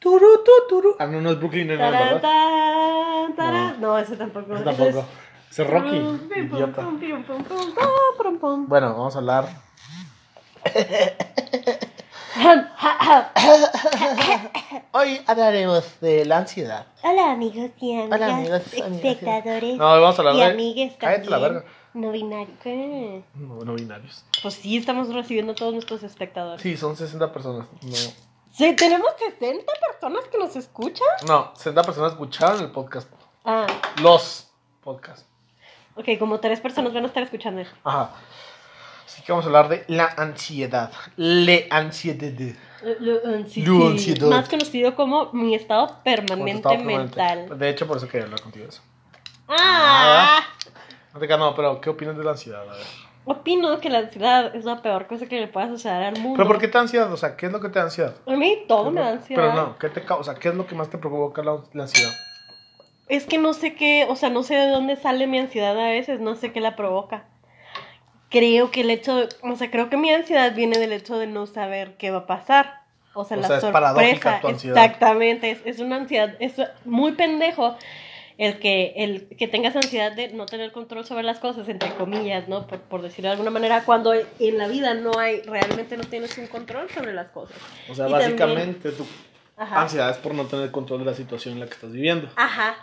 Turu, 0.00 0.42
tu, 0.44 0.52
turu. 0.68 0.96
Ah, 0.98 1.06
no, 1.06 1.20
no 1.20 1.30
es 1.30 1.38
Brooklyn 1.38 1.68
Nine-Nine, 1.68 1.90
¿verdad? 1.90 2.20
tarán, 2.22 3.36
tarán. 3.36 3.80
No, 3.80 3.98
ese 3.98 4.16
tampoco. 4.16 4.54
Ese 4.54 4.64
tampoco. 4.64 4.88
es- 4.88 5.04
Ese 5.50 5.62
es 5.62 5.70
Rocky, 5.70 5.96
idiota. 6.36 6.86
Bueno, 8.66 8.94
vamos 8.94 9.14
a 9.14 9.18
hablar. 9.18 9.48
Hoy 14.92 15.20
hablaremos 15.26 16.00
de 16.00 16.24
la 16.24 16.38
ansiedad. 16.38 16.86
Hola 17.02 17.32
amigos 17.32 17.70
y 17.80 17.92
amigas, 17.98 18.20
Hola, 18.20 18.36
amigos, 18.36 18.62
espectadores 18.72 19.76
No, 19.76 19.84
vamos 20.00 20.18
a 20.18 20.22
hablar 20.22 20.34
y 20.34 20.38
de. 20.38 20.44
amigues 20.44 20.92
Cállate 20.98 21.28
la 21.30 21.38
verga. 21.38 21.64
No 21.94 22.12
binarios. 22.12 23.24
No, 23.34 23.64
no 23.64 23.74
binarios. 23.74 24.24
Pues 24.42 24.54
sí, 24.54 24.76
estamos 24.76 25.12
recibiendo 25.12 25.52
a 25.52 25.54
todos 25.56 25.72
nuestros 25.72 26.02
espectadores. 26.04 26.62
Sí, 26.62 26.76
son 26.76 26.96
60 26.96 27.32
personas. 27.32 27.66
No, 27.82 27.96
Sí, 28.52 28.74
tenemos 28.76 29.10
60 29.18 29.64
personas 29.86 30.24
que 30.30 30.38
nos 30.38 30.56
escuchan. 30.56 31.06
no 31.26 31.52
60 31.54 31.82
personas 31.82 32.12
escucharon 32.12 32.60
el 32.60 32.70
podcast. 32.70 33.08
Ah, 33.44 33.66
Los 34.02 34.48
podcasts. 34.82 35.24
ok, 35.94 36.06
como 36.18 36.40
tres 36.40 36.60
personas 36.60 36.92
van 36.92 37.04
a 37.04 37.06
estar 37.06 37.22
escuchando. 37.22 37.62
Ajá. 37.84 38.10
Así 39.06 39.22
que 39.22 39.32
vamos 39.32 39.44
a 39.44 39.48
hablar 39.48 39.68
de 39.68 39.84
la 39.88 40.06
ansiedad. 40.16 40.92
Le 41.16 41.66
ansiedad. 41.70 42.56
Sí, 43.48 43.82
ansiedad. 43.86 44.28
Más 44.28 44.48
conocido 44.48 44.94
como 44.94 45.32
mi 45.32 45.54
estado 45.54 45.88
Como 45.88 46.02
permanente 46.02 46.78
mental. 46.78 47.58
De 47.58 47.68
hecho, 47.68 47.86
por 47.86 47.96
eso 47.96 48.08
quería 48.08 48.24
hablar 48.24 48.40
contigo 48.40 48.64
de 48.66 48.70
eso. 48.70 48.82
Ah, 49.48 50.40
No 51.12 51.18
te 51.20 51.26
no, 51.26 51.54
pero 51.54 51.80
¿qué 51.80 51.90
opinas 51.90 52.16
de 52.16 52.24
la 52.24 52.30
ansiedad? 52.32 52.62
A 52.62 52.72
ver. 52.72 53.09
Opino 53.24 53.80
que 53.80 53.90
la 53.90 53.98
ansiedad 53.98 54.54
es 54.54 54.64
la 54.64 54.82
peor 54.82 55.06
cosa 55.06 55.26
que 55.26 55.38
le 55.40 55.48
pueda 55.48 55.68
suceder 55.68 56.02
al 56.02 56.18
mundo. 56.18 56.36
¿Pero 56.36 56.48
por 56.48 56.58
qué 56.58 56.66
te 56.68 56.74
da 56.74 56.80
ansiedad? 56.80 57.12
O 57.12 57.16
sea, 57.16 57.36
¿qué 57.36 57.46
es 57.46 57.52
lo 57.52 57.60
que 57.60 57.68
te 57.68 57.78
da 57.78 57.84
ansiedad? 57.86 58.14
A 58.26 58.32
mí 58.36 58.64
todo 58.66 58.90
me 58.90 59.00
da 59.00 59.10
ansiedad. 59.10 59.42
Pero 59.42 59.54
no, 59.54 59.78
¿qué 59.78 59.88
te 59.88 60.04
causa? 60.04 60.34
¿Qué 60.34 60.48
es 60.48 60.54
lo 60.54 60.66
que 60.66 60.74
más 60.74 60.88
te 60.90 60.98
provoca 60.98 61.42
la, 61.42 61.58
la 61.72 61.82
ansiedad? 61.84 62.12
Es 63.08 63.26
que 63.26 63.38
no 63.38 63.52
sé 63.54 63.74
qué, 63.74 64.06
o 64.08 64.14
sea, 64.16 64.30
no 64.30 64.42
sé 64.42 64.54
de 64.54 64.68
dónde 64.68 64.96
sale 64.96 65.26
mi 65.26 65.38
ansiedad 65.38 65.78
a 65.78 65.90
veces, 65.90 66.20
no 66.20 66.34
sé 66.36 66.52
qué 66.52 66.60
la 66.60 66.76
provoca. 66.76 67.24
Creo 68.28 68.70
que 68.70 68.82
el 68.82 68.90
hecho, 68.90 69.16
de- 69.16 69.28
o 69.42 69.56
sea, 69.56 69.70
creo 69.70 69.90
que 69.90 69.96
mi 69.96 70.10
ansiedad 70.12 70.54
viene 70.54 70.78
del 70.78 70.92
hecho 70.92 71.18
de 71.18 71.26
no 71.26 71.46
saber 71.46 71.96
qué 71.96 72.10
va 72.12 72.18
a 72.18 72.26
pasar. 72.26 72.80
O 73.12 73.24
sea, 73.24 73.36
O 73.36 73.40
la 73.40 73.46
sea, 73.48 73.56
es 73.56 73.62
sorpresa. 73.62 73.72
paradójica 73.92 74.40
tu 74.40 74.48
ansiedad. 74.48 74.84
Exactamente, 74.84 75.50
es, 75.50 75.60
es 75.64 75.80
una 75.80 75.96
ansiedad, 75.96 76.36
es 76.38 76.54
muy 76.84 77.12
pendejo 77.12 77.76
el 78.40 78.58
que, 78.58 78.94
el 78.96 79.28
que 79.36 79.48
tengas 79.48 79.76
ansiedad 79.76 80.12
de 80.12 80.32
no 80.32 80.46
tener 80.46 80.72
control 80.72 81.04
sobre 81.04 81.22
las 81.24 81.38
cosas, 81.38 81.68
entre 81.68 81.92
comillas, 81.92 82.48
¿no? 82.48 82.66
Por, 82.66 82.80
por 82.80 83.02
decirlo 83.02 83.28
de 83.28 83.32
alguna 83.32 83.50
manera, 83.50 83.84
cuando 83.84 84.14
en 84.14 84.56
la 84.56 84.66
vida 84.66 84.94
no 84.94 85.18
hay, 85.18 85.42
realmente 85.42 85.98
no 85.98 86.04
tienes 86.04 86.38
un 86.38 86.46
control 86.46 86.88
sobre 86.88 87.12
las 87.12 87.28
cosas. 87.28 87.58
O 87.90 87.94
sea, 87.94 88.08
Y 88.08 88.12
básicamente 88.12 88.92
tu 88.92 89.04
Ajá. 89.58 89.82
ansiedad 89.82 90.08
es 90.08 90.16
por 90.16 90.34
no 90.34 90.46
tener 90.46 90.70
control 90.70 91.00
de 91.00 91.04
la 91.04 91.14
situación 91.14 91.52
en 91.52 91.60
la 91.60 91.66
que 91.66 91.74
estás 91.74 91.92
viviendo. 91.92 92.30
Ajá. 92.36 92.76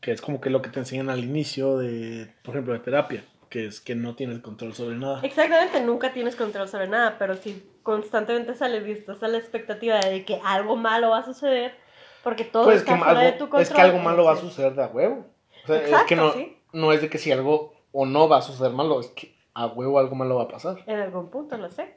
Que 0.00 0.12
es 0.12 0.20
como 0.20 0.40
que 0.40 0.50
lo 0.50 0.62
que 0.62 0.70
te 0.70 0.78
enseñan 0.78 1.10
al 1.10 1.24
inicio 1.24 1.78
de, 1.78 2.32
por 2.44 2.54
ejemplo, 2.54 2.72
de 2.72 2.78
terapia. 2.78 3.24
Que 3.50 3.66
es 3.66 3.80
que 3.80 3.96
no 3.96 4.14
tienes 4.14 4.38
control 4.38 4.72
sobre 4.72 4.94
nada. 4.94 5.18
Exactamente, 5.24 5.80
nunca 5.80 6.12
tienes 6.12 6.36
control 6.36 6.68
sobre 6.68 6.86
nada, 6.86 7.16
pero 7.18 7.34
si 7.34 7.60
constantemente 7.82 8.54
sales 8.54 8.86
y 8.86 8.92
estás 8.92 9.20
a 9.24 9.26
la 9.26 9.38
expectativa 9.38 9.98
de 9.98 10.24
que 10.24 10.40
algo 10.44 10.76
malo 10.76 11.10
va 11.10 11.18
a 11.18 11.24
suceder, 11.24 11.74
porque 12.22 12.44
todo 12.44 12.64
Pues 12.64 12.78
es 12.78 12.84
que, 12.84 12.92
está 12.92 13.04
fuera 13.04 13.20
de 13.20 13.32
tu 13.32 13.44
algo, 13.44 13.50
control. 13.50 13.62
es 13.62 13.70
que 13.70 13.80
algo 13.80 13.98
malo 13.98 14.24
va 14.24 14.32
a 14.32 14.36
suceder 14.36 14.74
de 14.74 14.82
a 14.82 14.86
huevo. 14.86 15.26
O 15.64 15.66
sea, 15.66 15.76
es 15.78 16.04
que 16.04 16.16
no, 16.16 16.32
sí. 16.32 16.56
no 16.72 16.92
es 16.92 17.00
de 17.00 17.08
que 17.08 17.18
si 17.18 17.30
algo 17.32 17.74
o 17.92 18.06
no 18.06 18.28
va 18.28 18.38
a 18.38 18.42
suceder 18.42 18.72
malo, 18.72 19.00
es 19.00 19.08
que 19.08 19.34
a 19.54 19.66
huevo 19.66 19.98
algo 19.98 20.14
malo 20.14 20.36
va 20.36 20.44
a 20.44 20.48
pasar. 20.48 20.78
En 20.86 20.98
algún 20.98 21.30
punto, 21.30 21.56
lo 21.56 21.68
sé. 21.70 21.94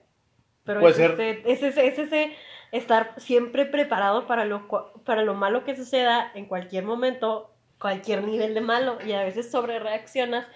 Pero 0.63 0.79
Puede 0.81 0.91
es, 0.91 0.97
ser. 0.97 1.11
ese, 1.45 1.51
es, 1.51 1.63
ese, 1.63 1.87
es 1.87 1.99
ese 1.99 2.35
estar 2.71 3.13
siempre 3.17 3.65
preparado 3.65 4.27
para 4.27 4.45
lo, 4.45 4.67
para 5.05 5.21
lo 5.21 5.33
malo 5.33 5.63
que 5.63 5.75
suceda 5.75 6.31
en 6.33 6.45
cualquier 6.45 6.83
momento, 6.83 7.51
cualquier 7.79 8.23
nivel 8.23 8.53
de 8.53 8.61
malo, 8.61 8.97
y 9.05 9.13
a 9.13 9.23
veces 9.23 9.49
sobre 9.49 9.79
reaccionas 9.79 10.47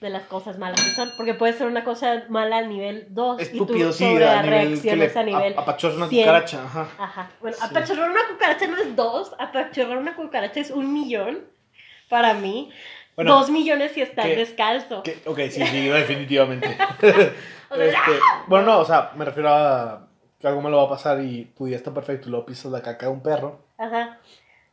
de 0.00 0.10
las 0.10 0.24
cosas 0.24 0.58
malas 0.58 0.80
que 0.82 0.90
son, 0.90 1.10
porque 1.16 1.32
puede 1.34 1.54
ser 1.54 1.66
una 1.66 1.82
cosa 1.82 2.24
mala 2.28 2.58
al 2.58 2.68
nivel 2.68 3.06
2 3.10 3.40
y 3.54 3.58
tú 3.58 3.92
sobre 3.92 4.28
a 4.28 4.42
nivel 4.42 4.80
que 4.82 4.94
le 4.96 5.10
a 5.14 5.22
nivel 5.22 5.54
a- 5.56 5.60
apachurras 5.62 5.96
una 5.96 6.08
100. 6.08 6.22
cucaracha, 6.24 6.64
ajá. 6.64 6.88
Ajá. 6.98 7.30
Bueno, 7.40 7.56
Sí. 7.56 7.64
apachurrar 7.64 8.10
una 8.10 8.20
cucaracha 8.30 8.66
no 8.66 8.76
es 8.76 8.94
dos, 8.94 9.32
apachurrar 9.38 9.96
una 9.98 10.14
cucaracha 10.14 10.60
es 10.60 10.70
un 10.70 10.92
millón 10.92 11.40
para 12.10 12.34
mí. 12.34 12.70
Bueno, 13.16 13.38
dos 13.38 13.48
millones 13.50 13.92
si 13.92 14.02
estás 14.02 14.26
que- 14.26 14.36
descalzo. 14.36 15.02
Que- 15.02 15.22
ok, 15.24 15.38
sí, 15.50 15.64
sí, 15.66 15.88
definitivamente. 15.88 16.68
O 17.68 17.74
sea, 17.74 17.84
Este, 17.88 18.12
bueno, 18.46 18.66
no, 18.66 18.78
o 18.78 18.84
sea, 18.84 19.10
me 19.16 19.24
refiero 19.24 19.48
a 19.48 20.06
que 20.38 20.46
algo 20.46 20.60
malo 20.60 20.76
va 20.76 20.84
a 20.84 20.88
pasar 20.90 21.20
y 21.20 21.46
tu 21.56 21.64
día 21.66 21.76
está 21.76 21.92
perfecto 21.92 22.28
y 22.28 22.30
luego 22.30 22.46
pisas 22.46 22.70
la 22.70 22.80
caca 22.82 23.06
de 23.06 23.12
un 23.12 23.22
perro 23.22 23.58
Ajá. 23.78 24.18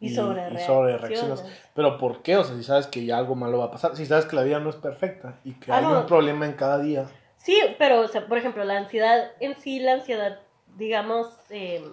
Y, 0.06 0.14
sobre, 0.14 0.53
y 0.53 0.58
sobre 0.59 0.97
reaccionas. 0.97 1.40
reaccionas. 1.41 1.62
Pero 1.74 1.97
¿por 1.97 2.22
qué? 2.22 2.38
O 2.38 2.44
sea, 2.44 2.56
si 2.56 2.64
sabes 2.64 2.88
que 2.88 3.06
ya 3.06 3.18
algo 3.18 3.36
malo 3.36 3.59
va 3.59 3.66
a 3.66 3.72
pasar, 3.72 3.96
si 3.96 4.06
sabes 4.06 4.25
que 4.25 4.36
la 4.36 4.44
vida 4.44 4.59
no 4.59 4.69
es 4.69 4.75
perfecta 4.75 5.40
y 5.44 5.53
que 5.53 5.72
Ah, 5.72 5.78
hay 5.78 5.86
no. 5.86 6.00
un 6.02 6.06
problema 6.06 6.46
en 6.46 6.53
cada 6.53 6.80
día. 6.80 7.06
Sí, 7.38 7.58
pero, 7.78 8.02
o 8.02 8.08
sea, 8.08 8.25
por 8.28 8.38
ejemplo, 8.38 8.64
la 8.64 8.78
ansiedad 8.78 9.31
en 9.40 9.59
sí, 9.59 9.80
la 9.80 9.94
ansiedad, 9.94 10.40
digamos, 10.78 11.28
eh, 11.50 11.84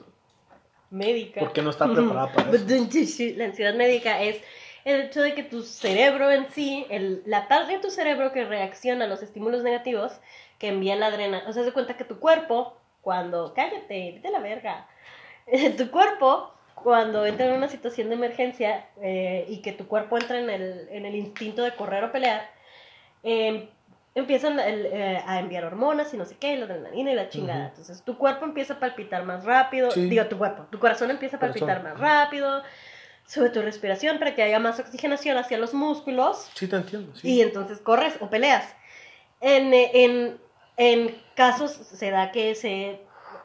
médica. 0.91 1.41
¿Por 1.41 1.53
qué 1.53 1.63
no 1.63 1.71
está 1.71 1.87
preparada 1.93 2.33
para 2.33 2.51
eso? 2.51 2.65
La 3.37 3.45
ansiedad 3.45 3.75
médica 3.75 4.21
es 4.23 4.41
el 4.85 5.03
hecho 5.03 5.21
de 5.23 5.35
que 5.35 5.43
tu 5.43 5.63
cerebro 5.63 6.31
en 6.31 6.51
sí, 6.51 6.87
el, 6.91 7.23
la 7.27 7.49
parte 7.49 7.75
de 7.75 7.79
tu 7.81 7.91
cerebro 7.91 8.33
que 8.33 8.45
reacciona 8.45 9.05
a 9.05 9.09
los 9.09 9.23
estímulos 9.23 9.63
negativos, 9.63 10.13
que 10.59 10.69
envía 10.69 10.97
la 10.97 11.07
adrenalina, 11.07 11.49
o 11.49 11.53
sea, 11.53 11.65
se 11.65 11.73
cuenta 11.73 11.97
que 11.97 12.05
tu 12.05 12.19
cuerpo, 12.19 12.77
cuando, 13.03 13.53
cállate, 13.55 14.13
vete 14.15 14.31
la 14.31 14.41
verga, 14.41 14.89
tu 15.77 15.91
cuerpo, 15.91 16.53
cuando 16.83 17.25
entra 17.27 17.47
en 17.47 17.53
una 17.53 17.69
situación 17.69 18.09
de 18.09 18.15
emergencia 18.15 18.87
eh, 19.03 19.47
y 19.49 19.63
que 19.63 19.73
tu 19.73 19.87
cuerpo 19.87 20.17
entra 20.19 20.39
en 20.39 20.51
el, 20.51 20.89
en 20.91 21.07
el 21.07 21.15
instinto 21.15 21.63
de 21.63 21.75
correr 21.75 22.05
o 22.05 22.13
pelear, 22.13 22.49
eh, 23.23 23.69
empiezan 24.15 24.59
el, 24.59 24.87
eh, 24.87 25.23
a 25.27 25.39
enviar 25.39 25.65
hormonas 25.65 26.13
y 26.13 26.17
no 26.17 26.25
sé 26.25 26.37
qué, 26.39 26.55
y 26.55 26.57
la 26.57 26.65
adrenalina 26.65 27.13
y 27.13 27.15
la 27.15 27.29
chingada. 27.29 27.67
Entonces 27.69 28.03
tu 28.03 28.17
cuerpo 28.19 28.45
empieza 28.45 28.75
a 28.75 28.81
palpitar 28.81 29.25
más 29.25 29.45
rápido, 29.45 29.91
Sí. 29.91 30.09
digo 30.09 30.27
tu 30.27 30.39
cuerpo, 30.39 30.65
tu 30.71 30.79
corazón 30.79 31.11
empieza 31.11 31.37
a 31.37 31.41
Corazón. 31.41 31.69
palpitar 31.69 31.83
más 31.85 32.01
rápido, 32.01 32.63
sube 33.27 33.51
tu 33.51 33.63
respiración 33.63 34.19
para 34.19 34.35
que 34.35 34.43
haya 34.43 34.59
más 34.59 34.81
oxigenación 34.81 35.37
hacia 35.39 35.59
los 35.59 35.73
músculos 35.75 36.51
Sí, 36.55 36.67
te 36.67 36.77
entiendo. 36.77 37.15
Sí. 37.15 37.29
y 37.37 37.41
entonces 37.43 37.79
corres 37.79 38.17
o 38.21 38.29
peleas. 38.29 38.75
En, 39.41 39.73
eh, 39.73 39.91
en, 39.95 40.39
en 40.77 41.17
casos 41.37 41.71
se 41.73 42.11
da 42.11 42.33
que 42.33 42.55
se 42.55 43.01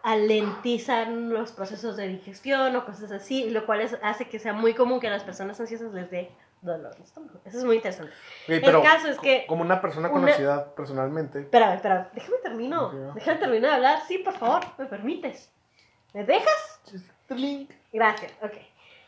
alentizan 0.06 1.34
los 1.34 1.52
procesos 1.52 1.98
de 1.98 2.08
digestión 2.08 2.76
o 2.76 2.86
cosas 2.86 3.12
así, 3.12 3.50
lo 3.50 3.66
cual 3.66 3.82
es- 3.82 3.98
hace 4.04 4.26
que 4.30 4.38
sea 4.38 4.54
muy 4.54 4.76
común 4.76 5.00
que 5.00 5.08
a 5.08 5.10
las 5.10 5.24
personas 5.24 5.60
ansiosas 5.60 5.92
les 5.94 6.12
dé 6.12 6.30
dolor 6.62 6.96
de 6.96 7.04
estómago. 7.04 7.40
Eso 7.44 7.58
es 7.58 7.64
muy 7.66 7.78
interesante. 7.78 8.12
Ok, 8.12 8.62
pero 8.64 8.84
caso 8.84 9.08
es 9.08 9.18
que 9.20 9.46
como 9.48 9.64
una 9.64 9.82
persona 9.82 10.10
con 10.12 10.22
una- 10.22 10.32
ansiedad 10.32 10.74
personalmente, 10.76 11.40
Espérame, 11.40 11.74
espérame, 11.76 12.06
déjame 12.14 12.38
termino. 12.44 12.86
Ok. 12.88 13.16
Déjame 13.16 13.40
terminar 13.40 13.70
de 13.72 13.76
hablar. 13.78 14.00
Sí, 14.08 14.20
por 14.20 14.38
favor, 14.38 14.62
¿me 14.78 14.86
permites? 14.86 15.52
¿Me 16.14 16.24
dejas? 16.24 16.82
Gracias, 17.92 18.32
ok. 18.44 18.54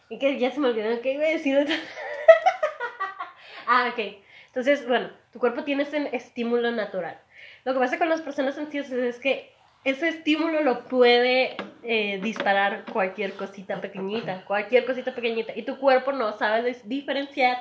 Y 0.09 0.17
que 0.17 0.39
ya 0.39 0.49
se 0.51 0.59
me 0.59 0.69
olvidó 0.69 0.99
que 1.01 1.13
iba 1.13 1.25
a 1.25 1.29
decir. 1.29 1.67
ah, 3.67 3.91
ok. 3.93 3.99
Entonces, 4.47 4.87
bueno, 4.87 5.11
tu 5.31 5.37
cuerpo 5.39 5.63
tiene 5.63 5.83
ese 5.83 6.09
estímulo 6.15 6.71
natural. 6.71 7.19
Lo 7.65 7.73
que 7.73 7.79
pasa 7.79 7.99
con 7.99 8.09
las 8.09 8.21
personas 8.21 8.57
ansiosas 8.57 8.93
es 8.93 9.19
que 9.19 9.53
ese 9.89 10.09
estímulo 10.09 10.61
lo 10.63 10.83
puede 10.83 11.55
eh, 11.83 12.19
disparar 12.21 12.83
cualquier 12.91 13.33
cosita 13.35 13.79
pequeñita, 13.79 14.43
cualquier 14.45 14.85
cosita 14.85 15.15
pequeñita. 15.15 15.53
Y 15.55 15.63
tu 15.63 15.79
cuerpo 15.79 16.11
no 16.11 16.37
sabe 16.37 16.75
diferenciar 16.83 17.57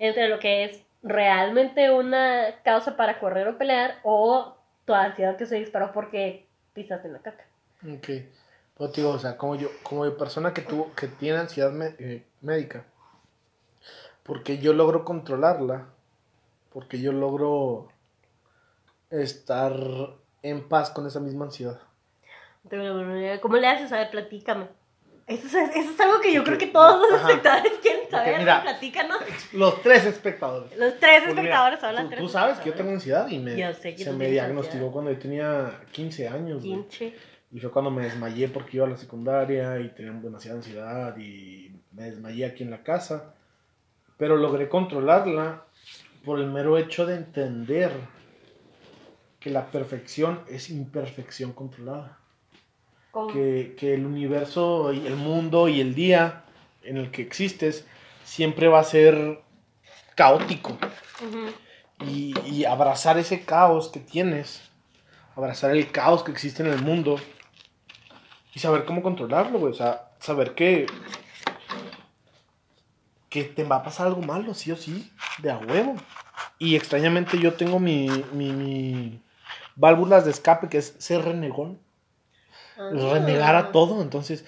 entre 0.00 0.28
lo 0.28 0.40
que 0.40 0.64
es 0.64 0.82
realmente 1.04 1.92
una 1.92 2.56
causa 2.64 2.96
para 2.96 3.20
correr 3.20 3.46
o 3.46 3.56
pelear 3.56 4.00
o 4.02 4.56
tu 4.84 4.94
ansiedad 4.94 5.36
que 5.36 5.46
se 5.46 5.60
disparó 5.60 5.92
porque 5.92 6.48
pisaste 6.74 7.06
en 7.06 7.12
la 7.14 7.20
caca. 7.20 7.44
Ok. 7.84 8.08
Pues 8.74 8.92
digo, 8.94 9.10
o 9.10 9.18
sea, 9.20 9.36
como 9.36 9.54
yo, 9.54 9.68
como 9.84 10.10
persona 10.16 10.52
que 10.52 10.62
tuvo, 10.62 10.92
que 10.94 11.06
tiene 11.06 11.38
ansiedad 11.38 11.70
me- 11.70 11.94
eh, 12.00 12.24
médica, 12.40 12.84
porque 14.24 14.58
yo 14.58 14.72
logro 14.72 15.04
controlarla, 15.04 15.86
porque 16.72 17.00
yo 17.00 17.12
logro 17.12 17.92
estar 19.10 19.72
en 20.42 20.68
paz 20.68 20.90
con 20.90 21.06
esa 21.06 21.20
misma 21.20 21.46
ansiedad. 21.46 21.78
¿Cómo 23.40 23.56
le 23.56 23.66
haces? 23.66 23.92
A 23.92 23.98
ver, 23.98 24.10
platícame. 24.10 24.66
Eso 25.26 25.46
es, 25.58 25.70
eso 25.76 25.90
es 25.92 26.00
algo 26.00 26.20
que 26.20 26.32
yo 26.32 26.42
creo 26.42 26.58
que 26.58 26.66
todos 26.66 27.08
los 27.08 27.20
Ajá. 27.20 27.28
espectadores 27.28 27.72
quieren 27.80 28.10
saber. 28.10 28.38
mira. 28.40 28.62
Platícanos. 28.62 29.18
Los 29.52 29.80
tres 29.80 30.04
espectadores. 30.04 30.76
Los 30.76 30.98
tres 30.98 31.28
espectadores 31.28 31.82
hablan 31.84 32.04
tú, 32.06 32.10
tres 32.10 32.20
tú 32.22 32.28
sabes 32.28 32.58
que 32.58 32.70
yo 32.70 32.74
tengo 32.74 32.90
ansiedad 32.90 33.28
y 33.28 33.38
me, 33.38 33.56
Yo 33.56 33.72
sé 33.74 33.94
que 33.94 34.02
se 34.02 34.12
me 34.12 34.28
diagnosticó 34.28 34.72
ansiedad. 34.86 34.92
cuando 34.92 35.12
yo 35.12 35.18
tenía 35.20 35.80
15 35.92 36.28
años. 36.28 36.58
güey. 36.64 36.72
Pinche. 36.74 37.14
Y 37.52 37.60
fue 37.60 37.70
cuando 37.70 37.92
me 37.92 38.02
desmayé 38.04 38.48
porque 38.48 38.76
iba 38.78 38.86
a 38.86 38.90
la 38.90 38.96
secundaria 38.96 39.78
y 39.78 39.88
tenía 39.90 40.12
demasiada 40.12 40.56
ansiedad 40.58 41.16
y 41.16 41.72
me 41.92 42.04
desmayé 42.10 42.46
aquí 42.46 42.64
en 42.64 42.70
la 42.72 42.82
casa. 42.82 43.32
Pero 44.16 44.36
logré 44.36 44.68
controlarla 44.68 45.62
por 46.24 46.40
el 46.40 46.46
mero 46.46 46.76
hecho 46.76 47.06
de 47.06 47.14
entender 47.14 47.92
que 49.40 49.50
la 49.50 49.70
perfección 49.70 50.44
es 50.48 50.70
imperfección 50.70 51.52
controlada. 51.52 52.18
¿Cómo? 53.10 53.32
que, 53.32 53.74
que 53.76 53.94
el 53.94 54.06
universo 54.06 54.92
y 54.92 55.04
el 55.04 55.16
mundo 55.16 55.66
y 55.66 55.80
el 55.80 55.96
día 55.96 56.44
en 56.84 56.96
el 56.96 57.10
que 57.10 57.22
existes 57.22 57.84
siempre 58.22 58.68
va 58.68 58.78
a 58.78 58.84
ser 58.84 59.42
caótico. 60.14 60.78
Y, 62.06 62.34
y 62.46 62.64
abrazar 62.64 63.18
ese 63.18 63.44
caos 63.44 63.88
que 63.88 64.00
tienes, 64.00 64.62
abrazar 65.34 65.72
el 65.72 65.90
caos 65.90 66.22
que 66.22 66.30
existe 66.30 66.62
en 66.62 66.70
el 66.70 66.80
mundo 66.80 67.18
y 68.54 68.60
saber 68.60 68.84
cómo 68.84 69.02
controlarlo, 69.02 69.58
güey. 69.58 69.72
O 69.72 69.76
sea, 69.76 70.12
saber 70.18 70.54
que, 70.54 70.86
que 73.28 73.44
te 73.44 73.64
va 73.64 73.76
a 73.76 73.82
pasar 73.82 74.06
algo 74.06 74.22
malo, 74.22 74.54
sí 74.54 74.70
o 74.70 74.76
sí, 74.76 75.10
de 75.38 75.50
a 75.50 75.58
huevo. 75.58 75.96
Y 76.58 76.76
extrañamente 76.76 77.38
yo 77.38 77.54
tengo 77.54 77.78
mi, 77.78 78.08
mi, 78.32 78.52
mi 78.52 79.22
válvulas 79.80 80.24
de 80.24 80.30
escape, 80.30 80.68
que 80.68 80.78
es 80.78 80.94
ser 80.98 81.22
renegón 81.22 81.78
Ah. 82.80 82.90
renegar 82.94 83.56
a 83.56 83.72
todo. 83.72 84.00
Entonces, 84.00 84.44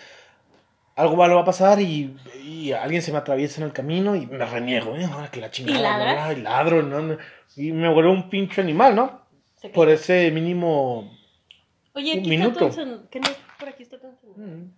algo 0.97 1.17
malo 1.17 1.35
va 1.37 1.43
a 1.43 1.45
pasar 1.45 1.81
y, 1.81 2.17
y 2.43 2.73
alguien 2.73 3.03
se 3.03 3.13
me 3.13 3.19
atraviesa 3.19 3.61
en 3.61 3.67
el 3.67 3.73
camino 3.73 4.17
y 4.17 4.27
me 4.27 4.45
reniego, 4.47 4.97
¿eh? 4.97 5.05
Ahora 5.05 5.31
que 5.31 5.41
la 5.41 5.51
chingada, 5.51 6.33
¿Y 6.33 6.39
y 6.39 6.43
ladro, 6.43 7.19
Y 7.57 7.73
me 7.73 7.93
vuelvo 7.93 8.11
un 8.13 8.31
pinche 8.31 8.61
animal, 8.63 8.95
¿no? 8.95 9.21
Por 9.75 9.91
ese 9.91 10.31
mínimo. 10.31 11.17
Oye, 11.95 12.19
aquí 12.19 12.29
minuto. 12.29 12.69
está 12.69 12.83
Thompson. 12.83 13.09
¿Qué 13.11 13.21
no? 13.21 13.29
Por 13.59 13.69
aquí 13.69 13.83
está 13.83 13.99
Thompson. 14.01 14.31
Mm. 14.37 14.73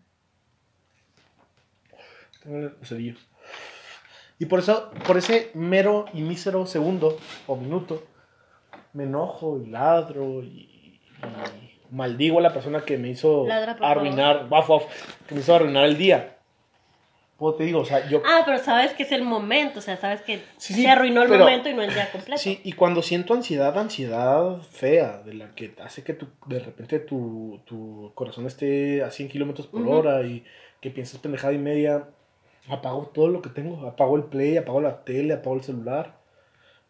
Y 4.39 4.47
por 4.47 4.59
eso, 4.59 4.91
por 5.07 5.17
ese 5.17 5.51
mero 5.55 6.07
y 6.13 6.21
mísero 6.21 6.67
segundo 6.67 7.19
o 7.47 7.57
minuto, 7.57 8.05
me 8.95 9.05
enojo 9.05 9.61
y 9.65 9.67
ladro 9.71 10.43
y, 10.43 10.47
y 10.49 11.01
maldigo 11.91 12.39
a 12.39 12.43
la 12.43 12.53
persona 12.53 12.85
que 12.85 12.97
me 12.99 13.11
hizo 13.11 13.47
Ladra, 13.47 13.77
arruinar, 13.81 14.47
waf, 14.51 14.69
que 15.29 15.35
me 15.35 15.41
hizo 15.43 15.55
arruinar 15.55 15.85
el 15.85 15.99
día. 15.99 16.31
Pues 17.37 17.57
te 17.57 17.65
digo, 17.65 17.81
o 17.81 17.85
sea, 17.85 18.09
yo 18.09 18.23
Ah, 18.25 18.43
pero 18.47 18.59
sabes 18.59 18.95
que 18.95 19.03
es 19.03 19.11
el 19.11 19.23
momento, 19.25 19.81
o 19.81 19.83
sea, 19.83 19.97
sabes 19.97 20.23
que 20.23 20.41
Sí, 20.57 20.73
se 20.75 20.89
arruinó 20.89 21.23
el 21.23 21.29
pero- 21.29 21.45
momento 21.45 21.69
y 21.69 21.75
no 21.75 21.83
el 21.83 21.93
día 21.93 22.11
completo. 22.13 22.39
Sí, 22.41 22.61
y 22.63 22.73
cuando 22.73 23.03
siento 23.03 23.35
ansiedad, 23.35 23.77
ansiedad 23.77 24.59
fea, 24.63 25.19
de 25.25 25.35
la 25.35 25.51
que 25.51 25.75
hace 25.83 26.05
que 26.05 26.15
tu, 26.15 26.29
de 26.47 26.61
repente 26.61 27.01
tu, 27.01 27.61
tu 27.65 28.13
corazón 28.15 28.47
esté 28.47 29.03
a 29.03 29.11
100 29.11 29.29
kilómetros 29.29 29.67
por 29.67 29.83
Ujú. 29.83 29.91
hora 29.91 30.23
y 30.23 30.45
que 30.81 30.91
pienses 30.91 31.19
pendejada 31.19 31.53
y 31.53 31.59
media, 31.59 32.05
apago 32.69 33.11
todo 33.13 33.27
lo 33.29 33.43
que 33.43 33.51
tengo, 33.51 33.85
apago 33.87 34.17
el 34.17 34.25
play, 34.25 34.57
apago 34.57 34.81
la 34.81 35.03
tele, 35.05 35.35
apago 35.35 35.57
el 35.57 35.63
celular. 35.65 36.15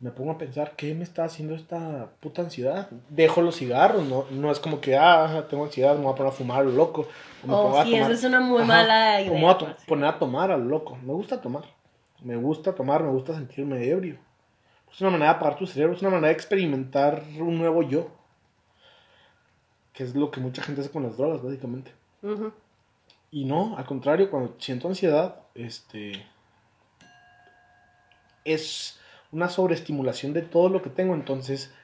Me 0.04 0.10
pongo 0.10 0.32
a 0.32 0.36
pensar, 0.38 0.72
¿qué 0.76 0.94
me 0.94 1.02
está 1.02 1.24
haciendo 1.24 1.54
esta 1.54 2.10
puta 2.20 2.42
ansiedad? 2.42 2.90
Dejo 3.08 3.40
los 3.40 3.56
cigarros, 3.56 4.04
no, 4.06 4.26
no 4.32 4.50
es 4.52 4.60
como 4.60 4.78
que, 4.78 4.96
ah, 4.98 5.46
tengo 5.48 5.64
ansiedad, 5.64 5.96
me 5.96 6.02
voy 6.04 6.12
a 6.12 6.14
poner 6.14 6.30
a 6.30 6.36
fumar 6.36 6.60
a 6.60 6.64
lo 6.64 6.72
loco. 6.72 7.02
o 7.42 7.46
me 7.46 7.52
pongo 7.54 7.68
Oh, 7.70 7.78
a 7.78 7.84
sí, 7.84 7.92
tomar- 7.92 8.10
esa 8.10 8.12
es 8.12 8.24
una 8.24 8.40
muy 8.40 8.58
Ajá, 8.58 8.66
mala 8.66 9.16
o 9.16 9.20
idea. 9.22 9.32
me 9.32 9.40
voy 9.40 9.50
a 9.50 9.56
to- 9.58 9.64
pues. 9.64 9.84
poner 9.86 10.04
a 10.10 10.18
tomar 10.18 10.50
a 10.50 10.58
lo 10.58 10.64
loco. 10.66 10.96
Me 11.02 11.14
gusta 11.14 11.40
tomar. 11.40 11.64
Me 12.22 12.36
gusta 12.36 12.74
tomar, 12.74 13.02
me 13.02 13.10
gusta 13.12 13.32
sentirme 13.34 13.82
ebrio. 13.88 14.18
Es 14.92 15.00
una 15.00 15.08
manera 15.10 15.30
de 15.30 15.36
apagar 15.36 15.56
tu 15.58 15.66
cerebro, 15.66 15.94
es 15.96 16.02
una 16.02 16.10
manera 16.10 16.28
de 16.28 16.34
experimentar 16.34 17.22
un 17.40 17.56
nuevo 17.56 17.82
yo. 17.82 18.08
Que 19.94 20.04
es 20.04 20.14
lo 20.14 20.30
que 20.30 20.38
mucha 20.40 20.62
gente 20.62 20.82
hace 20.82 20.90
con 20.90 21.02
las 21.04 21.16
drogas, 21.16 21.42
básicamente. 21.42 21.92
Y 23.30 23.46
no, 23.46 23.74
al 23.78 23.86
contrario, 23.86 24.30
cuando 24.30 24.54
siento 24.58 24.86
ansiedad, 24.86 25.36
este. 25.54 26.26
Es 28.44 29.00
una 29.34 29.48
sobreestimulación 29.48 30.32
de 30.32 30.42
todo 30.42 30.68
lo 30.68 30.80
que 30.80 30.90
tengo. 30.90 31.14
Entonces, 31.14 31.74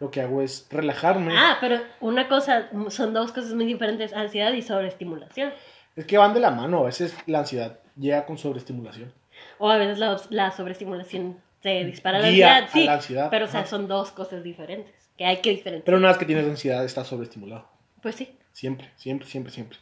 lo 0.00 0.10
que 0.10 0.20
hago 0.20 0.40
es 0.42 0.66
relajarme. 0.70 1.34
Ah, 1.36 1.58
pero 1.60 1.80
una 2.00 2.28
cosa, 2.28 2.68
son 2.88 3.12
dos 3.12 3.32
cosas 3.32 3.52
muy 3.54 3.66
diferentes, 3.66 4.12
ansiedad 4.14 4.52
y 4.52 4.62
sobreestimulación. 4.62 5.52
Es 5.96 6.06
que 6.06 6.16
van 6.16 6.32
de 6.32 6.40
la 6.40 6.50
mano. 6.50 6.78
A 6.78 6.84
veces 6.84 7.14
la 7.26 7.40
ansiedad 7.40 7.78
llega 7.96 8.24
con 8.24 8.38
sobreestimulación. 8.38 9.12
O 9.58 9.68
a 9.70 9.76
veces 9.76 9.98
la, 9.98 10.18
la 10.30 10.50
sobreestimulación 10.50 11.36
se 11.62 11.84
dispara 11.84 12.18
la 12.18 12.26
ansiedad, 12.28 12.68
sí, 12.72 12.84
la 12.84 12.94
ansiedad, 12.94 13.28
pero 13.30 13.44
o 13.44 13.48
sea, 13.48 13.60
ajá. 13.60 13.68
son 13.68 13.86
dos 13.88 14.10
cosas 14.10 14.42
diferentes, 14.42 14.94
que 15.16 15.24
hay 15.24 15.36
que 15.40 15.50
diferenciar. 15.50 15.84
Pero 15.84 15.98
una 15.98 16.08
vez 16.08 16.18
que 16.18 16.24
tienes 16.24 16.46
ansiedad, 16.46 16.84
estás 16.84 17.06
sobreestimulado. 17.06 17.68
Pues 18.00 18.16
sí. 18.16 18.36
Siempre, 18.52 18.90
siempre, 18.96 19.28
siempre, 19.28 19.52
siempre. 19.52 19.78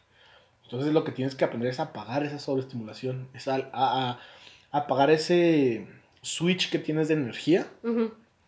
Entonces 0.64 0.92
lo 0.92 1.04
que 1.04 1.12
tienes 1.12 1.34
que 1.34 1.44
aprender 1.44 1.70
es 1.70 1.80
apagar 1.80 2.22
esa 2.22 2.38
sobreestimulación, 2.38 3.28
es 3.34 3.48
a, 3.48 3.56
a- 3.72 4.10
a- 4.10 4.18
apagar 4.72 5.10
ese 5.10 5.86
switch 6.22 6.70
que 6.70 6.78
tienes 6.78 7.08
de 7.08 7.14
energía 7.14 7.66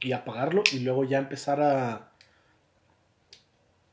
y 0.01 0.13
apagarlo 0.13 0.63
y 0.73 0.81
luego 0.81 1.05
ya 1.05 1.19
empezar 1.19 1.61
a, 1.61 2.11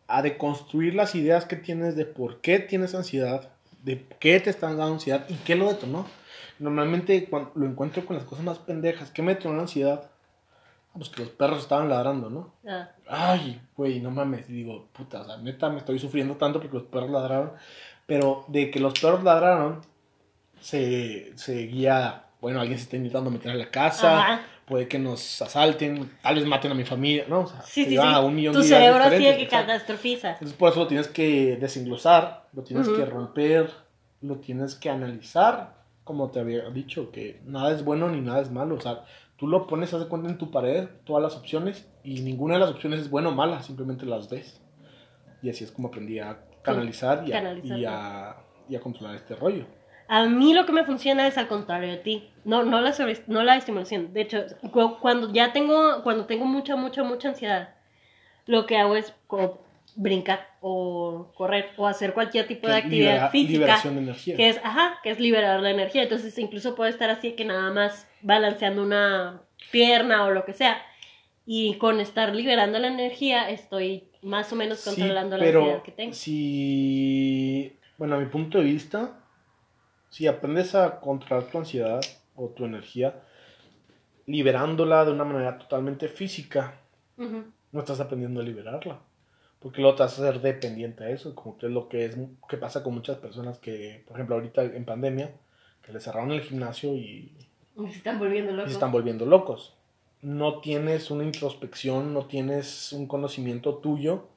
a 0.08 0.22
deconstruir 0.22 0.96
las 0.96 1.16
ideas 1.16 1.46
que 1.46 1.56
tienes 1.56 1.96
de 1.96 2.06
por 2.06 2.42
qué 2.42 2.60
tienes 2.60 2.96
ansiedad, 2.96 3.50
de 3.84 4.06
qué 4.20 4.40
te 4.40 4.50
están 4.50 4.78
dando 4.78 4.94
ansiedad 4.96 5.26
y 5.30 5.36
qué 5.36 5.56
lo 5.56 5.68
detonó. 5.70 6.06
Normalmente 6.58 7.26
cuando 7.30 7.52
lo 7.56 7.66
encuentro 7.66 8.06
con 8.06 8.16
las 8.18 8.26
cosas 8.26 8.44
más 8.44 8.58
pendejas, 8.60 9.12
¿qué 9.12 9.22
me 9.22 9.36
detonó 9.36 9.56
la 9.56 9.62
ansiedad? 9.62 10.10
Ah, 10.90 10.94
Pues 10.98 11.10
que 11.10 11.22
los 11.22 11.32
perros 11.32 11.60
estaban 11.62 11.88
ladrando, 11.90 12.30
¿no? 12.30 12.54
Ah, 12.68 12.90
Ay, 13.08 13.62
güey, 13.78 14.00
no 14.02 14.12
mames. 14.12 14.50
Y 14.50 14.54
digo, 14.54 14.88
puta, 14.92 15.22
o 15.22 15.26
sea, 15.26 15.38
neta, 15.38 15.70
me 15.70 15.78
estoy 15.78 16.00
sufriendo 16.00 16.36
tanto 16.36 16.60
porque 16.60 16.78
los 16.78 16.88
perros 16.88 17.12
ladraron. 17.12 17.52
Pero 18.08 18.44
de 18.48 18.72
que 18.72 18.80
los 18.80 19.00
perros 19.00 19.24
ladraron, 19.24 19.82
se, 20.60 21.32
se 21.38 21.68
guía, 21.68 22.26
bueno, 22.42 22.60
alguien 22.62 22.78
se 22.78 22.86
está 22.86 22.96
intentando 22.98 23.30
meter 23.30 23.52
a 23.52 23.56
la 23.56 23.70
casa, 23.70 24.20
Ajá. 24.20 24.42
puede 24.66 24.88
que 24.88 24.98
nos 25.00 25.42
asalten, 25.42 26.12
tal 26.22 26.36
vez 26.36 26.46
maten 26.46 26.72
a 26.72 26.76
mi 26.76 26.86
familia, 26.86 27.26
¿no? 27.28 27.42
O 27.42 27.48
sea, 27.48 27.62
Sí, 27.62 27.84
sí, 27.84 27.92
sí. 27.92 27.98
a 27.98 28.20
un 28.22 28.36
millón 28.36 28.54
Tu 28.54 28.62
de 28.62 28.68
cerebro 28.68 29.04
diferentes, 29.06 29.38
que 29.38 29.48
catastrofiza. 29.48 30.32
Entonces 30.34 30.58
por 30.58 30.72
eso 30.72 30.80
lo 30.82 30.88
tienes 30.88 31.08
que 31.08 31.58
desenglosar, 31.60 32.48
lo 32.54 32.64
tienes 32.64 32.88
Ujú. 32.88 32.98
que 32.98 33.06
romper, 33.06 33.70
lo 34.22 34.38
tienes 34.38 34.76
que 34.76 34.90
analizar, 34.90 35.76
como 36.04 36.30
te 36.32 36.40
había 36.40 36.70
dicho, 36.70 37.12
que 37.12 37.42
nada 37.46 37.72
es 37.72 37.84
bueno 37.84 38.10
ni 38.10 38.22
nada 38.22 38.42
es 38.42 38.52
malo. 38.52 38.76
O 38.76 38.82
sea, 38.82 39.06
tú 39.38 39.48
lo 39.48 39.68
pones, 39.68 39.94
haz 39.94 40.00
de 40.02 40.08
cuenta 40.08 40.30
en 40.30 40.38
tu 40.38 40.50
pared, 40.52 40.88
todas 41.06 41.22
las 41.22 41.36
opciones, 41.36 41.88
y 42.04 42.22
ninguna 42.22 42.56
de 42.56 42.62
las 42.62 42.72
opciones 42.72 43.02
es 43.02 43.10
buena 43.10 43.30
o 43.30 43.32
mala, 43.32 43.62
simplemente 43.64 44.06
las 44.06 44.30
ves. 44.30 44.62
Y 45.42 45.50
así 45.50 45.64
es 45.64 45.72
como 45.72 45.90
aprendí 45.90 46.20
a 46.20 46.40
canalizar 46.62 47.24
y 47.28 47.32
a, 47.32 47.36
canalizar, 47.36 47.78
y 47.80 47.86
a, 47.86 48.36
y 48.70 48.76
a 48.76 48.80
controlar 48.80 49.16
este 49.16 49.36
rollo. 49.36 49.66
A 50.10 50.26
mí 50.26 50.54
lo 50.54 50.66
que 50.66 50.72
me 50.74 50.84
funciona 50.84 51.28
es 51.28 51.38
al 51.38 51.48
contrario 51.48 51.92
de 51.92 51.98
ti. 51.98 52.30
No, 52.44 52.64
no, 52.64 52.82
la, 52.82 52.94
sobre- 52.94 53.24
no 53.28 53.44
la 53.44 53.56
estimulación. 53.58 54.12
De 54.12 54.22
hecho, 54.22 54.44
cu- 54.72 54.98
cuando 55.00 55.32
ya 55.32 55.54
tengo, 55.54 56.02
cuando 56.04 56.26
tengo 56.26 56.46
mucha, 56.46 56.76
mucha, 56.76 57.04
mucha 57.04 57.30
ansiedad, 57.30 57.76
lo 58.48 58.66
que 58.66 58.78
hago 58.78 58.96
es 58.96 59.14
como 59.28 59.62
brincar 59.96 60.48
o 60.62 61.32
correr 61.36 61.70
o 61.78 61.86
hacer 61.88 62.14
cualquier 62.14 62.48
tipo 62.48 62.68
de 62.68 62.74
Que 62.74 62.80
actividad 62.80 63.12
libera- 63.12 63.30
física. 63.30 63.52
liberación 63.60 63.96
de 63.96 64.02
energía. 64.02 64.36
Que 64.36 64.50
es, 64.50 64.58
ajá, 64.64 65.00
que 65.04 65.12
es 65.12 65.20
liberar 65.20 65.60
la 65.60 65.70
energía. 65.70 66.04
Entonces, 66.04 66.38
incluso 66.40 66.74
puedo 66.76 66.90
estar 66.90 67.10
así 67.12 67.34
que 67.34 67.46
nada 67.46 67.72
más 67.72 68.08
balanceando 68.22 68.82
una 68.82 69.42
pierna 69.72 70.26
o 70.26 70.32
lo 70.32 70.44
que 70.46 70.54
sea. 70.54 70.82
Y 71.46 71.76
con 71.76 72.00
estar 72.00 72.34
liberando 72.36 72.80
la 72.80 72.88
energía, 72.88 73.50
estoy 73.50 74.06
más 74.22 74.52
o 74.52 74.56
menos 74.56 74.80
Sí, 74.80 74.90
controlando 74.90 75.38
la 75.38 75.44
pero 75.44 75.60
ansiedad 75.62 75.84
que 75.84 75.92
tengo. 75.92 76.14
si, 76.14 77.74
bueno, 77.98 78.16
a 78.16 78.20
mi 78.20 78.26
punto 78.26 78.58
de 78.60 78.66
vista, 78.66 79.19
si 80.10 80.28
aprendes 80.28 80.76
a 80.76 81.00
controlar 81.00 81.46
tu 81.46 81.58
ansiedad 81.58 82.02
o 82.36 82.50
tu 82.50 82.66
energía, 82.66 83.22
liberándola 84.26 85.06
de 85.06 85.12
una 85.12 85.24
manera 85.24 85.58
totalmente 85.58 86.08
física, 86.08 86.76
no 87.18 87.80
estás 87.80 88.00
aprendiendo 88.00 88.42
a 88.42 88.44
liberarla. 88.44 89.00
Porque 89.60 89.82
luego 89.82 89.98
te 89.98 90.04
vas 90.04 90.18
a 90.18 90.30
hacer 90.30 90.42
dependiente 90.42 91.04
a 91.04 91.10
eso, 91.10 91.36
como 91.36 91.58
que 91.58 91.66
es 91.66 91.72
lo 91.72 91.90
que 91.90 92.06
es 92.06 92.18
que 92.48 92.58
pasa 92.58 92.82
con 92.82 92.94
muchas 92.94 93.18
personas 93.18 93.58
que, 93.60 94.04
por 94.08 94.16
ejemplo, 94.16 94.36
ahorita 94.36 94.64
en 94.64 94.86
pandemia, 94.86 95.32
que 95.82 95.92
le 95.92 96.00
cerraron 96.00 96.32
el 96.32 96.42
gimnasio 96.42 96.96
y, 96.96 97.34
Me 97.76 97.90
están 97.92 98.20
volviendo 98.20 98.54
y 98.64 98.66
se 98.68 98.74
están 98.74 98.92
volviendo 98.92 99.26
locos. 99.26 99.76
No 100.22 100.60
tienes 100.60 101.12
una 101.12 101.24
introspección, 101.26 102.14
no 102.14 102.26
tienes 102.26 102.94
un 102.94 103.06
conocimiento 103.06 103.76
tuyo 103.76 104.28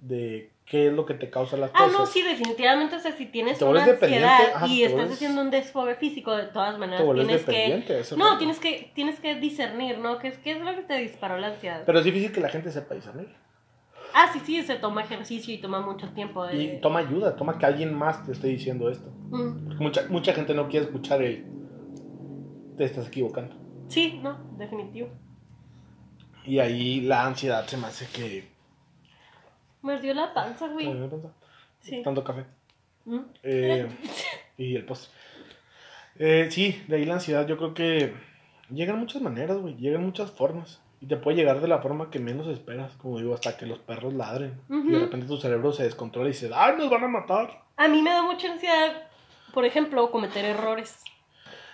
de 0.00 0.51
qué 0.66 0.86
es 0.88 0.92
lo 0.92 1.04
que 1.04 1.14
te 1.14 1.28
causa 1.28 1.56
las 1.56 1.70
Ah, 1.74 1.84
cosas. 1.84 1.92
no, 1.92 2.06
sí, 2.06 2.22
definitivamente. 2.22 2.96
O 2.96 3.00
sea, 3.00 3.12
si 3.12 3.26
tienes 3.26 3.58
Te 3.58 3.64
una 3.64 3.84
ansiedad 3.84 4.40
ajá, 4.54 4.66
y 4.66 4.82
estás 4.84 4.98
vuelves- 5.08 5.12
haciendo 5.14 5.42
un 5.42 5.50
desfogue 5.50 5.94
físico, 5.96 6.34
de 6.34 6.44
todas 6.44 6.78
maneras 6.78 7.04
te 7.06 7.14
tienes 7.14 7.44
que. 7.44 8.16
No, 8.16 8.38
tienes 8.38 8.58
que, 8.58 8.90
tienes 8.94 9.20
que 9.20 9.34
discernir, 9.34 9.98
¿no? 9.98 10.18
¿Qué 10.18 10.28
es, 10.28 10.38
¿Qué 10.38 10.52
es 10.52 10.60
lo 10.60 10.74
que 10.74 10.82
te 10.82 10.94
disparó 10.98 11.38
la 11.38 11.48
ansiedad? 11.48 11.82
Pero 11.84 11.98
es 11.98 12.04
difícil 12.04 12.32
que 12.32 12.40
la 12.40 12.48
gente 12.48 12.70
sepa 12.70 12.94
discernir. 12.94 13.28
Ah, 14.14 14.28
sí, 14.32 14.40
sí, 14.44 14.62
se 14.62 14.74
toma 14.76 15.02
ejercicio 15.02 15.54
y 15.54 15.58
toma 15.58 15.80
mucho 15.80 16.08
tiempo. 16.10 16.44
De... 16.46 16.62
Y 16.62 16.80
toma 16.82 16.98
ayuda, 17.00 17.34
toma 17.34 17.58
que 17.58 17.64
alguien 17.64 17.94
más 17.94 18.24
te 18.26 18.32
esté 18.32 18.48
diciendo 18.48 18.90
esto. 18.90 19.10
Mm, 19.30 19.64
Porque 19.68 19.82
mucha, 19.82 20.06
mucha 20.10 20.34
gente 20.34 20.52
no 20.54 20.68
quiere 20.68 20.84
escuchar 20.86 21.22
el... 21.22 21.46
Te 22.76 22.84
estás 22.84 23.08
equivocando. 23.08 23.54
Sí, 23.88 24.20
no, 24.22 24.38
definitivo. 24.58 25.08
Y 26.44 26.58
ahí 26.58 27.00
la 27.00 27.24
ansiedad 27.26 27.66
se 27.66 27.76
me 27.78 27.86
hace 27.86 28.06
que... 28.06 28.51
Me 29.82 29.94
ardió 29.94 30.14
la 30.14 30.32
panza, 30.32 30.68
güey. 30.68 30.86
¿Sabes 30.86 31.10
qué 31.10 31.16
pasa? 31.16 31.28
Sí. 31.80 32.02
Tanto 32.02 32.24
café. 32.24 32.44
Mm. 33.04 33.18
Eh, 33.42 33.88
y 34.58 34.76
el 34.76 34.84
postre. 34.84 35.10
Eh, 36.18 36.48
sí, 36.50 36.82
de 36.88 36.96
ahí 36.96 37.04
la 37.04 37.14
ansiedad 37.14 37.46
yo 37.46 37.56
creo 37.56 37.74
que 37.74 38.14
llegan 38.70 38.98
muchas 38.98 39.22
maneras, 39.22 39.58
güey. 39.58 39.76
Llegan 39.76 40.04
muchas 40.04 40.30
formas. 40.30 40.80
Y 41.00 41.06
te 41.06 41.16
puede 41.16 41.36
llegar 41.36 41.60
de 41.60 41.66
la 41.66 41.78
forma 41.80 42.10
que 42.10 42.20
menos 42.20 42.46
esperas, 42.46 42.92
como 42.96 43.18
digo, 43.18 43.34
hasta 43.34 43.56
que 43.56 43.66
los 43.66 43.80
perros 43.80 44.14
ladren. 44.14 44.60
Y 44.70 44.92
de 44.92 44.98
repente 45.00 45.26
tu 45.26 45.36
cerebro 45.36 45.72
se 45.72 45.82
descontrola 45.82 46.28
y 46.28 46.32
dice, 46.32 46.48
¡ay, 46.54 46.76
nos 46.78 46.88
van 46.90 47.02
a 47.02 47.08
matar! 47.08 47.60
A 47.76 47.88
mí 47.88 48.00
me 48.02 48.10
da 48.10 48.22
mucha 48.22 48.52
ansiedad, 48.52 49.08
por 49.52 49.64
ejemplo, 49.64 50.12
cometer 50.12 50.44
errores. 50.44 51.02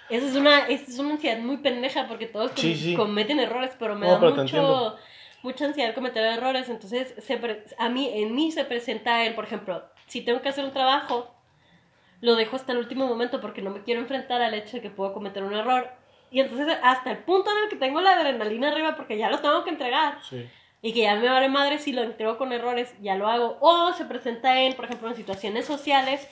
Esa 0.09 0.27
es 0.27 0.35
una, 0.35 0.61
esa 0.69 0.91
es 0.91 0.99
una 0.99 1.11
ansiedad 1.13 1.41
muy 1.41 1.59
pendeja 1.59 2.09
porque 2.09 2.25
todos 2.25 2.53
com- 2.53 2.57
Sí, 2.63 2.75
sí. 2.75 2.95
cometen 2.95 3.39
errores, 3.39 3.73
pero 3.79 3.95
me 3.97 4.07
No, 4.07 4.13
da 4.15 4.21
pero 4.21 4.35
mucho. 4.37 4.97
Mucha 5.43 5.65
ansiedad 5.67 5.95
cometer 5.95 6.25
errores. 6.25 6.69
Entonces, 6.69 7.15
se 7.19 7.37
pre- 7.37 7.65
a 7.79 7.89
mí, 7.89 8.11
en 8.13 8.35
mí 8.35 8.51
se 8.53 8.65
presenta 8.65 9.25
el, 9.25 9.35
por 9.35 9.45
ejemplo, 9.45 9.85
si 10.07 10.21
tengo 10.23 10.41
que 10.43 10.49
hacer 10.49 10.65
un 10.65 10.73
trabajo, 10.73 11.35
lo 12.21 12.35
dejo 12.35 12.57
hasta 12.57 12.73
el 12.73 12.79
último 12.79 13.07
momento 13.07 13.41
porque 13.41 13.63
no 13.63 13.71
me 13.71 13.83
quiero 13.83 14.01
enfrentar 14.01 14.43
al 14.43 14.55
hecho 14.55 14.77
de 14.79 14.83
que 14.83 14.91
puedo 14.91 15.13
cometer 15.13 15.43
un 15.45 15.55
error. 15.55 15.89
Y 16.31 16.41
entonces, 16.41 16.77
hasta 16.83 17.11
el 17.13 17.19
punto 17.19 17.51
en 17.51 17.65
el 17.65 17.69
que 17.71 17.77
tengo 17.77 18.01
la 18.01 18.13
adrenalina 18.13 18.69
arriba 18.69 18.97
porque 18.97 19.17
ya 19.17 19.31
lo 19.31 19.39
tengo 19.39 19.65
que 19.65 19.71
entregar 19.71 20.19
Sí. 20.29 20.47
y 20.83 20.93
que 20.93 21.03
ya 21.03 21.15
me 21.15 21.29
vale 21.29 21.49
madre 21.49 21.79
si 21.79 21.93
lo 21.93 22.03
entrego 22.03 22.37
con 22.37 22.53
errores, 22.53 22.93
ya 23.01 23.15
lo 23.15 23.29
hago. 23.29 23.57
O 23.61 23.93
se 23.95 24.05
presenta 24.05 24.61
en, 24.61 24.75
por 24.75 24.85
ejemplo, 24.85 25.09
en 25.09 25.15
situaciones 25.17 25.65
sociales, 25.65 26.29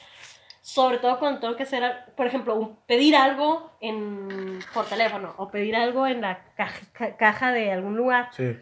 sobre 0.61 0.99
todo 0.99 1.19
cuando 1.21 1.39
tengo 1.41 1.55
que 1.57 1.63
hacer, 1.63 2.05
por 2.17 2.27
ejemplo, 2.27 2.57
un- 2.57 2.77
pedir 2.87 3.15
algo 3.17 3.71
en, 3.81 4.59
por 4.75 4.85
teléfono 4.87 5.33
o 5.39 5.49
pedir 5.49 5.77
algo 5.77 6.07
en 6.09 6.21
la 6.21 6.43
caja, 6.57 6.81
ca- 6.93 7.17
caja 7.17 7.53
de 7.53 7.71
algún 7.73 7.97
lugar. 7.97 8.29
Sí. 8.33 8.57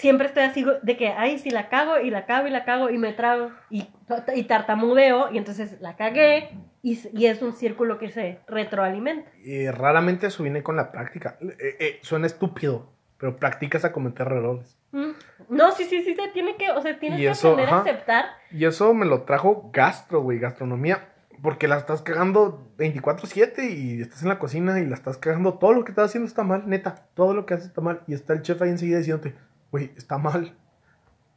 Siempre 0.00 0.28
estoy 0.28 0.44
así 0.44 0.64
de 0.82 0.96
que, 0.96 1.08
ay, 1.08 1.38
si 1.38 1.50
la 1.50 1.68
cago 1.68 2.00
y 2.00 2.08
la 2.08 2.24
cago 2.24 2.48
y 2.48 2.50
la 2.50 2.64
cago 2.64 2.88
y 2.88 2.96
me 2.96 3.12
trago 3.12 3.50
y, 3.68 3.86
y 4.34 4.44
tartamudeo 4.44 5.30
y 5.30 5.36
entonces 5.36 5.78
la 5.82 5.94
cagué 5.96 6.48
y, 6.82 6.98
y 7.12 7.26
es 7.26 7.42
un 7.42 7.52
círculo 7.52 7.98
que 7.98 8.08
se 8.08 8.38
retroalimenta. 8.48 9.30
Y 9.44 9.68
raramente 9.68 10.28
eso 10.28 10.42
viene 10.42 10.62
con 10.62 10.76
la 10.76 10.90
práctica. 10.90 11.36
Eh, 11.42 11.76
eh, 11.78 11.98
suena 12.00 12.26
estúpido, 12.26 12.90
pero 13.18 13.36
practicas 13.36 13.84
a 13.84 13.92
cometer 13.92 14.26
errores. 14.28 14.78
Mm. 14.92 15.10
No, 15.50 15.70
sí, 15.72 15.84
sí, 15.84 16.02
sí, 16.02 16.14
se 16.14 16.28
tiene 16.28 16.56
que, 16.56 16.70
o 16.70 16.80
sea, 16.80 16.98
tienes 16.98 17.18
Y 17.18 17.24
que 17.24 17.28
eso, 17.28 17.52
aprender 17.52 17.74
a 17.74 17.80
aceptar. 17.80 18.24
Y 18.50 18.64
eso 18.64 18.94
me 18.94 19.04
lo 19.04 19.24
trajo 19.24 19.70
gastro, 19.70 20.22
güey, 20.22 20.38
gastronomía. 20.38 21.08
Porque 21.42 21.68
la 21.68 21.76
estás 21.76 22.00
cagando 22.00 22.66
24-7 22.78 23.70
y 23.70 24.00
estás 24.00 24.22
en 24.22 24.28
la 24.28 24.38
cocina 24.38 24.80
y 24.80 24.86
la 24.86 24.94
estás 24.94 25.18
cagando. 25.18 25.58
Todo 25.58 25.74
lo 25.74 25.84
que 25.84 25.92
estás 25.92 26.06
haciendo 26.06 26.26
está 26.26 26.42
mal, 26.42 26.68
neta. 26.68 27.06
Todo 27.12 27.34
lo 27.34 27.44
que 27.44 27.52
haces 27.52 27.66
está 27.66 27.82
mal. 27.82 28.00
Y 28.06 28.14
está 28.14 28.32
el 28.32 28.42
chef 28.42 28.60
ahí 28.62 28.70
enseguida 28.70 28.98
diciéndote, 28.98 29.34
güey, 29.70 29.92
está 29.96 30.18
mal. 30.18 30.56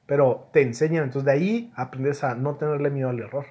Pero 0.06 0.50
te 0.52 0.62
enseñan. 0.62 1.06
Entonces 1.06 1.26
de 1.26 1.32
ahí 1.32 1.74
aprendes 1.76 2.24
a 2.24 2.36
no 2.36 2.56
tenerle 2.56 2.90
miedo 2.90 3.10
al 3.10 3.20
error. 3.20 3.46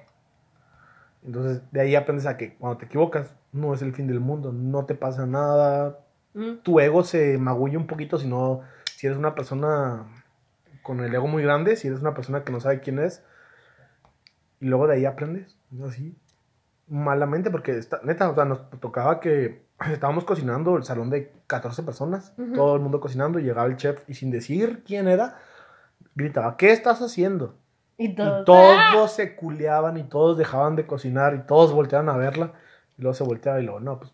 Entonces 1.25 1.61
de 1.71 1.81
ahí 1.81 1.95
aprendes 1.95 2.25
a 2.25 2.37
que 2.37 2.55
cuando 2.55 2.77
te 2.77 2.85
equivocas 2.85 3.33
no 3.51 3.73
es 3.73 3.81
el 3.81 3.93
fin 3.93 4.07
del 4.07 4.19
mundo. 4.19 4.51
No 4.51 4.85
te 4.85 4.95
pasa 4.95 5.25
nada. 5.25 5.99
Mm. 6.33 6.57
Tu 6.63 6.79
ego 6.79 7.03
se 7.03 7.37
magulla 7.37 7.77
un 7.77 7.87
poquito 7.87 8.17
si 8.17 8.27
no... 8.27 8.61
Si 8.95 9.07
eres 9.07 9.17
una 9.17 9.35
persona 9.35 10.05
con 10.81 10.99
el 11.01 11.13
ego 11.13 11.27
muy 11.27 11.43
grande, 11.43 11.75
si 11.75 11.87
eres 11.87 11.99
una 12.01 12.13
persona 12.13 12.43
que 12.43 12.51
no 12.51 12.59
sabe 12.59 12.79
quién 12.79 12.99
es, 12.99 13.23
y 14.59 14.65
luego 14.67 14.87
de 14.87 14.95
ahí 14.95 15.05
aprendes, 15.05 15.57
así, 15.85 16.15
malamente, 16.87 17.49
porque 17.51 17.77
esta- 17.77 17.99
neta, 18.03 18.29
o 18.29 18.35
sea, 18.35 18.45
nos 18.45 18.69
tocaba 18.79 19.19
que 19.19 19.62
estábamos 19.91 20.23
cocinando 20.23 20.77
el 20.77 20.83
salón 20.83 21.09
de 21.09 21.33
14 21.47 21.83
personas, 21.83 22.33
todo 22.55 22.75
el 22.75 22.81
mundo 22.81 22.99
cocinando, 22.99 23.39
y 23.39 23.43
llegaba 23.43 23.67
el 23.67 23.77
chef 23.77 24.07
y 24.09 24.13
sin 24.13 24.31
decir 24.31 24.83
quién 24.85 25.07
era, 25.07 25.37
gritaba, 26.15 26.57
¿qué 26.57 26.71
estás 26.71 27.01
haciendo? 27.01 27.55
Y 27.97 28.07
Y 28.11 28.15
todo. 28.15 28.43
todos 28.45 29.11
se 29.11 29.35
culeaban 29.35 29.97
y 29.97 30.03
todos 30.03 30.37
dejaban 30.37 30.75
de 30.75 30.85
cocinar 30.87 31.35
y 31.35 31.39
todos 31.45 31.73
volteaban 31.73 32.09
a 32.09 32.17
verla, 32.17 32.53
y 32.97 33.01
luego 33.01 33.13
se 33.13 33.23
volteaba 33.23 33.59
y 33.59 33.63
luego, 33.63 33.79
no, 33.79 33.99
pues, 33.99 34.11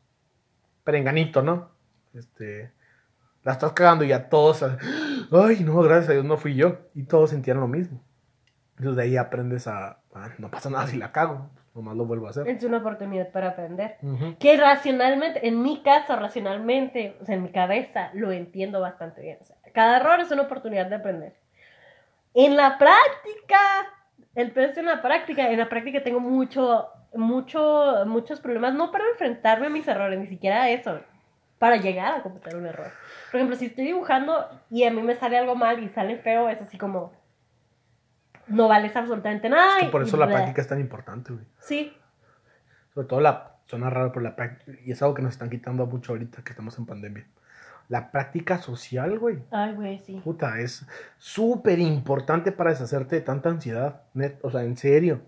perenganito, 0.83 1.41
¿no? 1.41 1.69
Este, 2.13 2.71
la 3.43 3.51
estás 3.53 3.73
cagando 3.73 4.03
y 4.03 4.09
ya 4.09 4.29
todos, 4.29 4.63
ay, 5.31 5.63
no, 5.63 5.81
gracias 5.81 6.09
a 6.09 6.13
Dios 6.13 6.25
no 6.25 6.37
fui 6.37 6.55
yo, 6.55 6.77
y 6.95 7.03
todos 7.03 7.29
sentían 7.29 7.59
lo 7.59 7.67
mismo. 7.67 8.01
Entonces 8.77 8.95
de 8.95 9.03
ahí 9.03 9.17
aprendes 9.17 9.67
a, 9.67 9.99
"Ah, 10.15 10.29
no 10.37 10.49
pasa 10.49 10.69
nada 10.69 10.87
si 10.87 10.97
la 10.97 11.11
cago, 11.11 11.49
nomás 11.79 11.97
lo 11.97 12.05
vuelvo 12.05 12.27
a 12.27 12.29
hacer. 12.31 12.47
Es 12.47 12.63
una 12.63 12.77
oportunidad 12.77 13.31
para 13.31 13.49
aprender. 13.49 13.97
Ujú. 14.01 14.35
Que 14.37 14.57
racionalmente, 14.57 15.47
en 15.47 15.61
mi 15.61 15.81
caso, 15.81 16.15
racionalmente, 16.15 17.17
o 17.21 17.25
sea, 17.25 17.35
en 17.35 17.43
mi 17.43 17.51
cabeza, 17.51 18.11
lo 18.13 18.31
entiendo 18.31 18.81
bastante 18.81 19.21
bien. 19.21 19.37
O 19.41 19.45
sea, 19.45 19.55
cada 19.73 19.97
error 19.97 20.19
es 20.19 20.31
una 20.31 20.43
oportunidad 20.43 20.87
de 20.87 20.95
aprender. 20.95 21.33
En 22.33 22.55
la 22.55 22.77
práctica, 22.77 23.59
el 24.35 24.51
precio 24.51 24.81
en 24.81 24.87
la 24.87 25.01
práctica, 25.01 25.49
en 25.49 25.57
la 25.57 25.69
práctica 25.69 26.03
tengo 26.03 26.19
mucho, 26.19 26.87
mucho, 27.13 28.05
muchos 28.05 28.39
problemas, 28.39 28.73
no 28.73 28.91
para 28.91 29.05
enfrentarme 29.11 29.67
a 29.67 29.69
mis 29.69 29.87
errores, 29.87 30.19
ni 30.19 30.27
siquiera 30.27 30.69
eso, 30.69 30.99
para 31.57 31.77
llegar 31.77 32.13
a 32.13 32.21
cometer 32.21 32.55
un 32.55 32.67
error. 32.67 32.91
Por 33.31 33.39
ejemplo, 33.39 33.55
si 33.55 33.67
estoy 33.67 33.85
dibujando 33.85 34.47
y 34.69 34.83
a 34.83 34.91
mí 34.91 35.01
me 35.01 35.15
sale 35.15 35.37
algo 35.37 35.55
mal 35.55 35.81
y 35.83 35.89
sale 35.89 36.17
feo, 36.17 36.49
es 36.49 36.61
así 36.61 36.77
como, 36.77 37.13
no 38.49 38.67
vales 38.67 38.95
absolutamente 38.95 39.49
nada. 39.49 39.79
Es 39.79 39.85
que 39.85 39.91
por 39.91 40.01
eso 40.03 40.15
y 40.15 40.19
la 40.19 40.25
bleh. 40.25 40.35
práctica 40.35 40.61
es 40.61 40.67
tan 40.67 40.79
importante, 40.79 41.33
güey. 41.33 41.45
Sí, 41.59 41.93
Sobre 42.93 43.07
todo 43.07 43.21
la, 43.21 43.55
suena 43.65 43.89
raro 43.89 44.11
por 44.11 44.23
la 44.23 44.35
práctica, 44.35 44.71
y 44.83 44.91
es 44.91 45.01
algo 45.01 45.13
que 45.13 45.21
nos 45.21 45.33
están 45.33 45.49
quitando 45.49 45.85
mucho 45.85 46.11
ahorita 46.13 46.41
que 46.43 46.49
estamos 46.51 46.77
en 46.79 46.85
pandemia. 46.85 47.25
La 47.87 48.11
práctica 48.11 48.59
social, 48.59 49.17
güey. 49.17 49.39
ay, 49.51 49.73
güey, 49.73 49.99
sí. 49.99 50.21
Puta, 50.23 50.59
es 50.59 50.85
súper 51.17 51.79
importante 51.79 52.51
para 52.51 52.69
deshacerte 52.71 53.15
de 53.15 53.21
tanta 53.21 53.49
ansiedad, 53.49 54.03
net, 54.13 54.37
o 54.43 54.51
sea, 54.51 54.63
en 54.63 54.77
serio. 54.77 55.21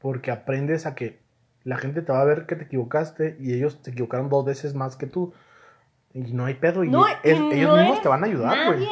Porque 0.00 0.30
aprendes 0.30 0.86
a 0.86 0.94
que 0.94 1.20
la 1.62 1.76
gente 1.76 2.02
te 2.02 2.12
va 2.12 2.20
a 2.20 2.24
ver 2.24 2.46
que 2.46 2.56
te 2.56 2.64
equivocaste 2.64 3.36
y 3.40 3.54
ellos 3.54 3.80
te 3.82 3.90
equivocaron 3.92 4.28
dos 4.28 4.44
veces 4.44 4.74
más 4.74 4.96
que 4.96 5.06
tú. 5.06 5.32
Y 6.12 6.32
no 6.32 6.44
hay 6.46 6.54
pedo. 6.54 6.84
Y 6.84 6.90
No, 6.90 7.06
es- 7.08 7.16
ellos 7.24 7.68
no 7.68 7.76
mismos 7.76 8.02
te 8.02 8.08
van 8.08 8.22
a 8.22 8.26
ayudar, 8.26 8.66
güey. 8.66 8.86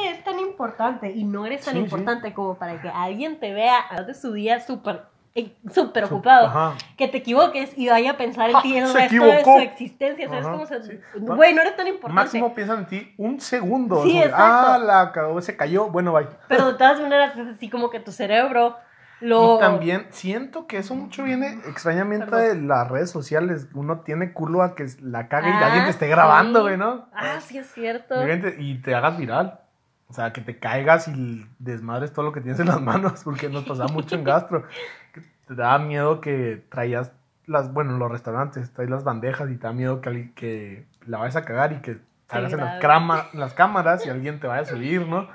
Importante 0.53 1.11
y 1.11 1.23
no 1.23 1.45
eres 1.45 1.65
tan 1.65 1.73
Sí, 1.73 1.79
sí. 1.79 1.83
importante 1.83 2.33
como 2.33 2.55
para 2.55 2.81
que 2.81 2.89
alguien 2.89 3.39
te 3.39 3.53
vea 3.53 3.77
a 3.89 4.03
de 4.03 4.13
su 4.13 4.33
día 4.33 4.59
súper 4.59 5.01
eh, 5.35 5.51
súper 5.73 6.03
ocupado. 6.03 6.45
Ajá. 6.45 6.73
Que 6.95 7.07
te 7.07 7.17
equivoques 7.17 7.75
y 7.75 7.89
vaya 7.89 8.11
a 8.11 8.17
pensar 8.17 8.51
en 8.51 8.61
ti 8.61 8.77
el 8.77 8.85
se 8.85 8.93
resto 8.99 9.25
de 9.25 9.31
equivocó. 9.31 9.55
su 9.57 9.63
existencia. 9.63 10.29
¿Sabes 10.29 10.45
Ajá, 10.45 10.53
cómo 10.53 10.65
se.? 10.67 10.83
sí. 10.83 10.99
Güey, 11.17 11.55
no 11.55 11.61
eres 11.61 11.75
tan 11.75 11.87
importante. 11.87 12.13
Máximo 12.21 12.53
piensan 12.53 12.79
en 12.81 12.85
ti 12.85 13.13
un 13.17 13.41
segundo. 13.41 14.03
Sí, 14.03 14.15
exacto. 14.15 14.37
Ah, 14.37 14.77
la 14.77 15.11
cagó, 15.11 15.41
se 15.41 15.57
cayó. 15.57 15.89
Bueno, 15.89 16.13
bye. 16.13 16.27
Pero 16.47 16.67
de 16.67 16.77
todas 16.77 17.01
maneras 17.01 17.35
es 17.35 17.47
así 17.47 17.67
como 17.67 17.89
que 17.89 17.99
tu 17.99 18.11
cerebro 18.11 18.77
lo. 19.21 19.55
Y 19.55 19.59
también 19.59 20.05
siento 20.11 20.67
que 20.67 20.77
eso 20.77 20.93
mucho 20.93 21.23
viene 21.23 21.53
extrañamente 21.67 22.27
Perdón. 22.27 22.61
de 22.61 22.67
las 22.67 22.87
redes 22.91 23.09
sociales. 23.09 23.67
Uno 23.73 24.01
tiene 24.01 24.33
culo 24.33 24.61
a 24.61 24.75
que 24.75 24.85
la 25.01 25.29
cague 25.29 25.49
y 25.49 25.53
Ah, 25.53 25.65
alguien 25.65 25.85
te 25.85 25.89
esté 25.89 26.05
sí. 26.05 26.11
grabando, 26.11 26.61
güey, 26.61 26.77
¿no? 26.77 27.07
Ah, 27.11 27.39
sí, 27.41 27.57
es 27.57 27.71
cierto. 27.73 28.13
Y 28.27 28.55
Y 28.71 28.81
te 28.83 28.93
hagas 28.93 29.17
viral. 29.17 29.61
O 30.09 30.13
sea, 30.13 30.31
que 30.33 30.41
te 30.41 30.59
caigas 30.59 31.07
y 31.07 31.47
desmadres 31.59 32.13
todo 32.13 32.25
lo 32.25 32.31
que 32.33 32.41
tienes 32.41 32.59
en 32.59 32.67
las 32.67 32.81
manos, 32.91 33.23
porque 33.23 33.49
nos 33.49 33.63
pasaba 33.63 33.91
mucho 33.91 34.15
en 34.15 34.23
gastro. 34.23 34.65
Que 35.13 35.21
te 35.47 35.55
daba 35.55 35.79
miedo 35.79 36.21
que 36.21 36.63
traías 36.69 37.11
las, 37.45 37.73
bueno, 37.73 37.91
en 37.93 37.99
los 37.99 38.11
restaurantes, 38.11 38.71
traes 38.73 38.89
las 38.89 39.03
bandejas 39.03 39.49
y 39.49 39.55
te 39.57 39.67
da 39.67 39.73
miedo 39.73 40.01
que, 40.01 40.85
la 41.05 41.17
vayas 41.17 41.35
a 41.35 41.43
cagar 41.43 41.73
y 41.73 41.77
que 41.81 41.99
salgas 42.29 42.53
en 42.53 42.59
las, 42.59 42.79
crama- 42.79 43.27
las 43.33 43.53
cámaras 43.53 44.05
y 44.05 44.09
alguien 44.09 44.39
te 44.39 44.47
vaya 44.47 44.61
a 44.61 44.65
subir, 44.65 45.05
¿no? 45.07 45.27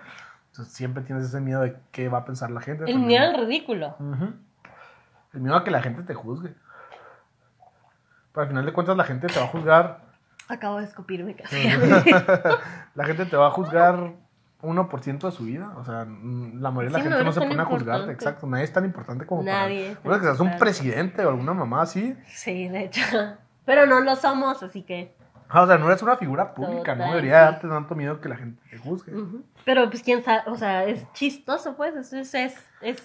Entonces 0.50 0.75
siempre 0.75 1.02
tienes 1.02 1.25
ese 1.25 1.40
miedo 1.40 1.60
de 1.60 1.76
qué 1.92 2.08
va 2.08 2.18
a 2.18 2.25
pensar 2.25 2.50
la 2.50 2.60
gente. 2.60 2.84
El 2.84 2.92
también. 2.94 3.06
miedo 3.06 3.25
al 3.25 3.46
ridículo. 3.46 3.94
El 5.34 5.40
miedo 5.40 5.56
a 5.56 5.62
que 5.64 5.70
la 5.70 5.82
gente 5.82 6.02
te 6.02 6.14
juzgue. 6.14 6.54
Pero 8.32 8.42
al 8.42 8.48
final 8.48 8.64
de 8.66 8.72
cuentas 8.72 8.96
la 8.96 9.04
gente 9.04 9.26
te 9.26 9.38
va 9.38 9.44
a 9.46 9.48
juzgar. 9.48 10.00
Acabo 10.48 10.78
de 10.78 10.84
escupirme 10.84 11.34
casi. 11.37 11.62
la 12.94 13.04
gente 13.04 13.26
te 13.26 13.37
va 13.37 13.48
a 13.48 13.50
juzgar 13.50 14.12
1% 14.62 15.18
de 15.18 15.30
su 15.32 15.44
vida. 15.44 15.72
O 15.76 15.84
sea, 15.84 16.04
mm, 16.04 16.60
la 16.60 16.70
mayoría 16.70 16.88
de 16.88 16.92
la 16.92 16.98
no 16.98 17.10
gente 17.10 17.24
no 17.24 17.32
se 17.32 17.40
pone 17.48 17.62
a 17.62 17.64
juzgarte. 17.64 18.12
Exacto. 18.12 18.46
Nadie 18.46 18.64
es 18.64 18.72
tan 18.72 18.84
importante 18.84 19.24
como 19.26 19.42
Nadie 19.42 19.90
es 19.92 19.96
para. 19.98 20.02
Bueno, 20.08 20.20
que 20.20 20.26
seas 20.26 20.40
un 20.40 20.58
presidente 20.58 21.24
o 21.24 21.28
alguna 21.28 21.54
mamá 21.54 21.82
así. 21.82 22.16
Sí, 22.26 22.68
de 22.68 22.84
hecho. 22.84 23.02
Pero 23.64 23.86
no 23.86 24.00
lo 24.00 24.16
somos, 24.16 24.62
así 24.62 24.82
que. 24.82 25.14
Ah, 25.50 25.62
O 25.62 25.66
sea, 25.66 25.78
no 25.78 25.86
eres 25.88 26.02
una 26.02 26.16
figura 26.16 26.52
pública. 26.54 26.94
No 26.94 27.04
Total, 27.04 27.10
debería 27.10 27.38
sí. 27.38 27.52
darte 27.52 27.68
tanto 27.68 27.94
miedo 27.94 28.20
que 28.20 28.28
la 28.28 28.36
gente 28.36 28.60
te 28.70 28.78
juzgue. 28.78 29.12
Pero 29.64 29.88
pues 29.90 30.02
quién 30.02 30.22
sabe, 30.24 30.42
o 30.46 30.56
sea, 30.56 30.84
es 30.84 31.10
chistoso, 31.12 31.74
pues. 31.76 31.94
Es, 31.94 32.12
es, 32.12 32.34
es, 32.34 32.54
es, 32.82 33.02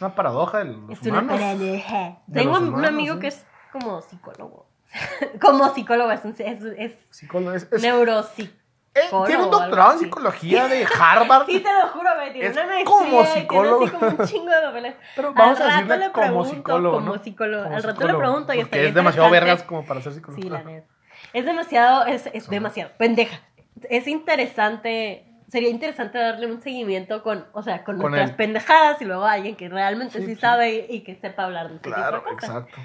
una 0.00 0.14
paradoja 0.14 0.58
de 0.58 0.64
los 0.66 0.90
es 0.90 1.02
una 1.06 1.26
paradoja. 1.26 2.18
De 2.26 2.40
Tengo 2.40 2.58
un 2.58 2.84
amigo 2.84 3.14
sí. 3.14 3.20
que 3.20 3.26
es 3.28 3.44
como 3.72 4.00
psicólogo. 4.02 4.66
como 5.40 5.68
psicólogo, 5.74 6.12
es, 6.12 6.24
un- 6.24 6.34
es, 6.38 6.62
es 6.62 6.92
Psicólogo, 7.10 7.52
es- 7.54 7.66
es- 7.72 7.82
neuropsicólogo. 7.82 8.61
Eh, 8.94 9.00
tiene 9.26 9.42
un 9.44 9.50
doctorado 9.50 9.92
en 9.92 9.98
psicología 10.00 10.68
de 10.68 10.84
Harvard. 10.86 11.46
Sí, 11.46 11.60
te 11.60 11.72
lo 11.72 11.88
juro, 11.88 12.10
güey. 12.14 12.32
Tiene 12.32 12.48
Es 12.48 12.56
una 12.56 12.66
maestría 12.66 12.84
como 12.84 13.22
tiene 13.22 13.40
psicólogo. 13.40 13.84
así 13.84 13.92
como 13.94 14.06
un 14.10 14.26
chingo 14.26 14.50
de 14.50 14.60
papeles. 14.66 14.94
Pero 15.16 15.32
vamos 15.34 15.60
Al 15.60 15.70
a 15.70 15.72
decirle 15.76 15.98
le 15.98 16.12
como 16.12 16.26
pregunto, 16.26 16.50
psicólogo, 16.54 16.96
como 16.98 17.18
psicólogo. 17.18 17.62
Como 17.64 17.76
Al 17.76 17.82
rato 17.82 17.94
psicólogo, 17.94 18.18
le 18.20 18.24
pregunto 18.26 18.54
y 18.54 18.60
estaría 18.60 18.88
es 18.88 18.94
demasiado 18.94 19.30
vergas 19.30 19.62
como 19.62 19.84
para 19.86 20.00
ser 20.00 20.12
psicólogo. 20.12 20.42
Sí, 20.42 20.48
la 20.50 20.62
neta. 20.62 20.86
Es 21.32 21.44
demasiado, 21.46 22.04
es, 22.06 22.28
es 22.32 22.48
demasiado, 22.50 22.90
pendeja. 22.98 23.40
Es 23.88 24.06
interesante, 24.06 25.24
sería 25.48 25.70
interesante 25.70 26.18
darle 26.18 26.46
un 26.46 26.60
seguimiento 26.60 27.22
con, 27.22 27.46
o 27.52 27.62
sea, 27.62 27.84
con, 27.84 27.96
Con 27.98 28.10
nuestras 28.10 28.30
él. 28.30 28.36
pendejadas 28.36 29.00
y 29.00 29.04
luego 29.06 29.24
alguien 29.24 29.56
que 29.56 29.68
realmente 29.68 30.18
Sí, 30.18 30.26
sí, 30.26 30.34
sí. 30.34 30.40
sabe 30.40 30.86
y 30.88 31.00
que 31.00 31.14
sepa 31.16 31.44
hablar 31.44 31.70
de 31.70 31.78
tipo 31.78 31.94
Claro, 31.94 32.18
de 32.18 32.22
cosas. 32.24 32.50
exacto. 32.50 32.76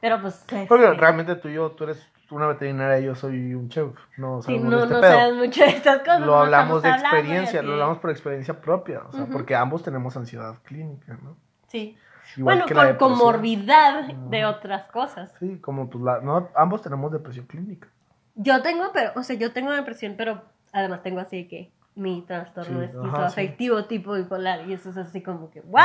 Pero 0.00 0.20
pues. 0.20 0.44
Porque 0.68 0.84
este, 0.84 0.96
realmente 0.96 1.34
tú 1.34 1.48
y 1.48 1.54
yo, 1.54 1.70
tú 1.72 1.84
eres 1.84 2.06
una 2.30 2.46
veterinaria 2.48 3.00
y 3.00 3.04
yo 3.04 3.14
soy 3.14 3.54
un 3.54 3.68
chef. 3.68 3.88
No 4.16 4.42
Sí, 4.42 4.46
sabemos 4.46 4.70
no, 4.70 4.76
de 4.76 4.82
este 4.82 4.94
no 4.94 5.00
pedo. 5.00 5.12
sabes 5.12 5.34
mucho 5.36 5.60
de 5.62 5.68
estas 5.70 5.98
cosas. 6.00 6.20
Lo 6.20 6.26
no 6.26 6.38
hablamos 6.40 6.82
de 6.82 6.90
experiencia, 6.90 7.62
lo 7.62 7.72
hablamos 7.72 7.98
por 7.98 8.10
experiencia 8.10 8.60
propia. 8.60 9.00
O 9.08 9.12
sea, 9.12 9.26
porque 9.26 9.54
ambos 9.54 9.82
tenemos 9.82 10.16
ansiedad 10.16 10.56
clínica, 10.64 11.18
¿no? 11.22 11.36
Sí. 11.68 11.96
Igual 12.36 12.64
bueno, 12.68 12.98
con 12.98 13.14
comorbidad 13.14 14.04
de 14.12 14.44
otras 14.44 14.84
cosas. 14.90 15.32
Sí, 15.40 15.58
como 15.60 15.88
pues 15.88 16.04
la, 16.04 16.20
no, 16.20 16.50
ambos 16.54 16.82
tenemos 16.82 17.10
depresión 17.10 17.46
clínica. 17.46 17.88
Yo 18.34 18.60
tengo, 18.62 18.90
pero, 18.92 19.12
o 19.16 19.22
sea, 19.22 19.34
yo 19.36 19.52
tengo 19.52 19.72
depresión, 19.72 20.14
pero 20.16 20.42
además 20.72 21.02
tengo 21.02 21.20
así 21.20 21.48
que 21.48 21.72
mi 21.98 22.22
trastorno 22.22 22.80
Sí, 22.80 22.84
es 22.86 22.94
ajá, 22.96 23.26
afectivo 23.26 23.84
tipo 23.84 24.14
bipolar 24.14 24.66
y 24.68 24.72
eso 24.72 24.90
es 24.90 24.96
así 24.96 25.22
como 25.22 25.50
que 25.50 25.60
¡wow! 25.60 25.80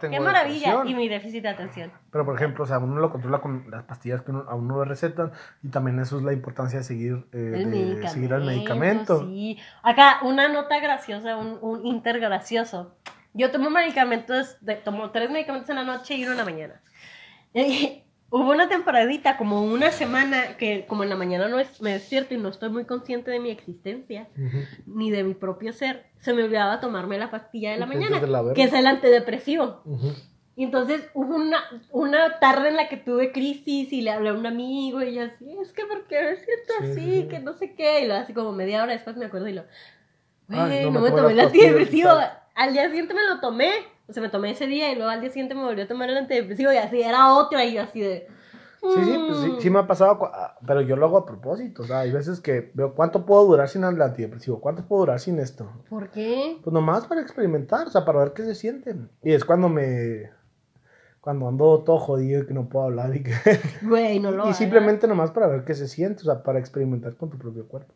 ¡Qué 0.00 0.20
maravilla! 0.20 0.70
depresión. 0.70 0.88
Y 0.88 0.94
mi 0.94 1.08
déficit 1.08 1.42
de 1.42 1.48
atención. 1.48 1.92
Pero 2.12 2.24
por 2.24 2.36
ejemplo, 2.36 2.64
o 2.64 2.66
sea, 2.66 2.78
uno 2.78 3.00
lo 3.00 3.10
controla 3.10 3.40
con 3.40 3.70
las 3.70 3.82
pastillas 3.84 4.22
que 4.22 4.30
uno- 4.30 4.44
a 4.48 4.54
uno 4.54 4.78
le 4.84 4.88
recetan 4.88 5.32
y 5.62 5.68
también 5.70 5.98
eso 5.98 6.18
es 6.18 6.22
la 6.24 6.32
importancia 6.32 6.78
de 6.78 6.84
seguir, 6.84 7.26
eh, 7.32 7.52
El 7.54 7.58
de 7.58 7.66
medicamento. 7.66 8.08
seguir 8.08 8.34
al 8.34 8.44
medicamento. 8.44 9.20
Sí. 9.20 9.58
Acá, 9.82 10.18
una 10.22 10.48
nota 10.48 10.78
graciosa, 10.80 11.36
un, 11.36 11.58
un 11.62 11.84
inter 11.86 12.20
gracioso. 12.20 12.94
Yo 13.34 13.50
tomo 13.50 13.68
medicamentos, 13.70 14.56
de, 14.60 14.76
tomo 14.76 15.10
tres 15.10 15.30
medicamentos 15.30 15.68
en 15.70 15.76
la 15.76 15.84
noche 15.84 16.14
y 16.14 16.22
uno 16.22 16.32
en 16.32 16.38
la 16.38 16.44
mañana. 16.44 16.80
Hubo 18.28 18.50
una 18.50 18.68
temporadita, 18.68 19.36
como 19.36 19.62
una 19.62 19.90
semana, 19.92 20.56
que 20.56 20.84
como 20.86 21.04
en 21.04 21.08
la 21.10 21.16
mañana 21.16 21.46
no 21.48 21.60
es, 21.60 21.80
me 21.80 21.92
despierto 21.92 22.34
y 22.34 22.38
no 22.38 22.48
estoy 22.48 22.70
muy 22.70 22.84
consciente 22.84 23.30
de 23.30 23.38
mi 23.38 23.50
existencia, 23.50 24.28
ni 24.86 25.10
de 25.10 25.22
mi 25.22 25.34
propio 25.34 25.72
ser, 25.72 26.06
se 26.18 26.34
me 26.34 26.42
olvidaba 26.42 26.80
tomarme 26.80 27.18
la 27.18 27.30
pastilla 27.30 27.70
de 27.70 27.78
la 27.78 27.86
mañana, 27.86 28.18
de 28.18 28.26
la 28.26 28.42
verga. 28.42 28.54
que 28.54 28.64
es 28.64 28.72
el 28.72 28.86
antidepresivo. 28.86 29.82
Y 30.56 30.64
entonces 30.64 31.08
hubo 31.14 31.36
una, 31.36 31.58
una 31.92 32.38
tarde 32.40 32.70
en 32.70 32.76
la 32.76 32.88
que 32.88 32.96
tuve 32.96 33.30
crisis 33.30 33.92
y 33.92 34.00
le 34.00 34.10
hablé 34.10 34.30
a 34.30 34.32
un 34.32 34.46
amigo 34.46 35.02
y 35.02 35.14
yo 35.14 35.22
así, 35.22 35.56
es 35.62 35.70
que 35.72 35.84
porque 35.84 36.20
me 36.20 36.36
siento 36.36 36.72
Sí, 36.80 36.84
así, 36.84 36.94
sí, 37.00 37.20
sí. 37.22 37.28
que 37.28 37.38
no 37.40 37.52
sé 37.52 37.74
qué. 37.74 38.00
Y 38.04 38.06
lo 38.08 38.14
así 38.14 38.32
como 38.32 38.52
media 38.52 38.82
hora 38.82 38.92
después 38.94 39.16
me 39.16 39.26
acuerdo 39.26 39.48
y 39.48 39.52
lo, 39.52 39.64
güey, 40.48 40.84
no, 40.84 40.90
no 40.92 41.00
me 41.00 41.10
tomé 41.10 41.32
el 41.32 41.40
antidepresivo. 41.40 42.08
Al 42.54 42.72
día 42.72 42.86
siguiente 42.86 43.12
me 43.12 43.24
lo 43.28 43.38
tomé, 43.40 43.70
o 44.08 44.12
sea, 44.12 44.22
me 44.22 44.28
tomé 44.28 44.50
ese 44.50 44.66
día 44.66 44.92
y 44.92 44.94
luego 44.94 45.10
al 45.10 45.20
día 45.20 45.30
siguiente 45.30 45.54
me 45.54 45.64
volvió 45.64 45.84
a 45.84 45.88
tomar 45.88 46.08
el 46.10 46.16
antidepresivo 46.16 46.72
y 46.72 46.76
así 46.76 47.02
era 47.02 47.34
otra 47.34 47.64
y 47.64 47.74
yo 47.74 47.82
así 47.82 48.00
de... 48.00 48.28
Sí, 48.80 49.04
sí, 49.04 49.18
pues 49.26 49.40
sí, 49.40 49.52
sí 49.62 49.70
me 49.70 49.80
ha 49.80 49.86
pasado, 49.86 50.30
ah, 50.32 50.56
pero 50.64 50.80
yo 50.80 50.94
lo 50.94 51.06
hago 51.06 51.16
a 51.18 51.26
propósito. 51.26 51.82
O 51.82 51.86
sea, 51.86 52.00
hay 52.00 52.12
veces 52.12 52.40
que 52.40 52.70
veo 52.74 52.94
cuánto 52.94 53.26
puedo 53.26 53.44
durar 53.44 53.68
sin 53.68 53.82
el 53.82 54.00
antidepresivo, 54.00 54.60
cuánto 54.60 54.84
puedo 54.86 55.00
durar 55.00 55.18
sin 55.18 55.40
esto. 55.40 55.68
¿Por 55.88 56.08
qué? 56.10 56.58
Pues 56.62 56.72
nomás 56.72 57.06
para 57.06 57.20
experimentar, 57.20 57.88
o 57.88 57.90
sea, 57.90 58.04
para 58.04 58.20
ver 58.20 58.32
qué 58.32 58.44
se 58.44 58.54
sienten. 58.54 59.10
Y 59.24 59.32
es 59.32 59.44
cuando 59.44 59.68
me. 59.68 60.30
Cuando 61.20 61.48
ando 61.48 61.82
todo 61.82 61.98
jodido 61.98 62.42
y 62.42 62.46
que 62.46 62.54
no 62.54 62.68
puedo 62.68 62.84
hablar 62.84 63.16
y 63.16 63.24
que. 63.24 63.32
Güey, 63.82 64.20
no 64.20 64.30
lo 64.30 64.38
y 64.38 64.40
hagas. 64.42 64.58
simplemente 64.58 65.08
nomás 65.08 65.32
para 65.32 65.48
ver 65.48 65.64
qué 65.64 65.74
se 65.74 65.88
siente, 65.88 66.20
o 66.22 66.24
sea, 66.26 66.44
para 66.44 66.60
experimentar 66.60 67.16
con 67.16 67.28
tu 67.28 67.38
propio 67.38 67.66
cuerpo. 67.66 67.92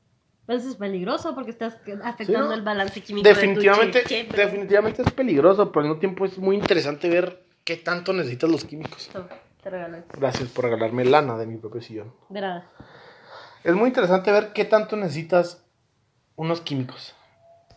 Pero 0.51 0.59
eso 0.63 0.71
es 0.71 0.75
peligroso 0.75 1.33
porque 1.33 1.53
estás 1.53 1.77
afectando 2.03 2.49
¿no? 2.49 2.55
el 2.55 2.63
balance 2.63 3.01
químico 3.03 3.29
de 3.29 3.35
tu 3.35 3.41
Definitivamente, 3.41 4.03
definitivamente 4.37 5.03
es 5.03 5.13
peligroso, 5.13 5.71
pero 5.71 5.83
al 5.83 5.87
mismo 5.91 6.01
tiempo 6.01 6.25
es 6.25 6.39
muy 6.39 6.57
interesante 6.57 7.09
ver 7.09 7.45
qué 7.63 7.77
tanto 7.77 8.13
necesitas 8.13 8.51
los 8.51 8.65
químicos. 8.65 9.11
Toma, 9.13 9.29
Te 9.63 9.71
regalo 9.71 9.99
esto. 9.99 10.19
Gracias 10.19 10.49
por 10.49 10.65
regalarme 10.65 11.05
lana 11.05 11.39
de 11.39 11.47
mi 11.47 11.57
propio 11.57 11.81
sillón. 11.81 12.13
De 12.31 12.41
nada. 12.41 12.69
Es 13.63 13.77
muy 13.77 13.87
interesante 13.91 14.33
ver 14.33 14.53
qué 14.53 14.65
tanto 14.65 14.97
necesitas 14.97 15.65
unos 16.35 16.61
químicos. 16.63 17.15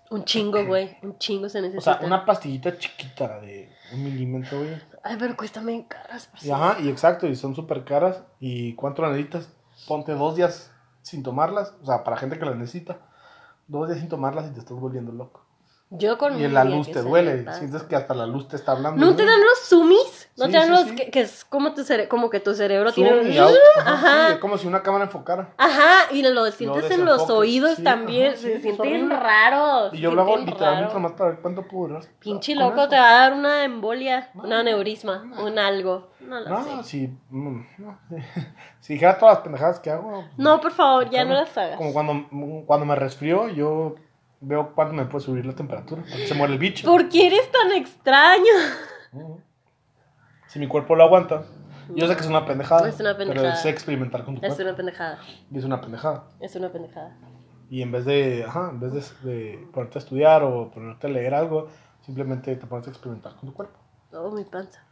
Un 0.10 0.26
chingo, 0.26 0.66
güey. 0.66 0.98
Un 1.04 1.20
chingo 1.20 1.50
se 1.50 1.60
O 1.60 1.62
necesita. 1.62 2.00
sea, 2.00 2.08
una 2.08 2.26
pastillita 2.26 2.76
chiquita 2.80 3.40
de 3.40 3.72
un 3.94 4.04
milímetro, 4.04 4.58
güey. 4.58 4.82
Ay, 5.04 5.18
pero 5.20 5.38
cuestan 5.38 5.68
bien 5.68 5.84
caras. 5.84 6.26
por 6.26 6.44
Y 6.44 6.50
ajá, 6.50 6.78
y 6.82 6.90
exacto, 6.90 7.28
y 7.28 7.36
son 7.36 7.54
súper 7.54 7.84
caras. 7.84 8.24
¿Y 8.40 8.74
cuánto 8.74 9.08
necesitas? 9.08 9.48
Ponte 9.88 10.14
dos 10.14 10.36
días 10.36 10.73
sin 11.04 11.22
tomarlas. 11.22 11.76
O 11.84 11.86
sea, 11.86 12.04
para 12.04 12.18
gente 12.18 12.40
que 12.40 12.46
las 12.46 12.56
necesita. 12.56 12.98
Dos 13.68 13.88
días 13.88 14.00
sin 14.00 14.10
tomarlas 14.10 14.48
y 14.48 14.54
te 14.54 14.60
estás 14.60 14.78
volviendo 14.78 15.12
loco. 15.12 15.46
Yo 15.92 16.18
con 16.18 16.40
Y 16.40 16.48
la 16.48 16.64
luz 16.64 16.92
te 16.92 17.04
duele. 17.04 17.46
Sientes 17.54 17.84
que 17.84 17.96
hasta 17.96 18.16
la 18.16 18.26
luz 18.26 18.48
te 18.48 18.56
está 18.56 18.72
hablando. 18.72 19.06
¿No 19.06 19.16
te 19.16 19.26
dan 19.26 19.40
los 19.40 19.60
sumis? 19.60 20.13
¿No 20.36 20.46
Sí, 20.46 20.52
te 20.52 20.58
dan 20.58 20.72
los 20.72 20.92
que, 20.94 21.12
que 21.12 21.22
es 21.22 21.46
como 21.46 21.76
tu 21.76 21.84
cere 21.84 22.08
como 22.08 22.30
que 22.32 22.40
tu 22.40 22.56
cerebro 22.56 22.92
Zoom 22.92 23.08
tiene 23.08 23.42
un... 23.44 23.52
Ajá, 23.82 23.94
Ajá. 23.94 24.30
es 24.34 24.38
como 24.40 24.58
si 24.58 24.66
una 24.66 24.82
cámara 24.82 25.04
enfocara. 25.06 25.54
Ajá, 25.58 26.12
y 26.12 26.24
lo 26.24 26.50
sientes 26.52 26.90
en 26.90 27.06
los 27.06 27.30
oídos 27.30 27.84
también, 27.84 28.36
se 28.36 28.60
sienten 28.60 29.12
raros. 29.12 29.94
Y 29.94 30.00
yo 30.00 30.12
lo 30.12 30.22
hago 30.24 30.38
literalmente 30.38 30.94
nomás 30.94 31.12
para 31.12 31.32
ver 31.32 31.40
cuánto 31.40 31.68
puedo 31.68 31.90
durar. 31.90 32.04
Pinche 32.20 32.56
loco, 32.56 32.90
te 32.90 32.96
va 32.96 33.10
a 33.10 33.20
dar 33.30 33.34
una 33.34 33.64
embolia, 33.64 34.32
No, 34.34 34.44
un 34.44 34.54
aneurisma, 34.54 35.24
no. 35.24 35.46
un 35.46 35.60
algo. 35.60 36.10
No 36.20 36.40
lo 36.40 36.50
No, 36.50 36.84
sé. 36.84 36.90
si, 36.90 37.08
mm, 37.30 37.66
no, 37.78 38.00
si 38.80 38.94
dijera 38.94 39.20
todas 39.20 39.36
las 39.36 39.44
pendejadas 39.44 39.80
que 39.80 39.92
hago. 39.92 40.26
No, 40.38 40.60
por 40.62 40.72
favor, 40.72 41.10
ya 41.12 41.26
no 41.26 41.34
las 41.36 41.56
hagas. 41.56 41.78
Como 41.78 41.94
cuando, 41.94 42.26
cuando 42.66 42.86
me 42.88 42.96
resfrío, 42.96 43.50
yo 43.50 43.96
veo 44.42 44.72
cuánto 44.74 44.94
me 44.96 45.06
puede 45.06 45.24
subir 45.24 45.46
la 45.46 45.54
temperatura. 45.54 46.04
Se 46.28 46.34
muere 46.34 46.54
el 46.54 46.60
bicho. 46.60 46.88
¿Por 46.88 47.08
qué 47.10 47.28
eres 47.28 47.52
tan 47.52 47.72
extraño? 47.74 48.52
Si 50.54 50.60
mi 50.60 50.68
cuerpo 50.68 50.96
lo 50.96 51.04
aguanta. 51.04 51.44
Yo 51.96 52.08
sé 52.08 52.16
que 52.16 52.22
es 52.22 52.28
una 52.28 52.46
pendejada. 52.46 52.88
Es 52.88 53.00
una 53.00 53.18
pendejada. 53.18 53.50
Pero 53.50 53.62
sé 53.62 53.70
experimentar 53.70 54.24
con 54.24 54.36
tu 54.36 54.46
Es 54.46 54.54
cuerpo. 54.54 54.64
una 54.70 54.78
pendejada, 54.78 55.20
Y 55.52 55.58
es 55.58 55.66
una 55.66 55.82
pendejada. 55.82 56.24
es 56.40 56.56
una 56.56 56.70
pendejada. 56.72 57.18
Y 57.70 57.82
en 57.82 57.92
vez 57.92 58.06
de, 58.06 58.44
ajá, 58.48 58.70
en 58.70 58.80
vez 58.80 58.94
de, 59.24 59.30
de 59.32 59.68
ponerte 59.74 59.98
a 59.98 60.02
estudiar 60.02 60.44
o 60.44 60.70
ponerte 60.70 61.08
a 61.08 61.10
leer 61.10 61.34
algo, 61.34 61.70
simplemente 62.06 62.56
te 62.56 62.68
pones 62.68 62.88
a 62.88 62.92
experimentar 62.92 63.36
con 63.36 63.50
tu 63.50 63.54
cuerpo. 63.56 63.78
Oh, 64.14 64.30
mi 64.32 64.44
panza. 64.46 64.84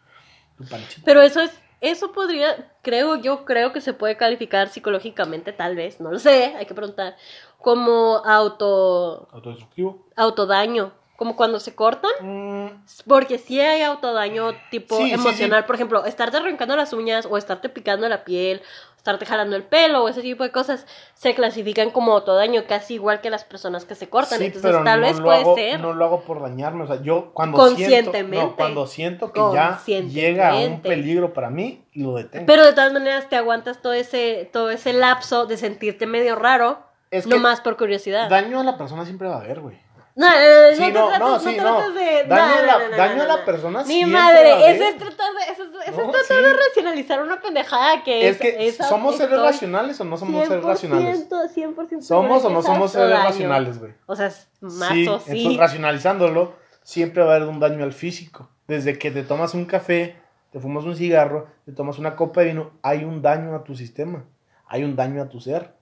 Tu 0.57 0.65
panchito. 0.65 1.03
Pero 1.05 1.21
eso 1.21 1.41
es, 1.41 1.51
eso 1.79 2.11
podría, 2.11 2.73
creo, 2.81 3.17
yo 3.17 3.45
creo 3.45 3.71
que 3.71 3.81
se 3.81 3.93
puede 3.93 4.17
calificar 4.17 4.67
psicológicamente, 4.69 5.53
tal 5.53 5.75
vez, 5.75 6.01
no 6.01 6.11
lo 6.11 6.17
sé, 6.19 6.55
hay 6.57 6.65
que 6.65 6.73
preguntar, 6.73 7.15
como 7.59 8.17
auto, 8.25 9.27
Autodestructivo. 9.31 10.07
autodaño, 10.15 10.91
como 11.21 11.35
cuando 11.35 11.59
se 11.59 11.75
cortan, 11.75 12.09
Mm, 12.19 12.81
porque 13.05 13.37
sí 13.37 13.61
hay 13.61 13.83
autodaño 13.83 14.53
tipo 14.71 14.97
Sí, 14.97 15.11
emocional, 15.13 15.61
sí. 15.61 15.67
por 15.67 15.75
ejemplo, 15.75 16.03
estarte 16.05 16.37
arrancando 16.37 16.75
las 16.75 16.93
uñas 16.93 17.27
o 17.29 17.37
estarte 17.37 17.69
picando 17.69 18.09
la 18.09 18.23
piel, 18.23 18.59
estarte 18.97 19.27
jalando 19.27 19.55
el 19.55 19.61
pelo 19.61 20.03
o 20.03 20.09
ese 20.09 20.23
tipo 20.23 20.43
de 20.43 20.51
cosas 20.51 20.87
se 21.13 21.35
clasifican 21.35 21.91
como 21.91 22.13
autodaño, 22.13 22.63
casi 22.67 22.95
igual 22.95 23.21
que 23.21 23.29
las 23.29 23.43
personas 23.43 23.85
que 23.85 23.93
se 23.93 24.09
cortan, 24.09 24.39
sí, 24.39 24.45
entonces 24.45 24.71
pero 24.71 24.83
tal 24.83 25.01
no 25.01 25.05
vez 25.07 25.21
puede 25.21 25.41
hago- 25.41 25.55
ser. 25.55 25.79
No 25.79 25.93
lo 25.93 26.05
hago 26.05 26.21
por 26.21 26.41
dañarme. 26.41 26.85
O 26.85 26.87
sea, 26.87 27.03
yo 27.03 27.29
cuando 27.35 27.55
Conscientemente. 27.59 28.35
siento, 28.37 28.49
no, 28.49 28.55
cuando 28.55 28.87
siento 28.87 29.31
que 29.31 29.41
ya 29.53 29.79
llega 29.85 30.49
a 30.49 30.55
un 30.55 30.81
peligro 30.81 31.33
para 31.33 31.51
mí, 31.51 31.83
lo 31.93 32.15
detengo. 32.15 32.47
Pero 32.47 32.65
de 32.65 32.73
todas 32.73 32.93
maneras 32.93 33.29
te 33.29 33.35
aguantas 33.35 33.79
todo 33.79 33.93
ese, 33.93 34.49
todo 34.51 34.71
ese 34.71 34.91
lapso 34.93 35.45
de 35.45 35.57
sentirte 35.57 36.07
medio 36.07 36.35
raro, 36.35 36.79
es 37.11 37.25
que 37.27 37.29
nomás 37.35 37.61
por 37.61 37.77
curiosidad. 37.77 38.27
daño 38.27 38.59
a 38.59 38.63
la 38.63 38.75
persona 38.79 39.05
siempre 39.05 39.27
va 39.27 39.35
a 39.35 39.41
haber, 39.41 39.59
güey. 39.59 39.77
No, 40.15 40.27
no, 40.29 40.69
no, 40.71 40.75
Sí, 40.75 40.91
no, 40.91 40.99
no, 40.99 41.11
te 41.11 41.17
trates, 41.17 41.19
no 41.19 41.39
sí, 41.39 41.55
trates 41.57 41.87
no. 41.87 41.91
de... 41.93 42.23
Daño 42.25 42.53
a 42.53 42.61
la- 42.89 42.97
daño 42.97 43.21
a 43.23 43.25
la 43.27 43.45
persona 43.45 43.83
Mi 43.85 44.05
madre, 44.05 44.71
eso 44.71 44.83
es 44.83 44.97
tratar 44.97 45.33
de, 45.33 45.53
eso 45.53 45.63
es, 45.63 45.87
eso 45.87 46.01
No, 46.01 46.05
es 46.05 46.11
tratar 46.11 46.37
sí. 46.37 46.43
de 46.43 46.53
racionalizar 46.53 47.21
una 47.23 47.41
pendejada 47.41 48.03
que 48.03 48.27
es... 48.27 48.41
Es 48.41 48.41
que, 48.77 48.83
¿somos 48.83 49.15
seres 49.17 49.39
racionales 49.39 49.99
o 50.01 50.03
no 50.03 50.17
somos 50.17 50.47
seres 50.47 50.63
racionales? 50.63 51.29
100%, 51.29 51.53
100% 51.53 52.01
¿Somos 52.01 52.43
o 52.43 52.49
no 52.49 52.61
somos 52.61 52.87
es 52.87 52.91
seres 52.93 53.09
daño. 53.09 53.23
racionales, 53.23 53.79
güey? 53.79 53.93
O 54.05 54.15
sea, 54.15 54.31
más 54.61 54.89
sí, 54.89 55.07
o 55.07 55.19
sí. 55.19 55.31
entonces 55.31 55.57
racionalizándolo, 55.57 56.53
siempre 56.83 57.23
va 57.23 57.33
a 57.33 57.35
haber 57.37 57.47
un 57.47 57.59
daño 57.59 57.83
al 57.83 57.93
físico. 57.93 58.49
Desde 58.67 58.97
que 58.99 59.11
te 59.11 59.23
tomas 59.23 59.53
un 59.53 59.65
café, 59.65 60.15
te 60.51 60.59
fumas 60.59 60.83
un 60.83 60.95
cigarro, 60.95 61.47
te 61.65 61.71
tomas 61.71 61.99
una 61.99 62.15
copa 62.15 62.41
de 62.41 62.47
vino, 62.47 62.71
hay 62.83 63.03
un 63.05 63.21
daño 63.21 63.55
a 63.55 63.63
tu 63.63 63.75
sistema, 63.75 64.25
hay 64.67 64.83
un 64.83 64.95
daño 64.95 65.21
a 65.21 65.29
tu 65.29 65.39
ser. 65.39 65.73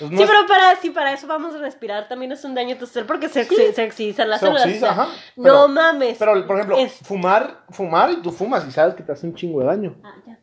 No 0.00 0.08
Sí, 0.08 0.22
es- 0.22 0.28
pero 0.30 0.46
para, 0.46 0.76
sí, 0.76 0.90
para 0.90 1.12
eso 1.14 1.26
vamos 1.26 1.54
a 1.54 1.58
respirar 1.58 2.08
también 2.08 2.30
es 2.32 2.44
un 2.44 2.54
daño 2.54 2.74
a 2.74 2.78
tu 2.78 2.86
ser 2.86 3.06
porque 3.06 3.28
se, 3.28 3.48
oxi- 3.48 3.72
se 3.72 3.86
oxidan 3.86 4.28
las 4.28 4.40
se 4.40 4.46
células. 4.46 4.64
oxidiza, 4.66 4.90
o 4.90 4.94
sea, 4.94 5.02
ajá, 5.04 5.12
pero- 5.36 5.54
no 5.54 5.68
mames. 5.68 6.18
Pero, 6.18 6.46
por 6.46 6.56
ejemplo, 6.56 6.76
Es- 6.78 6.98
fumar, 7.02 7.60
fumar 7.70 8.10
y 8.10 8.16
tú 8.16 8.30
fumas 8.30 8.66
y 8.68 8.70
sabes 8.70 8.94
que 8.94 9.02
te 9.02 9.12
hace 9.12 9.26
un 9.26 9.34
chingo 9.34 9.60
de 9.60 9.66
daño. 9.66 9.96
Ah, 10.04 10.14
ya. 10.26 10.38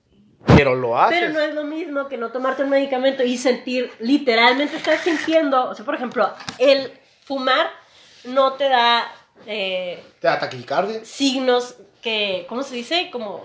Pero 0.56 0.76
lo 0.76 0.98
haces. 0.98 1.20
Pero 1.20 1.34
no 1.34 1.40
es 1.42 1.54
lo 1.56 1.64
mismo 1.64 2.08
que 2.08 2.18
no 2.18 2.30
tomarte 2.32 2.64
un 2.64 2.70
medicamento 2.70 3.24
y 3.24 3.38
sentir, 3.38 3.92
literalmente 4.00 4.78
estás 4.78 5.02
sintiendo, 5.02 5.70
o 5.70 5.76
sea, 5.76 5.86
por 5.86 5.96
ejemplo, 5.96 6.32
el 6.60 6.92
fumar 7.24 7.68
no 8.26 8.54
te 8.54 8.68
da 8.70 9.12
eh, 9.46 10.04
Te 10.20 10.28
da 10.28 10.40
taquicardia, 10.40 11.04
signos 11.06 11.76
que, 12.02 12.46
¿cómo 12.50 12.64
se 12.64 12.74
dice? 12.76 13.10
Como, 13.12 13.44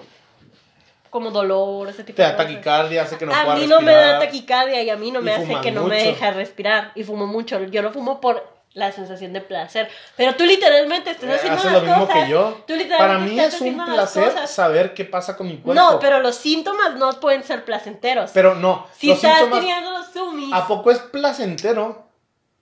como 1.11 1.31
dolor, 1.31 1.89
ese 1.89 2.05
tipo 2.05 2.17
te 2.17 2.23
de 2.23 2.29
da 2.29 2.37
cosas. 2.37 2.51
taquicardia, 2.53 3.03
hace 3.03 3.19
que 3.19 3.27
no 3.27 3.33
a 3.35 3.43
puedas 3.45 3.61
mí 3.61 3.67
no 3.67 3.81
me 3.81 3.93
da 3.93 4.19
taquicardia 4.19 4.83
y 4.83 4.91
a 4.91 4.97
mí 4.97 5.11
no 5.11 5.21
me 5.21 5.35
hace 5.35 5.61
que 5.61 5.71
no 5.73 5.85
me 5.85 6.03
deja 6.03 6.31
respirar 6.31 6.93
y 6.95 7.05
fumo 7.05 7.27
mucho. 7.27 7.63
Yo 7.65 7.83
lo 7.83 7.93
fumo 7.93 8.21
por 8.21 8.61
la 8.73 8.93
sensación 8.93 9.33
de 9.33 9.41
placer. 9.41 9.89
Pero 10.17 10.37
tú 10.37 10.45
literalmente 10.45 11.11
estás 11.11 11.29
Eh, 11.29 11.35
haciendo 11.35 11.59
hace 11.59 11.71
las 11.73 11.83
lo 11.83 11.89
mismo 11.89 12.07
cosas. 12.07 12.25
que 12.25 12.31
yo. 12.31 12.63
Tú 12.69 12.75
literalmente 12.77 12.97
Para 12.99 13.19
mí 13.19 13.41
es 13.41 13.61
un 13.61 13.85
placer 13.85 14.47
saber 14.47 14.95
qué 14.95 15.05
pasa 15.05 15.37
con 15.37 15.49
mi 15.49 15.57
cuerpo. 15.59 15.75
No, 15.83 15.99
pero 15.99 16.21
los 16.21 16.37
síntomas 16.37 16.95
no 16.95 17.11
pueden 17.19 17.43
ser 17.43 17.65
placenteros. 17.65 18.31
Pero 18.33 18.55
no, 18.55 18.87
si 18.97 19.09
los 19.09 19.17
estás 19.17 19.39
síntomas, 19.39 19.59
teniendo 19.65 19.91
los 19.91 20.07
zoomies, 20.13 20.53
¿a 20.53 20.69
poco 20.69 20.93
es 20.93 20.99
placentero 21.01 22.07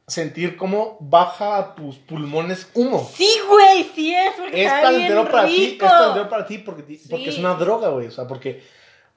sentir 0.09 0.57
cómo 0.57 0.97
baja 1.01 1.57
a 1.59 1.75
tus 1.75 1.97
pulmones 1.97 2.69
humo? 2.75 3.09
sí, 3.15 3.31
güey, 3.49 3.85
sí 3.95 4.15
es, 4.15 4.33
porque 4.37 4.65
Es 4.65 4.73
placentero 4.73 5.31
para 5.31 5.47
ti, 5.47 5.79
es 5.81 6.27
para 6.29 6.47
ti 6.47 6.59
porque, 6.59 6.99
porque 7.09 7.29
es 7.29 7.39
una 7.39 7.55
droga, 7.55 7.89
güey. 7.91 8.09
O 8.09 8.11
sea, 8.11 8.27
porque 8.27 8.63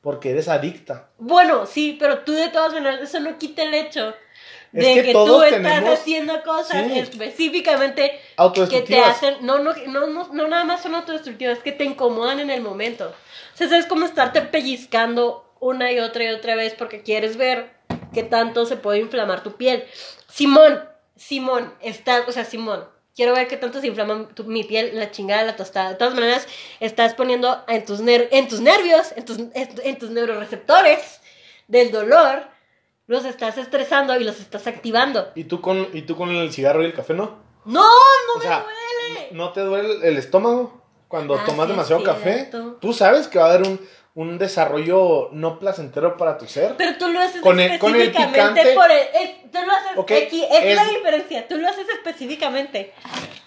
porque 0.02 0.32
eres 0.32 0.48
adicta. 0.48 1.10
Bueno, 1.20 1.66
sí, 1.66 1.96
pero 2.00 2.20
tú 2.20 2.34
de 2.34 2.50
todas 2.50 2.74
maneras, 2.74 3.02
eso 3.02 3.20
no 3.20 3.38
quita 3.38 3.64
el 3.64 3.74
hecho 3.74 4.16
Es 4.74 4.86
de 4.86 4.94
que 4.96 5.04
que, 5.04 5.14
tú 5.14 5.44
estás 5.44 5.84
haciendo 5.86 6.42
cosas 6.44 6.86
Sí. 6.88 7.00
específicamente 7.00 8.20
que 8.70 8.82
te 8.82 9.00
hacen, 9.00 9.38
no, 9.42 9.60
no, 9.60 9.74
no, 9.88 10.08
no, 10.08 10.28
no 10.34 10.48
nada 10.48 10.64
más 10.64 10.82
son 10.82 10.96
autodestructivas, 10.96 11.60
es 11.60 11.64
que 11.64 11.72
te 11.72 11.84
incomodan 11.84 12.40
en 12.40 12.50
el 12.50 12.62
momento. 12.62 13.14
O 13.54 13.58
sea, 13.58 13.78
es 13.78 13.86
como 13.86 14.06
estarte 14.06 14.42
pellizcando 14.42 15.46
una 15.60 15.92
y 15.92 16.00
otra 16.00 16.24
y 16.24 16.28
otra 16.30 16.56
vez 16.56 16.74
porque 16.74 17.04
quieres 17.04 17.38
ver 17.38 17.70
qué 18.14 18.24
tanto 18.24 18.66
se 18.66 18.78
puede 18.78 19.00
inflamar 19.00 19.44
tu 19.44 19.54
piel. 19.56 19.84
Simón, 20.28 20.84
Simón, 21.16 21.74
está, 21.82 22.24
o 22.28 22.32
sea, 22.32 22.46
Simón, 22.46 22.86
quiero 23.16 23.34
ver 23.34 23.48
qué 23.48 23.58
tanto 23.58 23.80
se 23.82 23.88
inflama 23.88 24.28
tu- 24.34 24.44
mi 24.46 24.64
piel, 24.64 24.92
la 24.98 25.12
chingada, 25.12 25.44
la 25.44 25.56
tostada. 25.56 25.90
De 25.90 25.96
todas 25.96 26.14
maneras, 26.16 26.48
estás 26.80 27.14
poniendo 27.14 27.64
en 27.68 27.86
tus, 27.86 28.02
ner- 28.02 28.28
en 28.32 28.48
tus 28.48 28.60
nervios, 28.60 29.14
en 29.16 29.26
tus, 29.26 29.38
en 29.54 30.00
tus 30.00 30.10
neuroreceptores 30.10 31.22
del 31.68 31.92
dolor, 31.92 32.44
los 33.08 33.26
estás 33.26 33.58
estresando 33.58 34.18
y 34.20 34.24
los 34.24 34.40
estás 34.40 34.68
activando. 34.68 35.32
¿Y 35.36 35.44
tú, 35.46 35.62
con, 35.62 35.88
¿Y 35.94 36.04
tú 36.04 36.16
con 36.16 36.30
el 36.30 36.52
cigarro 36.54 36.82
y 36.82 36.86
el 36.86 36.94
café 36.94 37.14
no? 37.14 37.40
No, 37.66 37.82
no 37.84 38.34
O 38.36 38.38
me 38.38 38.44
sea, 38.44 38.64
duele. 38.64 39.30
¿No 39.32 39.52
te 39.54 39.62
duele 39.62 40.08
el- 40.08 40.18
estómago 40.18 40.82
cuando 41.08 41.36
Ah, 41.36 41.44
tomas 41.46 41.66
sí, 41.68 41.72
demasiado 41.74 42.04
café? 42.04 42.50
Tú 42.80 42.94
sabes 42.94 43.28
que 43.28 43.38
va 43.38 43.46
a 43.46 43.54
haber 43.54 43.68
un, 43.68 43.82
un 44.14 44.38
desarrollo 44.38 45.30
no 45.32 45.58
placentero 45.60 46.18
para 46.18 46.38
tu 46.38 46.46
ser. 46.46 46.76
Pero 46.78 46.98
tú 46.98 47.08
lo 47.10 47.20
haces 47.20 47.42
Con 47.42 47.60
el- 47.60 47.80
con 47.80 47.96
el 47.96 48.02
específicamente 48.02 48.62
picante- 48.62 48.74
por 48.76 48.92
el... 48.92 48.98
es- 49.00 49.52
tú 49.52 49.60
lo 49.66 49.72
haces... 49.72 49.92
Ok, 49.98 50.12
aquí, 50.28 50.44
esa 50.44 50.58
es 50.60 50.76
la 50.76 50.84
es- 50.84 50.90
diferencia. 50.96 51.48
Tú 51.48 51.58
lo 51.58 51.68
haces 51.68 51.88
específicamente 51.90 52.94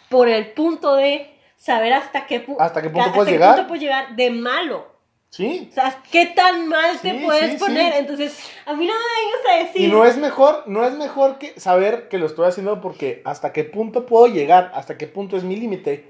por 0.08 0.28
el 0.28 0.52
punto 0.52 0.94
de 0.96 1.30
saber 1.56 1.92
hasta 1.92 2.26
qué, 2.26 2.46
pu- 2.46 2.56
¿Hasta 2.58 2.80
qué 2.82 2.88
punto 2.90 3.08
ca- 3.10 3.14
puedes 3.14 3.26
qué 3.28 3.32
llegar? 3.32 3.54
punto 3.56 3.68
puedes 3.68 3.82
llegar 3.82 4.16
de 4.16 4.30
malo. 4.30 4.92
Sí. 5.30 5.68
O 5.70 5.74
sea, 5.74 6.00
qué 6.12 6.26
tan 6.26 6.68
mal 6.68 6.96
te 7.00 7.12
puedes 7.14 7.52
sí, 7.52 7.56
poner. 7.58 7.92
sí. 7.92 7.98
Entonces, 7.98 8.38
a 8.66 8.72
mí 8.74 8.86
no 8.86 8.92
me 8.94 9.00
vengas 9.00 9.50
a 9.50 9.64
decir... 9.66 9.80
Y 9.88 9.92
no 9.92 10.04
es 10.04 10.16
mejor, 10.16 10.62
no 10.66 10.86
es 10.86 10.94
mejor 10.94 11.38
que 11.38 11.58
saber 11.58 12.08
que 12.08 12.18
lo 12.18 12.26
estoy 12.26 12.46
haciendo 12.46 12.80
porque 12.80 13.20
hasta 13.24 13.52
qué 13.52 13.64
punto 13.64 14.06
puedo 14.06 14.28
llegar, 14.28 14.70
hasta 14.74 14.96
qué 14.96 15.08
punto 15.08 15.36
es 15.36 15.42
mi 15.42 15.56
límite, 15.56 16.08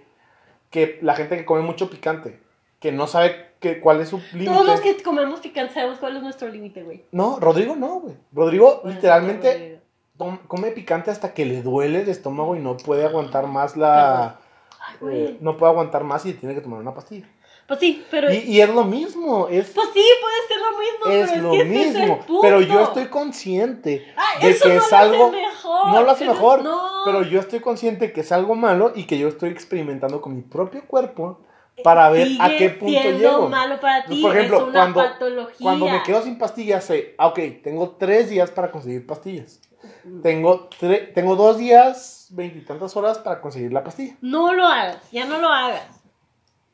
que 0.71 0.99
la 1.01 1.15
gente 1.15 1.37
que 1.39 1.45
come 1.47 1.63
mucho 1.63 1.89
picante, 1.89 2.39
que 2.81 2.93
no 2.93 3.07
sabe 3.07 3.54
cuál 3.81 4.01
es 4.01 4.09
su 4.11 4.21
límite. 4.33 4.51
Todos 4.53 4.67
los 4.67 4.81
que 4.81 5.03
comemos 5.03 5.41
picante 5.41 5.75
sabemos 5.75 5.99
cuál 5.99 6.17
es 6.17 6.23
nuestro 6.23 6.49
límite, 6.49 6.83
güey. 6.83 7.05
No, 7.13 7.39
Rodrigo 7.41 7.75
no, 7.77 8.01
güey. 8.01 8.15
Rodrigo 8.33 8.81
Bueno, 8.83 8.95
literalmente 8.97 9.81
Rodrigo. 10.19 10.41
come 10.49 10.71
picante 10.71 11.11
hasta 11.11 11.35
que 11.35 11.45
le 11.45 11.63
duele 11.63 12.03
el 12.03 12.09
estómago 12.09 12.57
y 12.57 12.61
no 12.61 12.77
puede 12.77 13.05
aguantar 13.05 13.47
más 13.47 13.77
la... 13.77 14.39
Ay, 14.81 14.95
eh, 14.95 14.99
güey. 15.01 15.39
no 15.41 15.57
puede 15.57 15.73
aguantar 15.73 16.05
más 16.05 16.25
y 16.27 16.35
tiene 16.35 16.55
que 16.55 16.61
tomar 16.61 16.81
una 16.81 16.95
pastilla. 16.95 17.27
Pues 17.67 17.81
sí, 17.81 18.05
pero... 18.11 18.31
Y, 18.31 18.37
y 18.39 18.61
es 18.61 18.69
lo 18.69 18.85
mismo, 18.85 19.49
es, 19.49 19.71
Pues 19.71 19.89
sí, 19.95 20.05
puede 20.21 20.37
ser 20.49 20.59
lo 20.59 20.79
mismo, 20.79 21.25
es 21.25 21.31
pero 21.31 21.43
lo 21.43 21.55
es 21.55 21.63
que 21.63 21.63
ese 21.63 21.89
es 21.89 21.95
el 21.95 22.01
mismo. 22.03 22.19
punto. 22.27 22.43
Pero 22.43 22.61
yo 22.61 22.83
estoy 22.83 23.07
consciente 23.07 24.07
Ay, 24.17 24.43
de 24.43 24.51
eso 24.51 24.65
que 24.69 24.75
no 24.75 24.81
es 24.83 24.91
lo 24.91 24.97
algo... 24.99 25.27
hace 25.29 25.37
mejor. 25.37 25.87
No 25.93 26.03
lo 26.03 26.11
hace 26.11 26.27
mejor, 26.27 26.63
no. 26.63 26.83
pero 27.07 27.23
yo 27.23 27.41
estoy 27.41 27.61
consciente 27.61 28.13
que 28.13 28.21
es 28.21 28.33
algo 28.33 28.55
malo 28.55 28.93
y 28.95 29.05
que 29.05 29.19
yo 29.19 29.29
estoy 29.29 29.49
experimentando 29.51 30.21
con 30.21 30.35
mi 30.37 30.43
propio 30.43 30.85
cuerpo 30.87 31.41
para 31.83 32.09
ver 32.11 32.29
a 32.41 32.49
qué 32.51 32.71
punto 32.71 33.01
llego. 33.11 33.49
malo 33.49 33.81
para 33.81 34.05
ti, 34.05 34.23
Por 34.23 34.37
ejemplo, 34.37 34.59
es 34.59 34.63
una 34.65 34.73
cuando, 34.73 35.03
patología. 35.03 35.57
cuando 35.61 35.89
me 35.89 36.03
quedo 36.03 36.23
sin 36.23 36.39
pastillas, 36.39 36.85
sé, 36.85 37.15
ah, 37.19 37.27
ok, 37.29 37.39
tengo 37.63 37.91
tres 37.99 38.31
días 38.31 38.51
para 38.51 38.71
conseguir 38.71 39.07
pastillas. 39.07 39.61
Tengo, 40.23 40.69
tre- 40.81 41.13
tengo 41.13 41.37
dos 41.37 41.59
días, 41.59 42.29
veintitantas 42.31 42.97
horas 42.97 43.19
para 43.19 43.41
conseguir 43.41 43.73
la 43.73 43.83
pastilla. 43.85 44.15
No 44.21 44.53
lo 44.53 44.65
hagas, 44.67 45.11
ya 45.11 45.27
no 45.27 45.39
lo 45.39 45.49
hagas. 45.49 45.87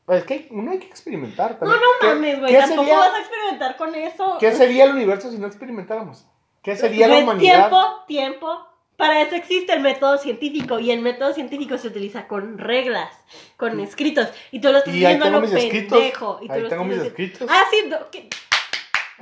Pues 0.05 0.19
es 0.19 0.25
que 0.25 0.47
uno 0.51 0.71
hay 0.71 0.79
que 0.79 0.87
experimentar 0.87 1.51
No, 1.53 1.57
también. 1.59 1.79
no 1.81 1.87
¿Qué- 1.99 2.07
mames, 2.07 2.39
güey, 2.39 2.53
¿qué 2.53 2.59
tampoco 2.59 2.81
sería, 2.83 2.97
vas 2.99 3.13
a 3.13 3.19
experimentar 3.19 3.77
con 3.77 3.95
eso. 3.95 4.37
¿Qué 4.39 4.51
sería 4.53 4.83
el 4.85 4.91
universo 4.91 5.29
si 5.31 5.37
no 5.37 5.47
experimentáramos? 5.47 6.25
¿Qué 6.61 6.75
sería 6.75 7.07
la 7.07 7.17
humanidad? 7.19 7.69
Tiempo, 7.69 8.03
tiempo. 8.07 8.67
Para 9.01 9.19
eso 9.23 9.35
existe 9.35 9.73
el 9.73 9.79
método 9.79 10.19
científico 10.19 10.79
y 10.79 10.91
el 10.91 11.01
método 11.01 11.33
científico 11.33 11.75
se 11.79 11.87
utiliza 11.87 12.27
con 12.27 12.59
reglas, 12.59 13.09
con 13.57 13.79
escritos. 13.79 14.27
Y 14.51 14.61
tú 14.61 14.71
lo 14.71 14.77
estás 14.77 14.93
Y 14.93 15.03
ahí 15.03 15.15
a 15.15 15.29
lo 15.31 15.41
mis 15.41 15.51
escritos. 15.53 15.97
pendejo. 15.97 16.39
Y 16.43 16.45
tú 16.45 16.53
Ahí 16.53 16.63
tengo 16.69 16.83
mis 16.83 16.99
escritos. 16.99 17.49
Ah, 17.49 17.63
sí, 17.71 17.77
no, 17.89 18.11
que- 18.11 18.29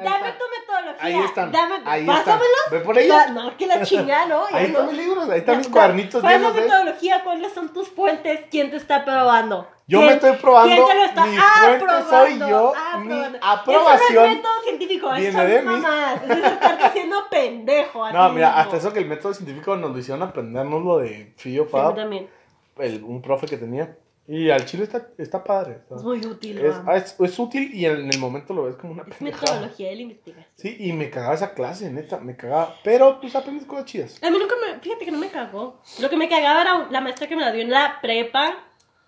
dame 0.04 0.32
tu 0.34 0.44
metodología. 0.60 1.06
Ahí 1.06 1.20
están. 1.26 1.52
Dame, 1.52 1.76
ahí 1.86 2.02
están. 2.02 2.18
pásamelos. 2.18 2.60
Ve 2.72 2.80
por 2.80 2.98
ellos. 2.98 3.18
No, 3.34 3.58
que 3.58 3.68
la 3.68 3.82
chingada, 3.84 4.26
¿no? 4.28 4.46
Ahí 4.52 4.64
no. 4.72 4.80
están 4.80 4.88
mis 4.88 4.98
libros, 4.98 5.30
ahí 5.30 5.40
están 5.40 5.58
mis 5.58 5.68
cuadernitos 5.70 6.22
¿Cuál 6.22 6.34
es 6.36 6.42
la 6.42 6.50
metodología? 6.52 7.24
¿Cuáles 7.24 7.54
son 7.54 7.74
tus 7.74 7.90
fuentes? 7.90 8.42
¿Quién 8.52 8.70
te 8.72 8.78
está 8.78 9.04
probando? 9.06 9.68
Yo 9.88 9.98
¿Quién- 10.00 10.10
me 10.10 10.14
estoy 10.16 10.34
probando, 10.34 10.76
¿Quién 10.76 10.88
te 10.88 10.94
lo 10.96 11.04
está 11.04 11.26
mi 11.26 11.38
aprobando? 11.38 12.10
soy 12.10 12.40
yo, 12.40 12.74
mi 13.00 13.12
Aprobando. 13.12 13.38
Eso 13.38 13.46
aprobación 13.48 14.14
no 14.24 14.26
es 14.30 14.36
método 14.38 14.54
científico, 14.64 15.08
eso 15.14 15.16
viene 15.20 15.46
de 15.48 15.62
mí. 15.64 15.76
Eso 15.76 16.34
es 16.34 16.52
estarte 16.52 16.84
haciendo 16.86 17.30
pendejo 17.32 18.06
a 18.06 18.12
No, 18.12 18.30
mira, 18.30 18.48
mismo. 18.50 18.62
hasta 18.62 18.78
eso 18.78 18.94
que 18.94 19.00
el 19.00 19.08
método 19.08 19.34
científico 19.34 19.76
nos 19.76 19.92
lo 19.92 19.98
hicieron 19.98 20.22
aprendernos 20.22 20.84
lo 20.84 20.98
de 21.00 21.34
Sí, 21.38 21.60
mí 21.60 21.66
Fab, 21.66 21.96
también. 21.96 22.30
el- 22.78 23.04
un 23.04 23.20
profe 23.24 23.48
que 23.48 23.58
tenía. 23.58 23.98
Y 24.32 24.52
al 24.52 24.64
chile 24.66 24.84
está, 24.84 25.08
está 25.18 25.44
padre. 25.44 25.80
Es 25.90 26.04
muy 26.04 26.24
útil, 26.24 26.60
es, 26.60 26.84
¿no? 26.84 26.94
es- 26.94 27.16
es 27.20 27.40
útil 27.40 27.74
y 27.74 27.86
en 27.88 28.08
el 28.14 28.20
momento 28.20 28.54
lo 28.54 28.66
ves 28.66 28.76
como 28.76 28.94
una 28.94 29.02
Es 29.02 29.16
pendejada. 29.16 29.54
metodología 29.54 29.90
de 29.90 29.96
la 29.96 30.02
investigación. 30.04 30.46
Sí, 30.56 30.76
y 30.80 30.94
me 30.94 31.10
cagaba 31.10 31.34
esa 31.34 31.56
clase, 31.56 31.90
neta, 31.90 32.20
me 32.20 32.36
cagaba. 32.36 32.76
Pero 32.84 33.20
pues 33.20 33.36
aprendes 33.36 33.66
cosas 33.66 33.86
chidas. 33.86 34.22
A 34.22 34.30
mí 34.30 34.38
nunca 34.38 34.54
me. 34.64 34.80
Fíjate 34.82 35.04
que 35.06 35.12
no 35.12 35.18
me 35.18 35.30
cagó. 35.30 35.82
Lo 36.00 36.10
que 36.12 36.16
me 36.18 36.30
cagaba 36.30 36.62
era 36.62 36.88
la 36.92 37.02
maestra 37.02 37.28
que 37.28 37.36
me 37.36 37.42
la 37.42 37.52
dio 37.52 37.64
en 37.64 37.72
la 37.72 37.98
prepa. 38.04 38.66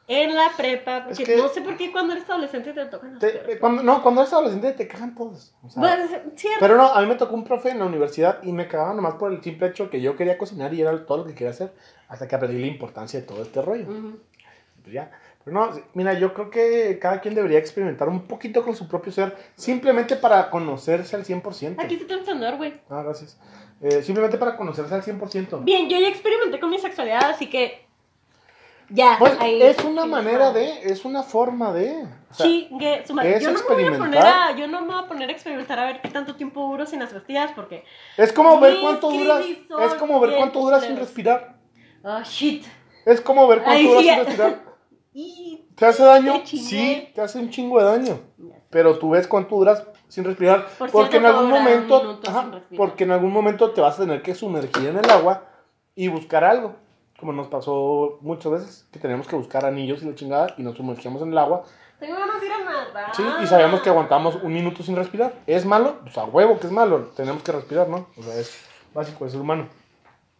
En 0.07 0.35
la 0.35 0.49
prepa. 0.57 1.05
Porque 1.05 1.21
Es 1.23 1.29
que- 1.29 1.37
no 1.37 1.47
sé 1.49 1.61
por 1.61 1.77
qué 1.77 1.91
cuando 1.91 2.13
eres 2.13 2.27
adolescente 2.27 2.73
te 2.73 2.85
tocan 2.87 3.19
Te- 3.19 3.29
peores. 3.29 3.59
cuando, 3.59 3.83
no, 3.83 4.01
cuando 4.01 4.21
eres 4.21 4.33
adolescente 4.33 4.71
te 4.73 4.87
cagan 4.87 5.13
todos. 5.15 5.53
o 5.63 5.69
sea, 5.69 5.79
Bueno. 5.81 6.03
Pero 6.59 6.75
no, 6.77 6.87
a 6.91 6.99
mí 7.01 7.07
me 7.07 7.15
tocó 7.15 7.35
un 7.35 7.43
profe 7.43 7.69
en 7.69 7.77
la 7.79 7.85
universidad 7.85 8.39
y 8.43 8.51
me 8.51 8.67
cagaba 8.67 8.95
nomás 8.95 9.13
por 9.13 9.31
el 9.31 9.41
simple 9.43 9.67
hecho 9.67 9.89
que 9.91 10.01
yo 10.01 10.15
quería 10.17 10.37
cocinar 10.39 10.73
y 10.73 10.81
era 10.81 11.05
todo 11.05 11.19
lo 11.19 11.25
que 11.25 11.35
quería 11.35 11.51
hacer 11.51 11.71
hasta 12.09 12.27
que 12.27 12.35
aprendí 12.35 12.59
la 12.59 12.67
importancia 12.67 13.21
de 13.21 13.25
todo 13.27 13.41
este 13.43 13.61
rollo. 13.61 13.83
Ujú. 13.83 14.19
Pues 14.81 14.93
ya. 14.93 15.11
Pero 15.43 15.59
no, 15.59 15.71
mira, 15.93 16.13
yo 16.13 16.33
creo 16.33 16.49
que 16.49 16.99
cada 16.99 17.19
quien 17.19 17.33
debería 17.33 17.57
experimentar 17.57 18.07
un 18.07 18.27
poquito 18.27 18.63
con 18.63 18.75
su 18.75 18.87
propio 18.87 19.11
ser, 19.11 19.35
simplemente 19.55 20.15
para 20.15 20.49
conocerse 20.49 21.15
al 21.15 21.25
100%. 21.25 21.75
Aquí 21.79 21.95
está 21.95 22.07
tu 22.07 22.13
encendedor, 22.13 22.57
güey. 22.57 22.73
Ah, 22.89 23.01
gracias. 23.03 23.39
Eh, 23.81 24.03
simplemente 24.03 24.37
para 24.37 24.55
conocerse 24.55 24.93
al 24.93 25.01
100%. 25.01 25.63
Bien, 25.63 25.89
yo 25.89 25.99
ya 25.99 26.07
experimenté 26.09 26.59
con 26.59 26.69
mi 26.69 26.77
sexualidad, 26.77 27.31
así 27.31 27.49
que. 27.49 27.87
Ya, 28.93 29.15
Pues 29.17 29.33
ahí. 29.39 29.61
es 29.61 29.81
una 29.85 30.05
manera 30.05 30.51
de, 30.51 30.83
es 30.83 31.05
una 31.05 31.23
forma 31.23 31.71
de. 31.73 32.05
o 32.29 32.33
sea, 32.33 32.45
Chingue 32.45 33.03
su 33.07 33.13
madre. 33.13 33.37
es 33.37 33.43
Yo 33.43 33.51
no 33.51 33.59
me 33.59 33.75
voy 33.75 33.85
a 33.85 33.97
poner 33.97 34.19
a, 34.21 34.55
yo 34.55 34.67
no 34.67 34.81
me 34.81 34.87
voy 34.87 35.03
a 35.03 35.07
poner 35.07 35.29
a 35.29 35.31
experimentar 35.31 35.79
a 35.79 35.85
ver 35.85 36.01
qué 36.01 36.09
tanto 36.09 36.35
tiempo 36.35 36.61
duro 36.67 36.85
sin 36.85 36.99
las 36.99 37.11
pastillas 37.13 37.51
porque. 37.53 37.85
es 38.17 38.33
como 38.33 38.59
ver 38.59 38.79
cuánto 38.81 39.09
duras, 39.09 39.45
es 39.45 39.93
como 39.95 40.19
ver 40.19 40.35
cuánto 40.35 40.59
duras 40.59 40.83
sin 40.83 40.97
respirar. 40.97 41.55
Oh, 42.03 42.21
shit. 42.23 42.65
Es 43.05 43.21
como 43.21 43.47
ver 43.47 43.63
cuánto 43.63 43.89
duras 43.89 44.03
sin 44.03 44.25
respirar. 44.25 44.59
Y. 45.13 45.67
¿Te 45.75 45.85
hace 45.85 46.03
daño? 46.03 46.41
Chingué. 46.43 46.65
Sí, 46.65 47.11
te 47.13 47.21
hace 47.21 47.39
un 47.39 47.49
chingo 47.49 47.79
de 47.79 47.85
daño. 47.85 48.19
Pero 48.69 48.97
tú 48.97 49.11
ves 49.11 49.27
cuánto 49.27 49.55
duras 49.55 49.83
sin 50.07 50.23
respirar. 50.23 50.67
Por 50.77 50.91
porque 50.91 51.17
en 51.17 51.25
algún 51.25 51.49
momento, 51.49 52.19
ajá, 52.25 52.61
porque 52.75 53.03
en 53.03 53.11
algún 53.11 53.31
momento 53.31 53.71
te 53.71 53.81
vas 53.81 53.99
a 53.99 54.03
tener 54.03 54.21
que 54.21 54.35
sumergir 54.35 54.87
en 54.87 54.97
el 54.97 55.09
agua 55.09 55.45
y 55.95 56.07
buscar 56.07 56.43
algo. 56.43 56.75
Como 57.19 57.33
nos 57.33 57.47
pasó 57.47 58.17
muchas 58.21 58.51
veces, 58.51 58.87
que 58.91 58.99
teníamos 58.99 59.27
que 59.27 59.35
buscar 59.35 59.65
anillos 59.65 60.01
y 60.01 60.05
la 60.05 60.15
chingada 60.15 60.55
y 60.57 60.63
nos 60.63 60.75
sumergíamos 60.75 61.21
en 61.21 61.31
el 61.31 61.37
agua. 61.37 61.63
Tengo 61.99 62.17
ganas 62.17 62.41
de 62.41 62.47
ir 62.47 62.53
a 62.53 62.63
nadar. 62.63 63.15
Sí, 63.15 63.23
y 63.43 63.47
sabíamos 63.47 63.81
que 63.81 63.89
aguantábamos 63.89 64.35
un 64.35 64.51
minuto 64.51 64.81
sin 64.81 64.95
respirar. 64.95 65.33
¿Es 65.45 65.65
malo? 65.65 65.99
Pues 66.01 66.17
a 66.17 66.25
huevo 66.25 66.59
que 66.59 66.65
es 66.67 66.73
malo. 66.73 67.11
Tenemos 67.15 67.43
que 67.43 67.51
respirar, 67.51 67.89
¿no? 67.89 68.07
O 68.17 68.23
sea, 68.23 68.35
es 68.35 68.65
básico, 68.93 69.25
es 69.25 69.35
humano. 69.35 69.69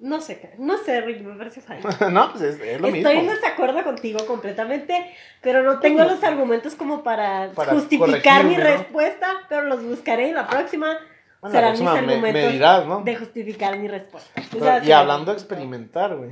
No 0.02 0.20
sé, 0.20 0.52
no 0.58 0.78
sé, 0.80 1.00
Rick, 1.02 1.22
me 1.22 1.36
parece 1.38 1.62
fine. 1.62 1.80
no, 2.12 2.32
pues 2.32 2.42
es, 2.44 2.60
es 2.60 2.82
lo 2.82 2.88
Estoy 2.88 3.18
en 3.18 3.18
mismo. 3.26 3.32
desacuerdo 3.36 3.84
contigo 3.84 4.26
completamente, 4.26 5.14
pero 5.42 5.62
no 5.62 5.80
tengo 5.80 6.04
los 6.04 6.24
argumentos 6.24 6.74
como 6.76 7.04
para, 7.04 7.52
Para 7.54 7.74
justificar 7.74 8.44
mi 8.46 8.58
respuesta, 8.58 9.28
pero 9.48 9.64
los 9.64 9.84
buscaré 9.84 10.30
y 10.30 10.32
la 10.34 10.48
próxima 10.48 10.98
Bueno, 11.40 11.54
la 11.54 11.60
serán 11.60 11.72
mis 11.74 11.82
próxima 11.82 12.02
me- 12.02 12.08
me 12.08 12.14
argumentos 12.14 12.52
dirás, 12.52 12.86
¿no? 12.88 13.02
de 13.02 13.16
justificar 13.16 13.78
mi 13.78 13.88
respuesta. 13.88 14.42
Pero- 14.52 14.84
y 14.84 14.92
hablando 14.92 15.32
de 15.32 15.38
experimentar, 15.38 16.16
güey. 16.16 16.32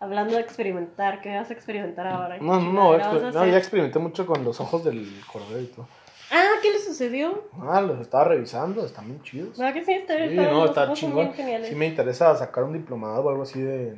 Hablando 0.00 0.34
de 0.34 0.40
experimentar, 0.42 1.20
¿qué 1.22 1.34
vas 1.34 1.48
a 1.48 1.52
experimentar 1.54 2.06
ahora? 2.08 2.36
No, 2.38 2.60
no, 2.60 2.98
no, 2.98 3.46
ya 3.46 3.56
experimenté 3.56 3.98
mucho 3.98 4.26
con 4.26 4.44
los 4.44 4.60
ojos 4.60 4.84
del 4.84 5.08
cordero 5.32 5.60
y 5.60 5.66
todo. 5.66 5.88
Ah, 6.30 6.54
¿qué 6.62 6.72
le 6.72 6.80
sucedió? 6.80 7.44
Ah, 7.62 7.80
los 7.80 8.00
estaba 8.00 8.24
revisando, 8.24 8.84
están 8.84 9.06
bien 9.06 9.22
chidos. 9.22 9.56
¿Verdad 9.58 9.74
que 9.74 9.84
sí? 9.84 9.92
Está, 9.92 10.16
Sí, 10.16 10.24
está- 10.24 10.50
no, 10.50 10.64
está 10.64 10.92
chingón. 10.92 11.32
bien. 11.36 11.64
Sí 11.64 11.74
me 11.74 11.86
interesa 11.86 12.34
sacar 12.36 12.64
un 12.64 12.72
diplomado 12.72 13.22
o 13.24 13.28
algo 13.30 13.42
así 13.44 13.60
de, 13.60 13.96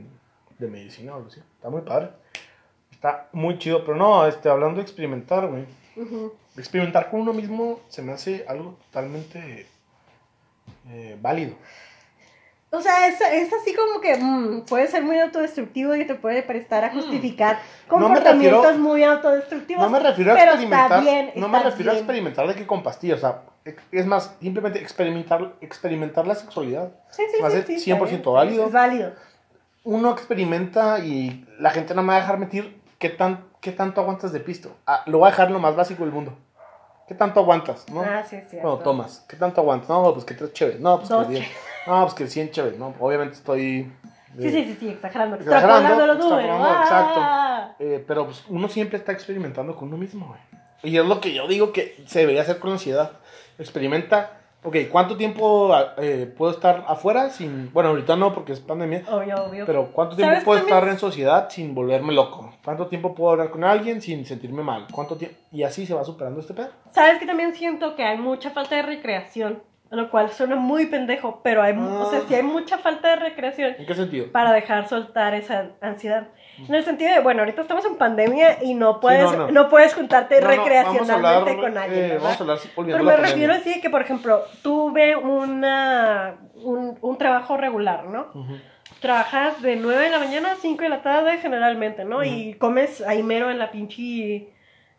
de 0.59 0.67
medicina 0.69 1.13
o 1.13 1.17
algo 1.17 1.29
así. 1.29 1.41
Está 1.57 1.71
muy 1.71 1.81
padre. 1.83 2.11
Está 2.91 3.29
muy 3.33 3.59
chido, 3.59 3.85
pero 3.85 3.97
no, 3.97 4.27
este, 4.27 4.49
hablando 4.49 4.77
de 4.77 4.83
experimentar, 4.83 5.47
güey. 5.47 5.65
Experimentar 6.57 7.11
con 7.11 7.21
uno 7.21 7.33
mismo 7.33 7.81
se 7.89 8.03
me 8.03 8.13
hace 8.13 8.45
algo 8.49 8.77
totalmente 8.87 9.67
eh, 10.91 11.17
válido. 11.21 11.55
O 12.71 12.81
sea, 12.81 13.07
es, 13.07 13.21
es 13.21 13.53
así 13.53 13.75
como 13.75 14.01
que 14.01 14.17
mm, 14.17 14.63
puede 14.67 14.87
ser 14.89 15.03
muy 15.03 15.19
autodestructivo 15.19 15.95
y 15.97 16.07
te 16.07 16.15
puede 16.15 16.43
prestar 16.43 16.85
a 16.85 16.91
justificar 16.91 17.57
Mm. 17.57 17.91
No 17.93 17.99
me 18.01 18.05
comportamientos 18.07 18.63
refiero- 18.63 18.83
muy 18.85 19.03
autodestructivos. 19.05 19.83
No 19.85 19.91
me 19.91 19.99
refiero 20.01 20.33
a 20.33 20.43
experimentar. 20.43 21.01
Bien, 21.01 21.33
no 21.37 21.49
me 21.49 21.63
refiero 21.63 21.91
a 21.91 21.95
bien. 21.95 22.05
experimentar 22.05 22.47
de 22.47 22.55
que 22.55 22.67
con 22.67 22.83
pastillas. 22.83 23.19
O 23.19 23.21
sea, 23.21 23.43
es 23.93 24.07
más, 24.07 24.35
simplemente 24.41 24.79
experimentar, 24.81 25.53
experimentar 25.63 26.27
la 26.27 26.35
sexualidad. 26.35 26.91
Sí, 27.11 27.23
sí, 27.35 27.41
va 27.43 27.49
a 27.49 27.51
sí, 27.51 27.57
ser 27.63 27.67
sí, 27.81 27.91
100% 27.91 28.03
está 28.05 28.15
bien, 28.21 28.33
válido. 28.35 28.67
Es 28.67 28.73
válido. 28.73 29.13
Uno 29.85 30.11
experimenta 30.11 30.99
y 30.99 31.47
la 31.59 31.71
gente 31.71 31.95
no 31.95 32.03
me 32.03 32.09
va 32.09 32.17
a 32.17 32.21
dejar 32.21 32.39
mentir 32.39 32.79
qué, 32.99 33.09
tan, 33.09 33.45
qué 33.63 33.73
tanto 33.73 34.03
aguantas 34.03 34.33
de 34.33 34.41
pisto. 34.41 34.71
Ah, 34.87 35.03
lo 35.07 35.19
voy 35.19 35.29
a 35.29 35.31
dejar 35.31 35.51
lo 35.51 35.59
más 35.59 35.75
básico 35.77 36.05
del 36.05 36.13
mundo. 36.13 36.37
¿Qué 37.07 37.15
tanto 37.15 37.41
aguantas? 37.41 37.87
¿no? 37.91 38.03
Ah, 38.03 38.23
sí, 38.29 38.37
es 38.37 38.51
cierto. 38.51 38.69
No, 38.69 38.77
tomas. 38.79 39.25
¿Qué 39.27 39.37
tanto 39.39 39.63
aguantas? 39.63 39.89
No, 39.89 40.13
pues 40.13 40.27
que 40.27 40.35
tres 40.35 40.53
chéves. 40.53 40.79
No, 40.81 40.99
pues 40.99 41.09
que 41.09 41.33
diez. 41.33 41.49
No, 41.89 42.03
pues 42.03 42.15
que 42.15 42.27
100 42.27 42.51
chéves. 42.51 42.79
No, 42.79 42.95
obviamente 43.01 43.35
estoy. 43.35 43.91
Sí, 44.39 44.47
eh, 44.47 44.51
sí, 44.51 44.65
sí, 44.65 44.77
sí, 44.79 44.89
exagerando. 44.91 45.37
Exagerando, 45.37 46.07
los 46.07 46.19
números. 46.19 46.41
extrapolando, 46.45 46.83
exacto. 46.83 47.21
Ah. 47.21 47.75
eh, 47.79 48.05
pero 48.07 48.27
pues, 48.27 48.45
uno 48.49 48.69
siempre 48.69 48.99
está 48.99 49.13
experimentando 49.13 49.75
con 49.75 49.89
uno 49.89 49.97
mismo, 49.97 50.27
güey. 50.27 50.41
Y 50.83 50.97
es 50.97 51.05
lo 51.05 51.21
que 51.21 51.33
yo 51.33 51.49
digo 51.49 51.73
que 51.73 51.97
se 52.07 52.21
debería 52.21 52.43
hacer 52.43 52.59
con 52.59 52.73
ansiedad. 52.73 53.13
Experimenta. 53.59 54.35
Ok, 54.65 54.77
¿cuánto 54.91 55.17
tiempo 55.17 55.73
eh, 55.99 56.33
puedo 56.37 56.53
estar 56.53 56.85
afuera 56.89 57.31
sin. 57.31 57.73
Bueno, 57.73 57.91
ahorita 57.91 58.17
no 58.17 58.35
porque 58.35 58.53
es 58.53 58.61
pandemia. 58.61 59.05
Obvio, 59.09 59.45
obvio. 59.45 59.67
Pero 59.67 59.93
¿cuánto 59.93 60.17
tiempo 60.17 60.33
¿Sabes 60.33 60.45
puedo 60.45 60.59
también? 60.59 60.79
estar 60.79 60.93
en 60.93 60.99
sociedad 60.99 61.49
sin 61.49 61.75
volverme 61.77 62.13
loco? 62.13 62.53
¿Cuánto 62.65 62.89
tiempo 62.89 63.15
puedo 63.15 63.31
hablar 63.33 63.51
con 63.51 63.63
alguien 63.63 64.03
sin 64.03 64.27
sentirme 64.27 64.65
mal? 64.65 64.87
¿Cuánto 64.93 65.17
tiempo? 65.17 65.37
Y 65.53 65.63
así 65.63 65.87
se 65.87 65.95
va 65.95 66.05
superando 66.05 66.41
este 66.41 66.55
pedo. 66.55 66.71
Sabes 66.91 67.19
que 67.21 67.27
también 67.27 67.55
siento 67.55 67.95
que 67.95 68.03
hay 68.03 68.19
mucha 68.19 68.51
falta 68.51 68.75
de 68.75 68.83
recreación, 68.83 69.63
lo 69.97 70.11
cual 70.11 70.31
suena 70.31 70.57
muy 70.57 70.87
pendejo, 70.87 71.41
pero 71.43 71.63
hay, 71.63 71.73
mu- 71.73 72.01
o 72.03 72.11
sea, 72.11 72.19
Ah. 72.21 72.25
sí 72.29 72.35
hay 72.35 72.43
mucha 72.43 72.77
falta 72.79 73.09
de 73.11 73.17
recreación 73.17 73.75
¿En 73.79 73.87
qué 73.87 73.95
sentido? 73.95 74.31
para 74.33 74.53
dejar 74.53 74.87
soltar 74.89 75.35
esa 75.35 75.71
ansiedad. 75.81 76.29
En 76.69 76.75
el 76.75 76.85
sentido 76.85 77.13
de, 77.15 77.21
bueno, 77.21 77.41
ahorita 77.41 77.63
estamos 77.63 77.85
en 77.87 77.97
pandemia 77.97 78.63
y 78.65 78.75
no 78.75 78.99
puedes, 79.01 79.23
no, 79.33 79.47
no, 79.47 79.51
no. 79.51 79.69
puedes 79.69 79.95
juntarte 79.95 80.41
No, 80.41 80.49
recreacionalmente 80.49 81.51
hablar, 81.53 81.57
con 81.57 81.79
alguien. 81.79 82.05
eh, 82.05 82.19
vamos 82.21 82.37
a 82.39 82.43
hablar 82.43 82.59
Pero 82.75 83.05
me 83.05 83.17
refiero 83.17 83.53
así 83.55 83.81
que, 83.81 83.89
por 83.91 84.03
ejemplo, 84.03 84.43
tuve 84.63 85.15
una, 85.17 86.37
un, 86.57 86.99
un 87.01 87.17
trabajo 87.19 87.57
regular, 87.57 88.05
¿no? 88.07 88.27
Trabajas 89.01 89.63
de 89.63 89.77
9 89.77 90.05
de 90.05 90.11
la 90.11 90.19
mañana 90.19 90.53
a 90.53 90.57
5 90.57 90.83
de 90.83 90.89
la 90.89 91.03
tarde 91.03 91.39
generalmente, 91.39 92.05
¿no? 92.05 92.25
Y 92.25 92.55
comes 92.55 93.01
ahí 93.03 93.23
mero 93.23 93.51
en 93.51 93.59
la 93.59 93.71
pinche... 93.71 94.49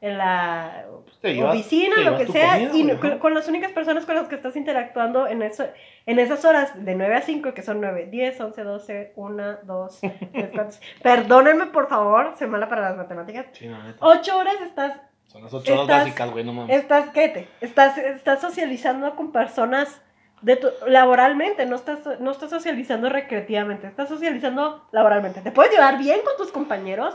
En 0.02 0.18
la 0.18 0.86
Te 1.22 1.34
llevas- 1.36 1.56
oficina, 1.56 1.98
lo 2.10 2.18
que 2.18 2.28
sea, 2.28 2.54
comida, 2.54 2.72
y 2.74 2.84
no- 2.84 3.20
con, 3.20 3.34
las 3.34 3.48
únicas 3.50 3.72
personas 3.74 4.06
con 4.06 4.16
las 4.16 4.28
que 4.30 4.36
estás 4.36 4.56
interactuando 4.56 5.28
en, 5.28 5.42
eso, 5.42 5.66
en 6.06 6.20
esas 6.20 6.46
horas 6.46 6.72
de 6.86 6.96
9 6.96 7.16
a 7.16 7.22
5, 7.22 7.54
que 7.54 7.62
son 7.62 7.82
9, 7.82 8.08
10, 8.10 8.40
11, 8.40 8.64
12, 8.64 9.12
1, 9.18 9.58
2, 9.64 10.00
3, 10.00 10.50
4. 10.54 10.70
Perdónenme, 11.04 11.66
por 11.68 11.90
favor, 11.90 12.34
soy 12.40 12.48
mala 12.48 12.70
para 12.70 12.82
las 12.84 12.96
matemáticas. 12.98 13.48
Sí, 13.52 13.68
no, 13.68 13.82
neta. 13.84 13.98
8 14.00 14.38
horas 14.38 14.56
estás 14.62 15.02
Son 15.28 15.44
las 15.44 15.54
ocho 15.54 15.74
horas 15.74 15.84
Estás- 15.84 16.00
básicas, 16.06 16.32
güey, 16.32 16.44
no 16.46 16.54
mames. 16.54 16.78
Estás, 16.78 17.10
¿qué 17.10 17.28
te? 17.30 17.48
Estás, 17.62 17.98
estás 17.98 18.40
socializando 18.42 19.16
con 19.16 19.32
personas 19.34 20.02
de 20.42 20.56
tu- 20.56 20.70
laboralmente, 20.88 21.66
no 21.66 21.76
estás, 21.76 22.00
no 22.22 22.32
estás 22.32 22.50
socializando 22.50 23.10
recreativamente, 23.10 23.88
estás 23.88 24.08
socializando 24.08 24.88
laboralmente. 24.94 25.42
Te 25.42 25.52
puedes 25.52 25.74
llevar 25.74 25.98
bien 25.98 26.22
con 26.24 26.38
tus 26.38 26.52
compañeros, 26.54 27.14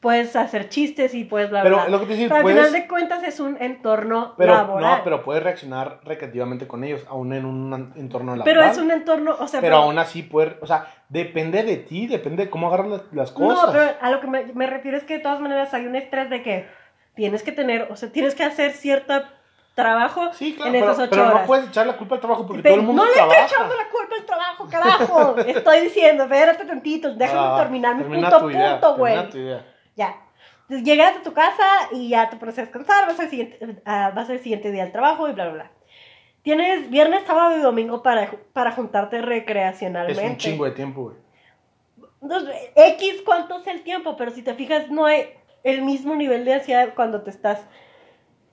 puedes 0.00 0.34
hacer 0.34 0.68
chistes 0.70 1.14
y 1.14 1.24
puedes 1.24 1.50
bla, 1.50 1.62
Pero 1.62 1.76
bla. 1.76 1.88
lo 1.88 2.00
que 2.00 2.06
te 2.06 2.12
decía, 2.12 2.28
Pero 2.28 2.40
al 2.40 2.46
final 2.54 2.72
de 2.72 2.88
cuentas 2.88 3.22
es 3.22 3.38
un 3.38 3.56
entorno 3.60 4.34
Pero, 4.38 4.54
laboral. 4.54 4.98
no, 4.98 5.04
pero 5.04 5.22
puedes 5.22 5.42
reaccionar 5.42 6.00
recreativamente 6.04 6.66
con 6.66 6.84
ellos, 6.84 7.04
aún 7.08 7.32
en 7.34 7.44
un 7.44 7.92
entorno 7.96 8.34
laboral. 8.34 8.44
Pero 8.44 8.62
es 8.70 8.78
un 8.78 8.90
entorno, 8.90 9.36
o 9.38 9.46
sea, 9.46 9.60
Pero 9.60 9.76
aún 9.76 9.98
así, 9.98 10.22
puede, 10.22 10.56
o 10.62 10.66
sea, 10.66 10.86
depende 11.10 11.62
de 11.62 11.76
ti, 11.76 12.06
depende 12.06 12.44
de 12.46 12.50
cómo 12.50 12.68
agarras 12.68 12.88
las, 12.88 13.02
las 13.12 13.30
cosas. 13.32 13.66
No, 13.66 13.72
pero 13.72 13.90
a 14.00 14.10
lo 14.10 14.20
que 14.20 14.26
me, 14.26 14.44
me 14.54 14.66
refiero 14.66 14.96
es 14.96 15.04
que 15.04 15.14
de 15.18 15.20
todas 15.20 15.38
maneras 15.40 15.74
hay 15.74 15.86
un 15.86 15.94
estrés 15.96 16.30
de 16.30 16.42
que 16.42 16.66
tienes 17.14 17.42
que 17.42 17.52
tener, 17.52 17.88
o 17.90 17.96
sea, 17.96 18.10
tienes 18.10 18.34
que 18.34 18.44
hacer 18.44 18.72
cierto 18.72 19.22
trabajo 19.74 20.30
Sí, 20.32 20.54
claro, 20.54 20.68
en 20.68 20.80
pero, 20.80 20.92
esas 20.92 20.98
ocho 21.04 21.10
pero 21.10 21.22
horas. 21.26 21.40
no 21.42 21.46
puedes 21.46 21.68
echar 21.68 21.86
la 21.86 21.96
culpa 21.96 22.14
al 22.16 22.20
trabajo 22.20 22.46
porque 22.46 22.62
todo 22.62 22.74
el 22.74 22.82
mundo 22.82 23.02
no 23.02 23.08
le 23.08 23.14
trabaja. 23.14 23.40
estoy 23.44 23.56
echando 23.56 23.74
la 23.76 23.88
culpa 23.88 24.14
al 24.18 24.26
trabajo, 24.26 24.68
carajo. 24.70 25.36
Estoy 25.58 25.80
diciendo, 25.82 26.24
espérate 26.24 26.64
tantito, 26.64 27.14
déjame 27.14 27.40
Ah, 27.40 27.56
terminar 27.58 27.94
mi 27.96 28.02
termina 28.02 28.30
punto 28.30 28.46
punto, 28.48 28.96
güey. 28.96 29.14
Ya. 30.00 30.16
Entonces, 30.62 30.86
llegas 30.86 31.16
a 31.18 31.22
tu 31.22 31.34
casa 31.34 31.66
y 31.92 32.08
ya 32.08 32.30
te 32.30 32.36
pones 32.36 32.56
a 32.56 32.62
descansar, 32.62 33.06
vas 33.06 33.20
al 33.20 33.28
siguiente, 33.28 33.58
ah, 33.84 34.12
vas 34.14 34.30
al 34.30 34.38
siguiente 34.38 34.72
día 34.72 34.84
al 34.84 34.92
trabajo 34.92 35.28
y 35.28 35.32
bla, 35.32 35.44
bla, 35.44 35.52
bla. 35.52 35.70
Tienes 36.40 36.88
viernes, 36.88 37.24
sábado 37.26 37.58
y 37.58 37.60
domingo 37.60 38.02
para, 38.02 38.30
para 38.54 38.72
juntarte 38.72 39.18
Es 39.18 39.24
recreacionalmente. 39.26 40.26
un 40.26 40.36
chingo 40.38 40.64
de 40.64 40.70
tiempo, 40.70 41.02
güey. 41.02 41.16
X, 42.76 43.22
¿cuánto 43.26 43.60
es 43.60 43.66
el 43.66 43.82
tiempo? 43.82 44.16
Pero 44.16 44.30
si 44.30 44.42
te 44.42 44.54
fijas, 44.54 44.90
no 44.90 45.04
hay 45.04 45.26
el 45.64 45.82
mismo 45.82 46.16
nivel 46.16 46.46
de 46.46 46.54
ansiedad 46.54 46.94
cuando 46.94 47.20
te 47.20 47.28
estás, 47.28 47.60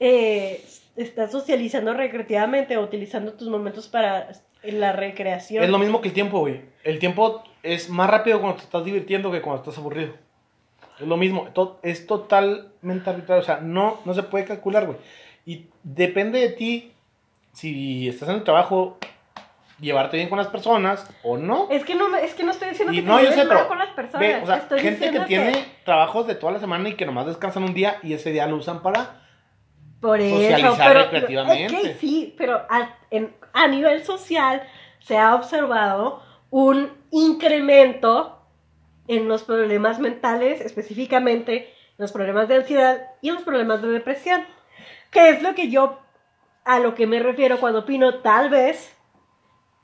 eh, 0.01 0.65
estás 0.97 1.31
socializando 1.31 1.93
recreativamente 1.93 2.75
o 2.75 2.81
utilizando 2.81 3.35
tus 3.35 3.47
momentos 3.47 3.87
para 3.87 4.31
la 4.63 4.91
recreación. 4.91 5.63
Es 5.63 5.69
lo 5.69 5.79
mismo 5.79 6.01
que 6.01 6.09
el 6.09 6.13
tiempo, 6.13 6.39
güey. 6.39 6.61
El 6.83 6.99
tiempo 6.99 7.41
es 7.63 7.89
más 7.89 8.09
rápido 8.09 8.41
cuando 8.41 8.57
te 8.57 8.63
estás 8.63 8.83
divirtiendo 8.83 9.31
que 9.31 9.41
cuando 9.41 9.61
estás 9.61 9.77
aburrido. 9.77 10.26
Es 10.99 11.07
lo 11.07 11.17
mismo. 11.17 11.47
Es 11.83 12.07
totalmente 12.07 13.09
arbitrario. 13.09 13.41
O 13.41 13.45
sea, 13.45 13.59
no, 13.61 13.99
no 14.05 14.13
se 14.13 14.23
puede 14.23 14.45
calcular, 14.45 14.85
güey. 14.85 14.97
Y 15.45 15.67
depende 15.83 16.39
de 16.39 16.49
ti 16.49 16.91
si 17.53 18.07
estás 18.09 18.29
en 18.29 18.35
el 18.35 18.43
trabajo, 18.43 18.97
llevarte 19.79 20.17
bien 20.17 20.29
con 20.29 20.37
las 20.37 20.47
personas 20.47 21.09
o 21.23 21.37
no. 21.37 21.67
Es 21.71 21.83
que 21.85 21.95
no, 21.95 22.15
es 22.15 22.33
que 22.33 22.43
no 22.43 22.51
estoy 22.51 22.69
diciendo 22.69 22.93
Y 22.93 22.97
que 22.97 23.01
te 23.03 23.07
no, 23.07 23.17
yo 23.17 23.23
lleves 23.29 23.35
sé, 23.39 23.45
pero 23.47 23.67
con 23.67 23.77
las 23.79 23.89
personas. 23.89 24.19
Ve, 24.27 24.39
o 24.41 24.45
sea, 24.45 24.57
Estoy 24.57 24.79
gente 24.79 25.11
que 25.11 25.19
tiene 25.21 25.65
trabajos 25.85 26.27
de 26.27 26.35
toda 26.35 26.51
la 26.53 26.59
semana 26.59 26.89
y 26.89 26.93
que 26.93 27.05
nomás 27.05 27.25
descansan 27.25 27.63
un 27.63 27.73
día 27.73 27.97
y 28.03 28.13
ese 28.13 28.31
día 28.31 28.45
lo 28.47 28.57
usan 28.57 28.81
para... 28.81 29.21
por 30.01 30.19
eso, 30.19 30.35
socializar 30.35 30.87
pero 30.87 30.99
recreativamente. 31.03 31.95
sí, 31.99 32.35
pero 32.37 32.57
a, 32.69 32.95
en- 33.11 33.33
a 33.53 33.67
nivel 33.67 34.03
social 34.03 34.61
se 34.99 35.17
ha 35.17 35.33
observado 35.35 36.21
un 36.49 36.91
incremento 37.11 38.36
en 39.07 39.27
los 39.27 39.43
problemas 39.43 39.99
mentales, 39.99 40.61
específicamente 40.61 41.67
en 41.67 41.97
los 41.97 42.11
problemas 42.11 42.47
de 42.47 42.55
ansiedad 42.55 43.01
y 43.21 43.31
los 43.31 43.43
problemas 43.43 43.81
de 43.81 43.87
depresión. 43.89 44.43
Que 45.11 45.29
es 45.29 45.41
lo 45.41 45.55
que 45.55 45.69
yo, 45.69 45.99
a 46.65 46.79
lo 46.79 46.93
que 46.95 47.07
me 47.07 47.19
refiero 47.19 47.59
cuando 47.59 47.79
opino, 47.79 48.19
tal 48.19 48.49
vez, 48.49 48.95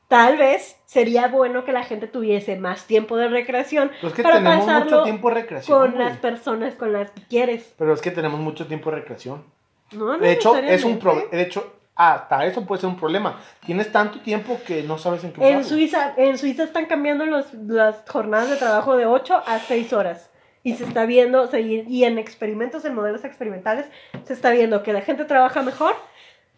tal 0.08 0.38
vez 0.38 0.78
sería 0.86 1.28
bueno 1.30 1.64
que 1.66 1.72
la 1.72 1.84
gente 1.84 2.08
tuviese 2.08 2.58
más 2.58 2.86
tiempo 2.86 3.18
de 3.18 3.30
recreación 3.30 3.90
Pues 4.02 4.14
es 4.14 4.18
que 4.18 4.24
para 4.24 4.36
tenemos 4.36 4.58
mucho 4.58 4.68
pasarlo 4.68 5.04
tiempo 5.04 5.30
de 5.30 5.36
recreación. 5.36 5.78
con 5.80 5.92
güey. 5.94 6.06
las 6.06 6.18
personas 6.18 6.76
con 6.76 6.94
las 6.94 7.12
que 7.12 7.22
quieres. 7.24 7.74
Pero 7.78 7.94
es 7.94 8.02
que 8.02 8.12
tenemos 8.12 8.40
mucho 8.40 8.68
tiempo 8.68 8.92
de 8.92 8.98
recreación. 8.98 9.44
No 9.92 10.18
De 10.18 10.32
hecho, 10.32 10.58
es 10.58 10.84
un 10.84 11.00
problema. 11.00 11.30
De 11.32 11.42
hecho, 11.42 11.74
hasta 11.96 12.46
eso 12.46 12.66
puede 12.66 12.82
ser 12.82 12.90
un 12.90 12.98
problema. 12.98 13.40
Tienes 13.66 13.92
tanto 13.92 14.20
tiempo 14.20 14.60
que 14.66 14.84
no 14.84 14.98
sabes 14.98 15.24
en 15.24 15.32
qué 15.34 15.42
En 15.42 15.58
usarlo. 15.60 15.64
Suiza, 15.78 16.14
en 16.18 16.38
Suiza 16.38 16.64
están 16.64 16.86
cambiando 16.88 17.26
los, 17.26 17.54
las 17.54 18.04
jornadas 18.10 18.50
de 18.50 18.56
trabajo 18.56 18.98
de 18.98 19.06
8 19.06 19.44
a 19.46 19.60
6 19.60 19.94
horas. 19.94 20.30
Y 20.64 20.76
se 20.76 20.86
está 20.86 21.06
viendo, 21.06 21.48
se- 21.48 21.60
y 21.62 22.04
en 22.06 22.18
experimentos, 22.18 22.86
en 22.86 22.96
modelos 22.96 23.26
experimentales, 23.26 23.86
se 24.24 24.34
está 24.34 24.50
viendo 24.52 24.82
que 24.82 24.94
la 24.94 25.02
gente 25.02 25.26
trabaja 25.26 25.62
mejor 25.62 25.94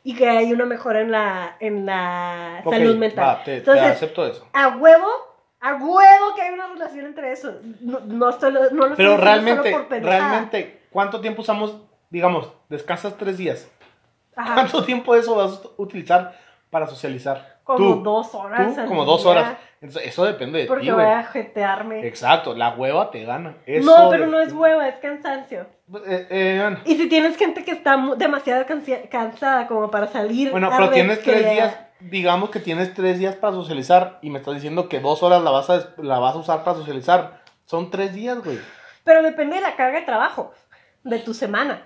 y 0.04 0.15
que 0.15 0.30
hay 0.30 0.54
una 0.54 0.65
mejora 0.65 1.02
en 1.02 1.12
la, 1.12 1.58
en 1.60 1.88
la 1.88 2.62
Ok, 2.63 2.71
salud 2.74 2.95
mental. 2.98 3.26
va, 3.26 3.38
te, 3.43 3.52
te 3.54 3.58
Entonces, 3.58 3.84
acepto 3.88 4.28
eso. 4.28 4.48
a 4.54 4.67
huevo, 4.78 5.08
a 5.60 5.74
huevo 5.74 6.36
que 6.36 6.43
hay 6.43 6.54
una 6.54 6.67
relación 6.67 7.08
entre 7.08 7.32
eso. 7.32 7.56
No, 7.82 8.00
no, 8.02 8.30
estoy- 8.30 8.54
no 8.54 8.60
lo 8.62 8.67
estoy 8.69 8.95
Pero 8.95 9.10
diciendo 9.10 9.17
realmente, 9.24 9.71
solo 9.71 9.88
por 9.89 10.00
realmente, 10.04 10.82
¿cuánto 10.91 11.19
tiempo 11.21 11.41
usamos? 11.41 11.76
Digamos, 12.12 12.52
descansas 12.69 13.17
tres 13.17 13.39
días. 13.39 13.67
Ajá, 14.36 14.54
¿Cuánto 14.56 14.84
tiempo 14.84 15.15
eso 15.15 15.36
vas 15.36 15.62
a 15.63 15.82
utilizar 15.82 16.36
para 16.69 16.88
socializar? 16.88 17.56
como 17.65 17.95
Tú, 17.95 18.04
dos 18.04 18.36
horas. 18.36 18.76
tú, 18.76 18.86
como 18.86 19.06
dos 19.06 19.26
horas. 19.26 19.58
Entonces, 19.82 20.08
eso 20.10 20.24
depende 20.24 20.60
de 20.60 20.65
Porque 20.67 20.86
ti, 20.86 20.91
voy 20.91 21.04
güey. 21.04 21.15
a 21.15 21.24
jetearme. 21.24 22.08
Exacto, 22.08 22.54
la 22.54 22.69
hueva 22.76 23.10
te 23.12 23.24
gana. 23.26 23.56
Eso 23.65 23.86
No, 23.86 24.10
pero 24.10 24.28
no 24.28 24.39
es 24.39 24.54
hueva, 24.54 24.88
es 24.88 24.95
cansancio. 24.98 25.65
Eh, 26.08 26.28
eh, 26.30 26.58
bueno. 26.62 26.80
Y 26.86 26.95
si 26.95 27.10
tienes 27.10 27.38
gente 27.38 27.63
que 27.63 27.71
está 27.71 27.98
demasiado 28.17 28.65
cansada 29.10 29.67
como 29.67 29.89
para 29.89 30.08
salir. 30.08 30.52
Bueno, 30.52 30.69
pero 30.76 30.91
tienes 30.91 31.21
tres 31.24 31.50
días, 31.52 31.76
digamos 32.00 32.52
que 32.52 32.60
tienes 32.60 32.93
tres 32.93 33.17
días 33.19 33.36
para 33.36 33.54
socializar 33.54 34.19
y 34.21 34.30
me 34.30 34.39
estás 34.39 34.54
diciendo 34.56 34.88
que 34.88 35.00
dos 35.00 35.24
horas 35.24 35.41
la 35.41 35.50
vas 35.52 35.69
a, 35.69 35.89
la 35.98 36.19
vas 36.19 36.36
a 36.36 36.39
usar 36.39 36.63
para 36.63 36.78
socializar. 36.78 37.41
Son 37.65 37.89
tres 37.89 38.13
días, 38.13 38.43
güey. 38.43 38.60
Pero 39.04 39.24
depende 39.24 39.56
de 39.56 39.62
la 39.62 39.76
carga 39.76 40.00
de 40.00 40.06
trabajo, 40.06 40.54
de 41.04 41.19
tu 41.19 41.34
semana. 41.34 41.84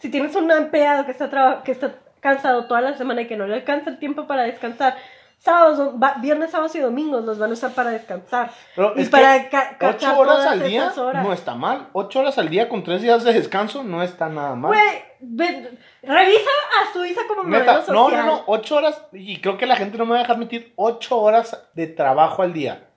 Si 0.00 0.10
tienes 0.10 0.34
un 0.34 0.50
empleado 0.50 1.04
que 1.06 1.12
está, 1.12 1.62
que 1.64 1.72
está 1.72 1.94
cansado 2.20 2.66
toda 2.66 2.80
la 2.80 2.96
semana 2.96 3.22
y 3.22 3.26
que 3.28 3.36
no 3.36 3.46
le 3.46 3.54
alcanza 3.54 3.90
el 3.90 3.98
tiempo 3.98 4.26
para 4.26 4.42
descansar, 4.42 4.96
sábados, 5.38 5.94
viernes, 6.20 6.50
sábados 6.50 6.74
y 6.76 6.80
domingos 6.80 7.24
los 7.24 7.38
van 7.38 7.50
a 7.50 7.52
usar 7.54 7.70
para 7.72 7.90
descansar. 7.90 8.50
Pero 8.76 8.92
y 8.96 9.02
es 9.02 9.08
para 9.08 9.42
que 9.42 9.48
ca- 9.48 9.78
cachar 9.78 10.12
ocho 10.12 10.20
horas 10.20 10.46
al 10.46 10.62
día 10.62 10.92
horas. 10.96 11.24
no 11.24 11.32
está 11.32 11.54
mal. 11.54 11.88
Ocho 11.92 12.20
horas 12.20 12.36
al 12.38 12.50
día 12.50 12.68
con 12.68 12.82
tres 12.84 13.00
días 13.00 13.24
de 13.24 13.32
descanso 13.32 13.82
no 13.82 14.02
está 14.02 14.28
nada 14.28 14.54
mal. 14.54 14.68
Güey, 14.72 15.02
ve- 15.20 15.78
revisa 16.02 16.50
a 16.82 16.92
Suiza 16.92 17.22
como 17.26 17.44
modelo 17.44 17.58
Neta, 17.58 17.80
social. 17.82 17.94
no, 17.94 18.10
no, 18.10 18.22
no, 18.26 18.42
ocho 18.48 18.76
horas, 18.76 19.02
y 19.12 19.40
creo 19.40 19.56
que 19.56 19.66
la 19.66 19.76
gente 19.76 19.96
no 19.96 20.04
me 20.04 20.12
va 20.12 20.18
a 20.18 20.22
dejar 20.22 20.36
mentir, 20.36 20.72
ocho 20.76 21.18
horas 21.18 21.68
de 21.72 21.86
trabajo 21.86 22.42
al 22.42 22.52
día, 22.52 22.89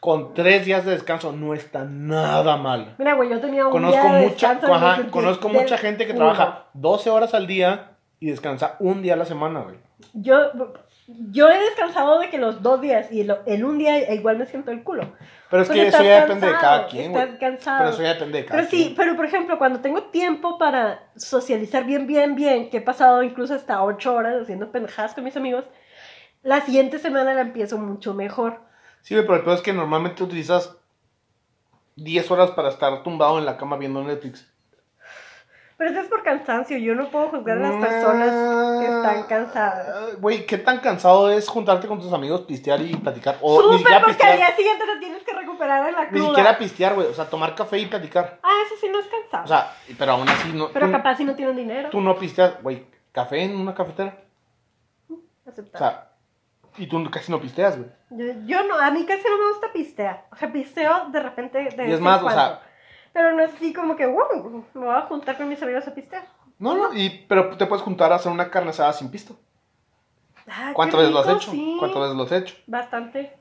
con 0.00 0.32
tres 0.34 0.64
días 0.64 0.84
de 0.84 0.92
descanso, 0.92 1.32
no 1.32 1.52
está 1.54 1.84
nada 1.84 2.56
mal. 2.56 2.94
Mira, 2.98 3.14
güey, 3.14 3.28
yo 3.28 3.40
tenía 3.40 3.66
un 3.66 3.72
Conozco 3.72 4.00
día 4.02 4.12
de 4.14 4.22
mucha, 4.28 4.48
descanso 4.54 4.74
ajá, 4.74 4.88
desde 4.92 5.02
el 5.04 5.10
conozco 5.10 5.48
mucha 5.50 5.76
gente 5.78 6.06
que 6.06 6.12
uno. 6.12 6.20
trabaja 6.32 6.64
12 6.74 7.10
horas 7.10 7.34
al 7.34 7.46
día 7.46 7.92
y 8.18 8.30
descansa 8.30 8.76
un 8.80 9.02
día 9.02 9.14
a 9.14 9.16
la 9.16 9.24
semana, 9.26 9.60
güey. 9.60 9.76
Yo, 10.14 10.38
yo 11.30 11.50
he 11.50 11.58
descansado 11.60 12.18
de 12.20 12.30
que 12.30 12.38
los 12.38 12.62
dos 12.62 12.80
días 12.80 13.12
y 13.12 13.24
lo- 13.24 13.40
en 13.46 13.64
un 13.64 13.76
día 13.78 14.12
igual 14.14 14.38
me 14.38 14.46
siento 14.46 14.70
el 14.70 14.82
culo. 14.82 15.12
Pero 15.50 15.62
es 15.62 15.68
Porque 15.68 15.82
que 15.82 15.88
eso 15.88 16.02
ya 16.02 16.20
depende 16.22 16.46
de 16.46 16.52
cada 16.54 16.86
quien, 16.86 17.12
güey. 17.12 17.26
Pero 17.38 17.88
eso 17.90 18.02
ya 18.02 18.14
depende 18.14 18.38
de 18.38 18.44
cada 18.46 18.58
Pero 18.60 18.70
sí, 18.70 18.94
pero 18.96 19.16
por 19.16 19.24
ejemplo, 19.26 19.58
cuando 19.58 19.80
tengo 19.80 20.04
tiempo 20.04 20.56
para 20.58 21.00
socializar 21.16 21.84
bien, 21.84 22.06
bien, 22.06 22.36
bien, 22.36 22.70
que 22.70 22.76
he 22.78 22.80
pasado 22.80 23.22
incluso 23.22 23.54
hasta 23.54 23.82
ocho 23.82 24.14
horas 24.14 24.40
haciendo 24.42 24.70
pendejadas 24.70 25.12
con 25.14 25.24
mis 25.24 25.36
amigos, 25.36 25.64
la 26.42 26.60
siguiente 26.62 26.98
semana 26.98 27.34
la 27.34 27.40
empiezo 27.42 27.76
mucho 27.78 28.14
mejor. 28.14 28.60
Sí, 29.02 29.14
pero 29.14 29.36
el 29.36 29.42
peor 29.42 29.56
es 29.56 29.62
que 29.62 29.72
normalmente 29.72 30.22
utilizas 30.22 30.76
10 31.96 32.30
horas 32.30 32.50
para 32.52 32.68
estar 32.68 33.02
tumbado 33.02 33.38
en 33.38 33.44
la 33.46 33.56
cama 33.56 33.76
viendo 33.76 34.02
Netflix. 34.02 34.46
Pero 35.76 35.92
eso 35.92 36.00
es 36.00 36.08
por 36.08 36.22
cansancio, 36.22 36.76
yo 36.76 36.94
no 36.94 37.10
puedo 37.10 37.30
juzgar 37.30 37.56
a 37.56 37.60
las 37.70 37.86
personas 37.86 38.80
que 38.80 38.86
están 38.86 39.22
cansadas. 39.26 39.88
Ah, 39.88 40.06
Güey, 40.20 40.44
¿qué 40.44 40.58
tan 40.58 40.80
cansado 40.80 41.30
es 41.30 41.48
juntarte 41.48 41.88
con 41.88 41.98
tus 41.98 42.12
amigos, 42.12 42.42
pistear 42.42 42.82
y 42.82 42.94
platicar? 42.96 43.38
O 43.40 43.56
ni 43.62 43.62
Súper, 43.62 43.78
siquiera 43.78 44.04
porque 44.04 44.22
al 44.26 44.36
día 44.36 44.54
siguiente 44.56 44.84
te 44.84 44.98
tienes 45.00 45.22
que 45.22 45.32
recuperar 45.32 45.88
en 45.88 45.94
la 45.94 46.04
Ni 46.04 46.10
cruda. 46.10 46.26
siquiera 46.28 46.58
pistear, 46.58 46.94
güey. 46.94 47.06
O 47.06 47.14
sea, 47.14 47.30
tomar 47.30 47.54
café 47.54 47.78
y 47.78 47.86
platicar. 47.86 48.40
Ah, 48.42 48.52
eso 48.66 48.74
sí 48.78 48.90
no 48.90 48.98
es 49.00 49.06
cansado. 49.06 49.44
O 49.44 49.48
sea, 49.48 49.74
pero 49.98 50.12
aún 50.12 50.28
así 50.28 50.52
no. 50.52 50.68
pero 50.68 50.84
tú, 50.84 50.92
capaz 50.92 51.16
si 51.16 51.24
no 51.24 51.34
tienen 51.34 51.56
dinero. 51.56 51.88
tú 51.88 52.02
no 52.02 52.14
pisteas, 52.18 52.62
güey, 52.62 52.84
café 53.12 53.42
en 53.44 53.56
una 53.56 53.74
cafetera. 53.74 54.18
O 55.08 55.16
Aceptar. 55.48 55.78
sea, 55.78 56.09
y 56.80 56.86
tú 56.88 57.10
casi 57.10 57.30
no 57.30 57.40
pisteas, 57.40 57.76
güey. 57.76 57.90
Yo, 58.10 58.40
yo 58.46 58.66
no, 58.66 58.78
a 58.78 58.90
mí 58.90 59.04
casi 59.04 59.22
no 59.28 59.36
me 59.38 59.48
gusta 59.52 59.72
pistear. 59.72 60.26
O 60.32 60.36
sea, 60.36 60.50
pisteo 60.50 61.10
de 61.10 61.20
repente 61.20 61.58
de 61.76 61.88
Y 61.88 61.92
es 61.92 62.00
más, 62.00 62.22
o 62.22 62.30
sea- 62.30 62.62
Pero 63.12 63.32
no 63.34 63.42
es 63.42 63.52
así 63.52 63.72
como 63.72 63.96
que, 63.96 64.06
wow, 64.06 64.64
me 64.74 64.86
voy 64.86 64.94
a 64.94 65.02
juntar 65.02 65.36
con 65.36 65.48
mis 65.48 65.62
amigos 65.62 65.86
a 65.86 65.94
pistear. 65.94 66.26
No, 66.58 66.74
no, 66.76 66.94
y, 66.94 67.26
pero 67.28 67.56
te 67.56 67.66
puedes 67.66 67.82
juntar 67.84 68.12
a 68.12 68.16
hacer 68.16 68.32
una 68.32 68.50
carne 68.50 68.70
asada 68.70 68.92
sin 68.92 69.10
pisto. 69.10 69.36
Ah, 70.48 70.72
¿Cuántas 70.74 71.00
veces 71.00 71.12
lo 71.14 71.20
has 71.20 71.28
hecho? 71.28 71.50
sí. 71.50 71.76
¿Cuántas 71.78 72.00
veces 72.02 72.16
lo 72.16 72.22
has 72.22 72.32
hecho? 72.32 72.54
Bastante. 72.66 73.36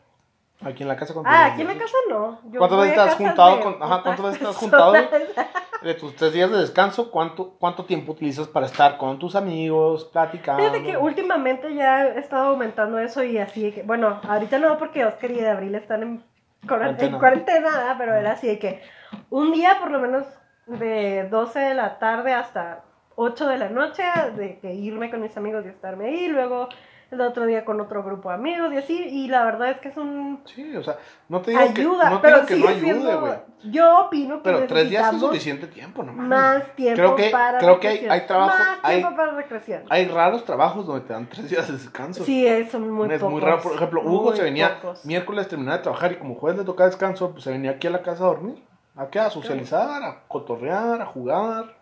Aquí 0.62 0.84
en 0.84 0.90
la 0.90 0.98
casa. 0.98 1.14
¿cuántas 1.14 1.34
Ah, 1.34 1.46
aquí 1.46 1.62
en 1.62 1.68
la 1.68 1.74
casa 1.78 1.96
no. 2.10 2.40
Yo 2.52 2.60
¿Cuántas 2.60 2.80
veces 2.82 2.96
te 2.96 3.02
has 3.02 3.16
juntado 3.16 3.56
de 3.58 3.64
con- 3.64 3.82
ajá, 3.84 4.04
cuántas 4.04 4.26
veces 4.26 4.40
te 4.40 4.46
has 4.48 4.58
juntado? 4.58 4.96
hecho? 4.96 5.10
De 5.82 5.94
tus 5.94 6.14
tres 6.18 6.34
días 6.34 6.52
de 6.52 6.58
descanso, 6.58 7.10
¿cuánto, 7.10 7.52
¿cuánto 7.58 7.86
tiempo 7.86 8.12
utilizas 8.12 8.50
para 8.50 8.66
estar 8.66 8.98
con 8.98 9.18
tus 9.18 9.34
amigos, 9.38 10.04
platicando? 10.12 10.62
Fíjate 10.62 10.84
que 10.84 10.98
últimamente 10.98 11.74
ya 11.74 12.06
he 12.06 12.20
estado 12.20 12.48
aumentando 12.50 13.00
eso 13.00 13.24
y 13.24 13.38
así 13.38 13.62
de 13.64 13.74
que, 13.74 13.84
bueno, 13.84 14.20
ahorita 14.28 14.60
no 14.60 14.78
porque 14.78 15.06
Oscar 15.06 15.32
y 15.32 15.40
Abril 15.46 15.76
están 15.76 16.04
en, 16.04 16.18
cuaren- 16.18 16.68
Cuarentena. 16.68 17.12
en 17.14 17.20
cuarentena, 17.20 17.96
pero 17.98 18.14
era 18.14 18.34
así 18.34 18.48
de 18.48 18.60
que 18.60 18.82
un 19.30 19.54
día 19.54 19.78
por 19.80 19.90
lo 19.92 20.00
menos 20.00 20.26
de 20.66 21.30
12 21.30 21.60
de 21.60 21.74
la 21.76 21.98
tarde 21.98 22.34
hasta 22.34 22.84
8 23.16 23.48
de 23.48 23.58
la 23.58 23.70
noche, 23.70 24.04
de 24.36 24.60
que 24.60 24.74
irme 24.74 25.10
con 25.10 25.22
mis 25.22 25.38
amigos 25.38 25.64
y 25.66 25.70
estarme 25.70 26.08
ahí, 26.08 26.28
luego 26.28 26.68
el 27.12 27.22
otro 27.22 27.46
día 27.46 27.66
con 27.66 27.82
otro 27.82 28.04
grupo 28.04 28.30
de 28.30 28.36
amigos 28.36 28.72
y 28.74 28.78
así, 28.78 28.96
y 28.98 29.28
la 29.28 29.44
verdad 29.44 29.72
es 29.72 29.80
que 29.80 29.88
es 29.90 29.98
un 29.98 30.42
Sí, 30.46 30.76
o 30.76 30.84
sea, 30.84 30.98
no 31.28 31.42
te 31.42 31.52
digo 31.52 31.64
ayuda, 31.64 32.04
que 32.04 32.10
no, 32.10 32.22
te 32.22 32.28
pero 32.28 32.46
que 32.46 32.56
no 32.58 32.68
ayude, 32.68 33.16
güey. 33.16 33.34
yo 33.64 34.00
opino 34.06 34.38
que 34.38 34.42
Pero 34.44 34.68
tres 34.68 34.90
días 34.90 35.14
es 35.14 35.20
suficiente 35.20 35.68
tiempo, 35.68 36.04
no 36.04 36.14
mames. 36.14 36.30
más 36.30 36.76
tiempo 36.76 36.96
Creo 36.96 37.16
que- 37.16 37.30
para 37.32 37.58
creo 37.58 37.80
que 37.80 37.88
hay- 37.88 38.06
hay 38.08 38.28
trabajo- 38.28 38.58
más 38.58 38.78
hay- 38.84 39.00
tiempo 39.02 39.16
para 39.18 39.32
recreación. 39.32 39.84
Hay 39.90 40.08
raros 40.08 40.46
trabajos 40.46 40.86
donde 40.86 41.06
te 41.08 41.14
dan 41.14 41.28
tres 41.28 41.50
días 41.50 41.66
de 41.68 41.74
descanso. 41.74 42.24
Sí, 42.24 42.46
es 42.46 42.70
son 42.72 42.90
muy 42.92 43.08
es 43.12 43.20
pocos. 43.20 43.32
muy 43.34 43.42
raro. 43.42 43.62
Por 43.62 43.74
ejemplo, 43.74 44.02
Hugo 44.04 44.36
se 44.36 44.44
venía 44.44 44.80
pocos. 44.80 45.04
miércoles, 45.06 45.48
terminaba 45.48 45.78
de 45.78 45.84
trabajar 45.84 46.12
y 46.12 46.16
como 46.18 46.36
jueves 46.36 46.60
le 46.60 46.66
tocaba 46.66 46.90
descanso, 46.90 47.32
pues 47.32 47.44
se 47.44 47.52
venía 47.52 47.72
aquí 47.72 47.88
a 47.88 47.92
la 47.92 48.02
casa 48.04 48.24
a 48.24 48.28
dormir. 48.28 48.64
¿A 48.96 49.08
qué? 49.08 49.20
A 49.20 49.30
socializar, 49.30 50.04
a 50.04 50.24
cotorrear, 50.28 51.02
a 51.02 51.06
jugar. 51.06 51.76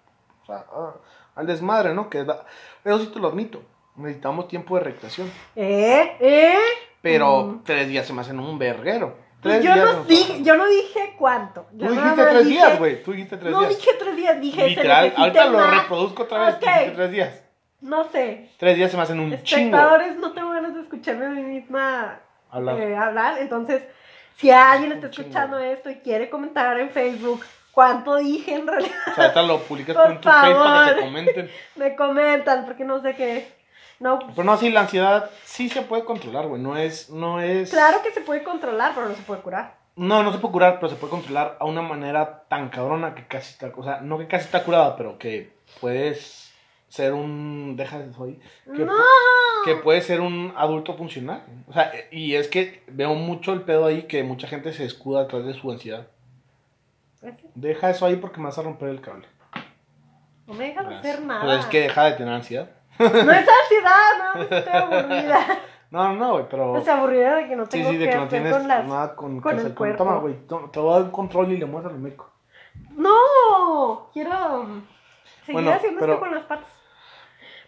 O 0.43 0.45
sea, 0.45 0.57
a- 0.71 0.93
al 1.35 1.47
desmadre, 1.47 1.93
¿no? 1.93 2.09
Que 2.09 2.23
da- 2.23 2.45
Eso 2.85 2.99
sí 2.99 3.07
te 3.07 3.19
lo 3.19 3.27
admito. 3.27 3.61
Necesitamos 3.97 4.47
tiempo 4.47 4.77
de 4.77 4.83
recreación. 4.83 5.31
¿Eh? 5.55 6.15
¿Eh? 6.19 6.57
Pero 7.01 7.43
Mm. 7.43 7.63
tres 7.63 7.87
días 7.87 8.05
se 8.05 8.13
me 8.13 8.21
hacen 8.21 8.39
un 8.39 8.57
verguero. 8.57 9.15
Pues 9.41 9.55
Tres 9.61 9.65
yo, 9.65 9.73
días 9.73 9.93
no 9.95 10.03
dije, 10.05 10.43
yo 10.43 10.55
no 10.55 10.67
dije 10.67 11.15
cuánto. 11.17 11.61
Tú 11.71 11.77
Yo 11.85 11.91
dijiste 11.91 12.23
tres 12.23 12.45
dije- 12.45 12.49
días, 12.49 12.79
güey. 12.79 13.03
Tú 13.03 13.11
dijiste 13.11 13.37
tres 13.37 13.51
No 13.51 13.59
días. 13.61 13.77
dije 13.77 13.91
tres 13.99 14.15
días, 14.15 14.41
dije 14.41 14.67
Literal, 14.69 15.13
ahorita 15.15 15.45
lo 15.45 15.57
más. 15.59 15.81
reproduzco 15.83 16.23
otra 16.23 16.45
vez. 16.45 16.55
Ok. 16.55 16.61
Dijiste 16.63 16.91
tres 16.91 17.11
días. 17.11 17.43
No 17.81 18.03
sé. 18.09 18.49
Tres 18.57 18.75
días 18.75 18.89
se 18.91 18.97
me 18.97 19.03
hacen 19.03 19.19
un 19.19 19.29
chingo. 19.43 19.77
Espectadores, 19.77 20.15
no 20.17 20.31
tengo 20.33 20.49
ganas 20.49 20.73
de 20.73 20.81
escucharme 20.81 21.25
a 21.27 21.29
mí 21.29 21.43
misma 21.43 22.19
Hablar. 22.49 22.79
eh, 22.79 22.95
hablar. 22.97 23.37
Entonces, 23.39 23.83
si 24.35 24.49
alguien 24.49 24.91
está 24.93 25.11
chingo. 25.11 25.27
escuchando 25.27 25.59
esto 25.59 25.89
y 25.91 25.95
quiere 25.97 26.29
comentar 26.31 26.79
en 26.79 26.89
Facebook 26.89 27.41
cuánto 27.71 28.15
dije 28.15 28.55
en 28.55 28.65
realidad, 28.67 28.95
O 29.11 29.13
sea, 29.13 29.23
ahorita 29.25 29.41
lo 29.43 29.59
publicas 29.59 29.95
Por 29.95 30.11
en 30.11 30.19
tu 30.21 30.29
Facebook 30.29 30.63
para 30.63 30.87
que 30.89 30.93
te 30.95 31.01
comenten. 31.01 31.51
me 31.75 31.95
comentan 31.95 32.65
porque 32.65 32.83
no 32.83 32.99
sé 33.03 33.15
qué. 33.15 33.56
No, 33.99 34.19
Pero 34.19 34.43
no, 34.43 34.57
sí, 34.57 34.69
la 34.69 34.81
ansiedad 34.81 35.29
sí 35.43 35.69
se 35.69 35.81
puede 35.81 36.05
controlar, 36.05 36.47
güey. 36.47 36.61
No 36.61 36.77
es, 36.77 37.09
no 37.09 37.41
es. 37.41 37.71
claro 37.71 38.01
que 38.03 38.11
se 38.11 38.21
puede 38.21 38.43
controlar, 38.43 38.93
pero 38.93 39.09
no 39.09 39.15
se 39.15 39.23
puede 39.23 39.41
curar. 39.41 39.75
No, 39.95 40.21
no 40.21 40.31
se 40.31 40.37
puede 40.37 40.51
curar, 40.51 40.75
pero 40.75 40.89
se 40.89 40.95
puede 40.95 41.09
controlar 41.09 41.57
a 41.59 41.65
una 41.65 41.81
manera 41.81 42.43
tan 42.47 42.69
cabrona 42.69 43.15
que 43.15 43.25
casi 43.25 43.53
está. 43.53 43.71
O 43.75 43.83
sea, 43.83 44.01
no 44.01 44.19
que 44.19 44.27
casi 44.27 44.45
está 44.45 44.63
curada, 44.63 44.95
pero 44.95 45.17
que 45.17 45.51
puedes 45.81 46.53
ser 46.87 47.13
un. 47.13 47.75
Deja 47.75 47.97
eso 48.03 48.23
ahí. 48.25 48.39
Que, 48.65 48.85
no. 48.85 48.93
que 49.65 49.75
puedes 49.77 50.05
ser 50.05 50.21
un 50.21 50.53
adulto 50.55 50.95
funcional. 50.95 51.41
O 51.67 51.73
sea, 51.73 51.91
y 52.11 52.35
es 52.35 52.47
que 52.47 52.83
veo 52.87 53.15
mucho 53.15 53.53
el 53.53 53.61
pedo 53.61 53.87
ahí 53.87 54.03
que 54.03 54.21
mucha 54.23 54.47
gente 54.47 54.71
se 54.73 54.85
escuda 54.85 55.23
atrás 55.23 55.45
de 55.45 55.55
su 55.55 55.71
ansiedad. 55.71 56.05
Deja 57.55 57.89
eso 57.89 58.05
ahí 58.05 58.17
porque 58.17 58.37
me 58.37 58.45
vas 58.45 58.57
a 58.59 58.61
romper 58.61 58.89
el 58.89 59.01
cable. 59.01 59.25
No 60.45 60.53
me 60.53 60.65
dejas 60.65 60.85
Gracias. 60.85 61.13
hacer 61.15 61.25
nada. 61.25 61.41
Pero 61.41 61.53
es 61.59 61.65
que 61.65 61.81
deja 61.81 62.05
de 62.05 62.11
tener 62.13 62.33
ansiedad. 62.33 62.69
No 62.99 63.31
es 63.31 63.47
ansiedad, 63.47 64.33
no, 64.35 64.41
estoy 64.41 64.73
aburrida. 64.73 65.39
No, 65.89 66.03
no, 66.09 66.15
no, 66.15 66.31
güey, 66.33 66.45
pero. 66.49 66.73
O 66.73 66.81
sea, 66.81 66.97
aburrida 66.97 67.37
de 67.37 67.47
que 67.47 67.55
no 67.55 67.65
tengo 67.65 67.91
sí, 67.91 67.95
de 67.95 68.05
que 68.05 68.11
que 68.11 68.17
no 68.17 68.23
hacer 68.23 68.41
tienes 68.41 68.57
con 68.57 68.67
las... 68.67 68.85
nada 68.85 69.15
con, 69.15 69.35
el 69.37 69.73
cuerpo. 69.73 69.97
Toma, 70.03 70.17
güey, 70.17 70.35
te 70.45 70.79
voy 70.79 70.91
a 70.91 70.93
dar 70.95 71.03
un 71.03 71.11
control 71.11 71.53
y 71.53 71.57
le 71.57 71.65
muestras 71.65 71.93
al 71.93 72.01
médico. 72.01 72.29
No, 72.97 74.09
quiero 74.11 74.65
seguir 75.45 75.53
Bueno, 75.53 75.71
haciendo 75.71 75.99
pero- 76.01 76.13
esto 76.15 76.25
con 76.25 76.35
las 76.35 76.43
patas. 76.43 76.67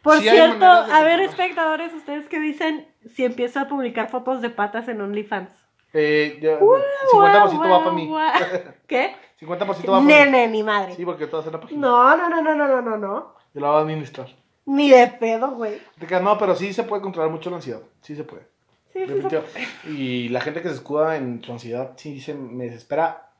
Por 0.01 0.17
Sí 0.17 0.29
cierto, 0.29 0.65
a 0.65 1.01
ver, 1.03 1.21
espectadores, 1.21 1.93
¿ustedes 1.93 2.27
qué 2.27 2.39
dicen 2.39 2.93
si 3.13 3.25
empiezo 3.25 3.59
a 3.59 3.67
publicar 3.67 4.09
fotos 4.09 4.41
de 4.41 4.49
patas 4.49 4.87
en 4.87 5.01
OnlyFans? 5.01 5.51
Eh, 5.93 6.39
ya, 6.41 6.57
Guau, 6.57 6.81
50% 7.13 7.71
va 7.71 7.79
para 7.79 7.91
mí. 7.91 8.07
guau. 8.07 8.31
¿Qué? 8.87 9.15
50% 9.41 9.59
va 9.59 9.65
para 9.65 9.99
mí. 10.01 10.07
Nene, 10.07 10.47
ni 10.47 10.63
madre. 10.63 10.95
Sí, 10.95 11.05
porque 11.05 11.23
a 11.23 11.37
hacer 11.37 11.51
la 11.51 11.59
página. 11.59 11.81
No, 11.81 12.17
no, 12.17 12.29
no, 12.29 12.41
no, 12.41 12.55
no, 12.55 12.67
no, 12.67 12.81
no, 12.81 12.97
no. 12.97 13.35
Yo 13.53 13.61
la 13.61 13.69
voy 13.69 13.77
a 13.77 13.81
administrar. 13.81 14.27
Ni 14.69 14.89
de 14.91 15.07
pedo, 15.07 15.51
güey. 15.51 15.81
No, 16.21 16.37
pero 16.37 16.55
sí 16.55 16.73
se 16.73 16.83
puede 16.83 17.01
controlar 17.01 17.31
mucho 17.31 17.49
la 17.49 17.55
ansiedad. 17.57 17.81
Sí 18.01 18.15
se 18.15 18.23
puede. 18.23 18.43
Sí, 18.93 18.99
sí. 19.05 19.89
Y 19.91 20.29
la 20.29 20.41
gente 20.41 20.61
que 20.61 20.69
se 20.69 20.75
escuda 20.75 21.15
en 21.17 21.43
su 21.43 21.51
ansiedad, 21.51 21.93
sí 21.95 22.13
dice, 22.13 22.33
me 22.35 22.65
desespera. 22.65 23.31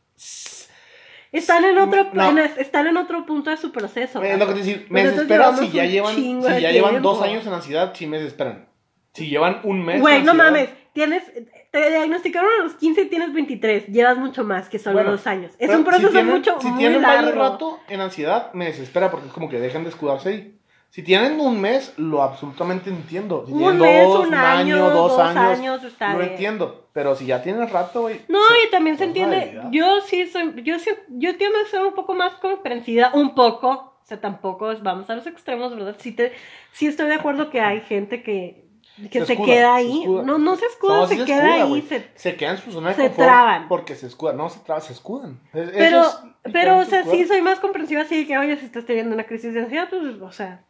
Están 1.32 1.64
en 1.66 1.78
otro, 1.78 2.08
No. 2.14 2.30
en- 2.30 2.40
están 2.40 2.88
en 2.88 2.98
otro 2.98 3.26
punto 3.26 3.52
de 3.52 3.58
su 3.58 3.72
proceso. 3.72 4.22
Es 4.24 4.40
lo 4.40 4.48
que 4.48 4.54
te 4.54 4.60
decir, 4.60 4.88
me 4.90 5.04
Nosotros 5.04 5.28
desespera 5.28 5.44
llevamos 5.52 5.60
si 5.70 5.72
ya 5.78 5.86
llevan, 5.86 6.16
si 6.16 6.62
ya 6.62 6.72
llevan 6.72 7.02
dos 7.02 7.22
años 7.22 7.46
en 7.46 7.54
ansiedad, 7.54 7.94
sí 7.96 8.08
me 8.08 8.18
desesperan. 8.18 8.68
Si 9.14 9.28
llevan 9.28 9.62
un 9.64 9.86
mes. 9.86 10.02
Güey, 10.02 10.24
no 10.24 10.34
mames. 10.34 10.70
Tienes, 10.94 11.24
te 11.72 11.90
diagnosticaron 11.92 12.50
a 12.60 12.64
los 12.64 12.74
15 12.74 13.04
y 13.04 13.10
tienes 13.10 13.32
23. 13.32 13.88
Llevas 13.88 14.18
mucho 14.18 14.44
más 14.44 14.70
que 14.70 14.80
solo 14.80 14.96
Bueno, 14.96 15.12
dos 15.12 15.28
años. 15.28 15.54
Es 15.60 15.70
un 15.70 15.84
proceso 15.84 16.08
si 16.08 16.14
tienen, 16.14 16.34
mucho 16.34 16.60
Si 16.60 16.68
muy 16.68 16.80
tienen 16.80 17.02
largo. 17.04 17.28
varios 17.28 17.38
rato 17.52 17.80
en 17.90 18.02
ansiedad, 18.02 18.52
me 18.54 18.66
desespera 18.66 19.12
porque 19.12 19.28
es 19.28 19.34
como 19.34 19.50
que 19.50 19.60
dejan 19.60 19.84
de 19.84 19.90
escudarse 19.92 20.30
ahí. 20.30 20.59
Si 20.92 21.04
tienen 21.04 21.40
un 21.40 21.62
mes, 21.62 21.94
lo 21.98 22.24
absolutamente 22.24 22.90
entiendo. 22.90 23.44
Si 23.46 23.52
Un 23.54 23.60
tienen 23.60 23.80
mes, 23.80 24.08
dos, 24.08 24.28
un 24.28 24.34
año, 24.34 24.90
dos, 24.90 25.12
dos 25.12 25.20
años, 25.20 25.60
años, 25.60 25.82
lo 26.16 26.24
entiendo. 26.24 26.88
Pero 26.94 27.16
si 27.16 27.28
ya 27.28 27.42
tienes 27.44 27.72
rato, 27.72 28.02
güey. 28.02 28.22
No, 28.28 28.40
se- 28.48 28.68
y 28.68 28.72
también 28.72 28.98
se 28.98 29.04
entiende. 29.04 29.62
Yo 29.72 30.02
sí 30.02 30.28
soy, 30.28 30.64
yo 30.64 30.80
sí, 30.80 30.90
yo 31.10 31.38
tiendo 31.38 31.60
a 31.60 31.66
ser 31.70 31.86
un 31.86 31.94
poco 31.94 32.16
más 32.16 32.34
comprensiva, 32.36 33.12
un 33.14 33.36
poco. 33.36 33.70
O 34.04 34.06
sea, 34.10 34.20
tampoco 34.20 34.74
vamos 34.82 35.08
a 35.12 35.16
los 35.16 35.28
extremos, 35.28 35.76
¿verdad? 35.76 35.96
Sí, 36.00 36.12
te, 36.12 36.34
sí 36.72 36.88
estoy 36.88 37.08
de 37.08 37.14
acuerdo 37.16 37.52
que 37.52 37.62
hay 37.62 37.82
gente 37.82 38.24
que, 38.24 38.66
que 39.12 39.20
Se 39.20 39.26
se, 39.28 39.34
escuda, 39.34 39.46
queda 39.54 39.76
ahí. 39.76 40.04
no, 40.08 40.40
no 40.40 40.56
se 40.56 40.66
escuda, 40.66 40.96
No, 40.96 41.08
se, 41.08 41.18
sí 41.18 41.26
queda 41.26 41.58
escuda, 41.58 41.76
ahí. 41.76 41.82
se- 41.84 42.10
Se 42.16 42.36
quedan 42.36 42.56
en 42.56 42.62
su 42.64 42.72
zona 42.72 42.90
de 42.90 42.96
se 42.96 43.02
confort 43.04 43.28
traban. 43.28 43.68
porque 43.68 43.94
se 43.96 44.08
escudan. 44.08 44.38
No, 44.38 44.50
se 44.50 44.60
traban, 44.62 44.82
se 44.82 44.94
escudan. 44.94 45.40
Es- 45.54 45.70
pero, 45.70 46.02
es 46.02 46.16
pero, 46.52 46.80
o 46.80 46.86
sea, 46.86 47.04
sí 47.04 47.28
soy 47.28 47.44
más 47.44 47.60
comprensiva 47.60 48.02
así 48.02 48.26
que, 48.26 48.36
oye, 48.40 48.58
si 48.58 48.66
estás 48.66 48.86
teniendo 48.86 49.14
una 49.14 49.26
crisis 49.26 49.54
de 49.54 49.60
ansiedad, 49.60 49.88
pues, 49.92 50.02
o 50.20 50.32
sea, 50.32 50.64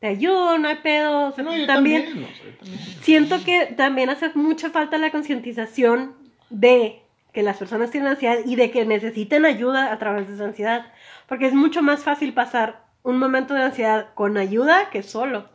te 0.00 0.06
ayudo, 0.06 0.58
no 0.58 0.68
hay 0.68 0.76
pedo. 0.76 1.26
o 1.28 1.32
sea, 1.32 1.44
No, 1.44 1.56
yo 1.56 1.66
también, 1.66 2.04
también. 2.04 2.22
no 2.22 2.28
sé, 2.36 2.52
también. 2.58 2.78
siento 3.02 3.44
que 3.44 3.66
también 3.76 4.10
hace 4.10 4.30
mucha 4.34 4.70
falta 4.70 4.98
la 4.98 5.10
concientización 5.10 6.14
de 6.50 7.02
que 7.32 7.42
las 7.42 7.58
personas 7.58 7.90
tienen 7.90 8.10
ansiedad 8.10 8.38
y 8.44 8.56
de 8.56 8.70
que 8.70 8.84
necesiten 8.86 9.44
ayuda 9.44 9.92
a 9.92 9.98
través 9.98 10.28
de 10.28 10.36
su 10.36 10.42
ansiedad. 10.44 10.86
Porque 11.26 11.46
es 11.46 11.54
mucho 11.54 11.82
más 11.82 12.02
fácil 12.04 12.32
pasar 12.32 12.84
un 13.02 13.18
momento 13.18 13.54
de 13.54 13.62
ansiedad 13.62 14.08
con 14.14 14.36
ayuda 14.38 14.90
que 14.90 15.02
solo. 15.02 15.48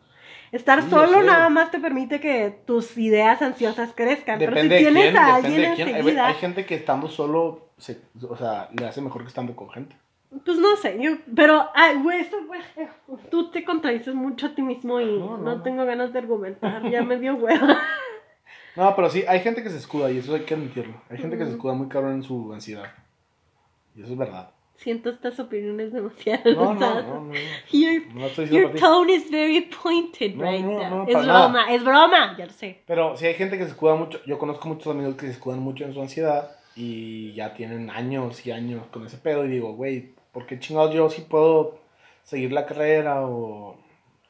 Estar 0.52 0.84
Sí, 0.84 0.90
solo 0.92 1.20
sé. 1.22 1.26
nada 1.26 1.50
más 1.50 1.72
te 1.72 1.80
permite 1.80 2.20
que 2.20 2.56
tus 2.68 2.96
ideas 2.98 3.42
ansiosas 3.42 3.92
crezcan. 3.96 4.38
Depende 4.38 4.62
Pero 4.62 4.62
si 4.62 4.70
de 4.70 4.78
tienes 4.92 5.04
quién, 5.12 5.18
a 5.18 5.36
alguien 5.36 5.56
de. 5.62 5.68
Hay, 5.68 5.82
enseguida, 5.82 6.28
hay 6.28 6.34
gente 6.36 6.66
que 6.68 6.76
estando 6.76 7.10
solo, 7.10 7.70
se, 7.80 8.00
o 8.30 8.38
sea, 8.38 8.70
le 8.80 8.86
hace 8.86 9.02
mejor 9.02 9.24
que 9.24 9.30
estando 9.30 9.56
con 9.56 9.72
gente. 9.72 9.96
Pues 10.46 10.58
no 10.58 10.76
sé, 10.78 10.98
yo, 11.02 11.12
pero, 11.36 11.70
ay, 11.76 11.98
güey, 12.02 12.20
esto, 12.22 12.38
güey, 12.48 12.62
tú 13.30 13.52
te 13.52 13.64
contradices 13.64 14.16
mucho 14.16 14.48
a 14.48 14.56
ti 14.56 14.62
mismo 14.62 15.00
y 15.02 15.06
No, 15.06 15.38
no, 15.38 15.38
no, 15.38 15.56
no. 15.56 15.62
tengo 15.64 15.86
ganas 15.86 16.12
de 16.14 16.20
argumentar, 16.20 16.90
ya 16.90 17.02
me 17.04 17.20
dio 17.20 17.36
hueva. 17.36 17.78
No, 18.76 18.96
pero 18.96 19.08
sí, 19.08 19.24
hay 19.28 19.40
gente 19.42 19.62
que 19.62 19.70
se 19.70 19.78
escuda 19.78 20.10
y 20.12 20.18
eso 20.18 20.34
hay 20.34 20.42
que 20.46 20.56
admitirlo. 20.56 20.96
Hay 21.08 21.20
gente 21.20 21.38
que 21.38 21.46
se 21.46 21.52
escuda 21.52 21.74
muy 21.74 21.88
cabrón 21.90 22.14
en 22.14 22.24
su 22.24 22.52
ansiedad. 22.52 22.92
Y 23.96 24.02
eso 24.02 24.14
es 24.14 24.18
verdad. 24.18 24.50
Siento 24.78 25.12
estas 25.12 25.40
opiniones 25.40 25.94
demasiado 25.94 26.52
No, 26.56 26.74
no, 26.74 26.80
no, 26.80 27.04
no. 27.04 27.20
No, 27.26 27.34
Your, 27.72 28.16
no 28.16 28.26
estoy 28.26 28.46
diciendo 28.46 28.70
your 28.72 28.80
tone 28.80 29.14
is 29.14 29.30
very 29.30 29.62
pointed 29.84 30.32
right 30.40 30.66
no, 30.66 30.80
now. 30.80 30.90
no, 30.90 31.08
es 31.08 31.14
nada. 31.14 31.46
broma, 31.48 31.72
es 31.72 31.84
broma, 31.84 32.36
ya 32.36 32.48
lo 32.48 32.52
sé. 32.52 32.82
Pero 32.88 33.16
sí 33.16 33.28
hay 33.28 33.36
gente 33.36 33.60
que 33.60 33.66
se 33.66 33.70
escuda 33.70 33.94
mucho. 33.94 34.20
Yo 34.26 34.40
conozco 34.40 34.68
muchos 34.68 34.88
amigos 34.88 35.14
que 35.18 35.28
se 35.28 35.34
escudan 35.34 35.60
mucho 35.60 35.86
en 35.86 35.94
su 35.94 36.02
ansiedad 36.02 36.50
y 36.76 37.32
ya 37.34 37.54
tienen 37.54 37.92
años 37.92 38.44
y 38.48 38.52
años 38.52 38.88
con 38.88 39.06
ese 39.06 39.18
pedo. 39.20 39.46
Y 39.46 39.50
digo, 39.50 39.74
güey, 39.76 40.14
¿por 40.34 40.46
qué 40.46 40.60
chingados 40.60 40.94
yo 40.94 41.10
sí 41.10 41.22
puedo 41.22 41.78
seguir 42.24 42.52
la 42.52 42.66
carrera 42.66 43.22
o 43.22 43.78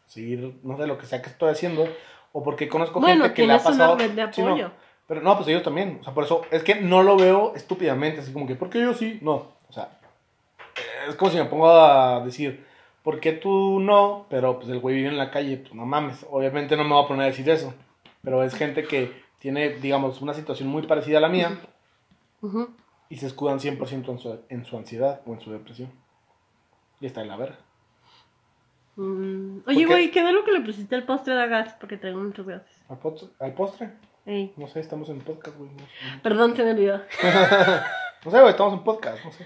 seguir, 0.05 0.59
no 0.63 0.77
sé, 0.77 0.85
lo 0.85 0.97
que 0.99 1.05
sea 1.07 1.21
que 1.23 1.29
estoy 1.29 1.49
haciendo? 1.51 1.87
O 2.31 2.43
porque 2.43 2.67
conozco 2.69 2.99
Bueno, 2.99 3.23
gente 3.23 3.33
que 3.35 3.47
le 3.47 3.53
ha 3.53 3.57
pasado. 3.63 3.93
una 3.95 4.03
red 4.03 4.11
de 4.11 4.33
Sí, 4.33 4.41
no, 4.41 4.49
apoyo. 4.49 4.71
pero 5.07 5.21
no, 5.21 5.35
pues 5.35 5.47
ellos 5.47 5.63
también. 5.63 5.97
O 6.01 6.03
sea, 6.03 6.13
por 6.13 6.23
eso 6.25 6.41
es 6.51 6.63
que 6.63 6.75
no 6.75 7.01
lo 7.03 7.15
veo 7.17 7.53
estúpidamente, 7.55 8.19
así 8.21 8.31
como 8.33 8.45
que, 8.45 8.55
¿por 8.55 8.69
qué 8.69 8.81
yo 8.81 8.93
sí? 8.93 9.19
No, 9.21 9.33
o 9.69 9.71
sea, 9.73 9.89
es 11.07 11.15
como 11.15 11.31
si 11.31 11.37
me 11.37 11.45
pongo 11.45 11.69
a 11.69 12.21
decir, 12.25 12.65
¿por 13.03 13.19
qué 13.19 13.31
tú 13.33 13.79
no? 13.79 14.25
Pero 14.29 14.57
pues 14.59 14.69
el 14.69 14.79
güey 14.79 14.95
vive 14.97 15.09
en 15.09 15.17
la 15.17 15.31
calle, 15.31 15.57
pues 15.57 15.73
no 15.73 15.85
mames. 15.85 16.25
Obviamente 16.29 16.75
no 16.77 16.83
me 16.83 16.93
voy 16.93 17.03
a 17.03 17.07
poner 17.07 17.23
a 17.23 17.27
decir 17.27 17.49
eso. 17.49 17.73
Pero 18.23 18.43
es 18.43 18.55
gente 18.55 18.83
que 18.85 19.11
tiene, 19.39 19.69
digamos, 19.69 20.21
una 20.21 20.33
situación 20.33 20.69
muy 20.69 20.83
parecida 20.87 21.17
a 21.17 21.21
la 21.21 21.27
mía 21.29 21.59
Ujú. 22.41 22.69
Y 23.13 23.17
se 23.17 23.27
escudan 23.27 23.59
100% 23.59 24.09
en 24.09 24.17
su, 24.17 24.39
en 24.49 24.65
su 24.65 24.75
ansiedad 24.75 25.21
o 25.27 25.33
en 25.33 25.39
su 25.39 25.51
depresión. 25.51 25.91
Y 26.99 27.05
está 27.05 27.21
en 27.21 27.27
la 27.27 27.37
verga. 27.37 27.59
Mm, 28.95 29.59
¿Por 29.59 29.71
Oye, 29.71 29.85
güey, 29.85 30.09
qué 30.09 30.23
ve 30.23 30.33
lo 30.33 30.43
que 30.43 30.51
le 30.51 30.61
pusiste 30.61 30.95
al 30.95 31.03
postre 31.03 31.35
de 31.35 31.47
gas 31.47 31.75
porque 31.79 31.97
traigo 31.97 32.19
muchos 32.19 32.47
gases. 32.47 32.75
¿Al 32.89 32.97
postre? 32.97 33.29
¿Al 33.39 33.53
postre? 33.53 33.91
Ey. 34.25 34.51
No 34.57 34.67
sé, 34.67 34.79
estamos 34.79 35.09
en 35.09 35.19
podcast, 35.19 35.55
güey. 35.55 35.69
Perdón, 36.23 36.55
se 36.55 36.63
me 36.63 36.71
olvidó. 36.71 36.97
no 38.25 38.31
sé, 38.31 38.39
güey, 38.39 38.49
estamos 38.49 38.73
en 38.73 38.83
podcast, 38.83 39.23
no 39.23 39.31
sé. 39.31 39.45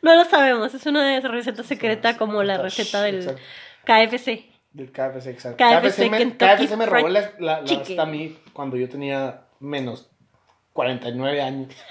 No 0.00 0.16
lo 0.16 0.24
sabemos, 0.24 0.72
es 0.72 0.86
una 0.86 1.06
de 1.06 1.18
esas 1.18 1.32
recetas 1.32 1.66
secretas 1.66 2.16
como 2.16 2.42
la 2.42 2.56
receta 2.62 3.02
del 3.02 3.16
exacto. 3.16 3.42
KFC. 3.84 4.46
Del 4.72 4.90
KFC, 4.90 5.26
exacto. 5.26 5.62
KFC, 5.62 6.10
me, 6.10 6.34
KFC 6.34 6.76
me 6.78 6.86
robó 6.86 7.08
la, 7.10 7.20
la, 7.38 7.60
la 7.60 7.60
receta 7.60 8.04
a 8.04 8.06
mí 8.06 8.38
cuando 8.54 8.78
yo 8.78 8.88
tenía 8.88 9.48
menos 9.60 10.11
49 10.72 11.42
años. 11.42 11.74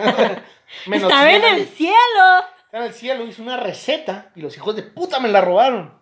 menos 0.88 1.12
Estaba 1.12 1.28
100 1.30 1.44
en 1.44 1.54
el 1.56 1.66
cielo. 1.68 1.94
Estaba 2.66 2.84
en 2.86 2.90
el 2.90 2.94
cielo, 2.94 3.26
hice 3.26 3.42
una 3.42 3.58
receta 3.58 4.32
y 4.36 4.42
los 4.42 4.56
hijos 4.56 4.76
de 4.76 4.84
puta 4.84 5.20
me 5.20 5.30
la 5.30 5.42
robaron. 5.42 5.94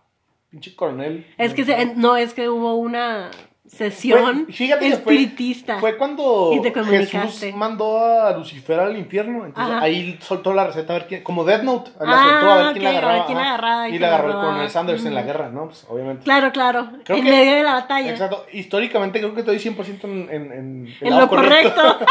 Pinche 0.49 0.75
coronel. 0.75 1.27
Es 1.37 1.53
que 1.53 1.63
se- 1.65 1.93
no, 1.95 2.15
es 2.17 2.33
que 2.33 2.49
hubo 2.49 2.73
una 2.75 3.29
sesión 3.67 4.45
Fue- 4.45 4.53
fíjate 4.53 4.85
fue- 4.87 4.95
espiritista. 4.95 5.77
Fue 5.79 5.95
cuando. 5.95 6.51
Jesús 6.89 7.45
mandó 7.53 7.99
a 8.03 8.35
Lucifer 8.35 8.79
al 8.79 8.97
infierno. 8.97 9.45
Entonces 9.45 9.75
Ajá. 9.75 9.83
ahí 9.85 10.17
soltó 10.21 10.51
la 10.55 10.65
receta 10.65 10.93
a 10.93 10.97
ver 10.99 11.07
quién. 11.07 11.21
Como 11.23 11.43
Death 11.43 11.61
Note. 11.61 11.91
ahí 11.99 12.07
la 12.07 12.13
Ah, 12.19 12.29
soltó 12.29 12.49
a 12.51 12.55
ver 12.63 12.71
quién 12.73 12.83
la 12.83 12.89
agarraba. 12.89 13.25
quién 13.27 13.37
la 13.37 13.43
agarraba 13.43 13.89
y 13.89 13.99
la 13.99 14.07
agarró 14.07 14.27
el 14.29 14.33
coronel 14.37 14.69
Sanders 14.71 15.05
en 15.05 15.13
la 15.13 15.19
Ujú. 15.21 15.27
guerra, 15.27 15.49
¿no? 15.49 15.65
Pues 15.67 15.85
obviamente. 15.87 16.23
Claro, 16.23 16.51
claro. 16.51 16.89
Creo 17.05 17.17
en 17.19 17.23
que- 17.25 17.29
medio 17.29 17.55
de 17.55 17.63
la 17.63 17.73
batalla. 17.73 18.09
Exacto. 18.09 18.45
Históricamente 18.51 19.19
creo 19.19 19.35
que 19.35 19.41
estoy 19.41 19.59
100% 19.59 20.03
en, 20.05 20.29
en, 20.31 20.95
lo 21.19 21.27
correcto. 21.27 21.99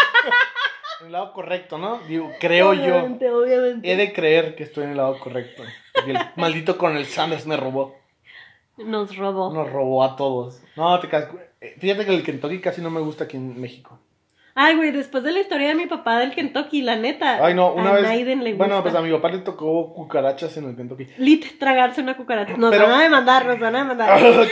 en 1.01 1.07
el 1.07 1.13
lado 1.13 1.33
correcto, 1.33 1.79
¿no? 1.79 1.99
Digo, 2.09 2.31
creo 2.41 2.75
yo. 2.75 2.83
Obviamente, 2.83 3.31
obviamente. 3.31 3.91
He 3.93 3.97
de 3.97 4.13
creer 4.13 4.55
que 4.55 4.65
estoy 4.65 4.85
en 4.85 4.91
el 4.91 4.97
lado 4.97 5.19
correcto. 5.19 5.63
Porque 5.95 6.13
el 6.13 6.19
maldito 6.37 6.77
coronel 6.79 7.07
Sanders 7.07 7.47
me 7.47 7.57
robó. 7.57 7.97
Nos 8.77 9.17
robó. 9.17 9.53
Nos 9.53 9.71
robó 9.71 10.05
a 10.05 10.17
todos. 10.17 10.61
No, 10.77 10.99
te 11.01 11.09
casco. 11.09 11.39
Fíjate 11.79 12.07
que 12.07 12.15
el 12.15 12.23
Kentucky 12.23 12.61
casi 12.61 12.81
no 12.81 12.91
me 12.91 13.01
gusta 13.01 13.25
aquí 13.25 13.37
en 13.37 13.61
México. 13.61 13.99
Ay, 14.55 14.75
güey, 14.75 14.91
después 14.91 15.23
de 15.23 15.31
la 15.31 15.39
historia 15.41 15.69
de 15.69 15.77
mi 15.77 15.87
papá 15.87 16.19
del 16.19 16.35
Kentucky, 16.35 16.83
la 16.83 16.97
neta. 16.97 17.45
Ay, 17.45 17.55
no, 17.55 17.73
una 17.75 17.91
a 17.91 17.93
vez. 17.95 18.03
Naiden 18.03 18.43
le 18.43 18.51
gusta. 18.55 18.67
Bueno, 18.67 18.83
pues 18.83 18.95
a 18.95 19.01
mi 19.01 19.13
papá 19.13 19.29
le 19.29 19.39
tocó 19.39 19.95
cucarachas 19.95 20.57
en 20.57 20.69
el 20.69 20.77
Kentucky. 20.77 21.07
Lit, 21.19 21.59
tragarse 21.61 22.01
una 22.01 22.17
cucaracha. 22.17 22.57
Nos 22.57 22.71
Pero- 22.71 22.89
van 22.89 23.01
a 23.01 23.03
demandar, 23.05 23.47
nos 23.47 23.61
van 23.61 23.77
a 23.77 23.79
demandar. 23.79 24.21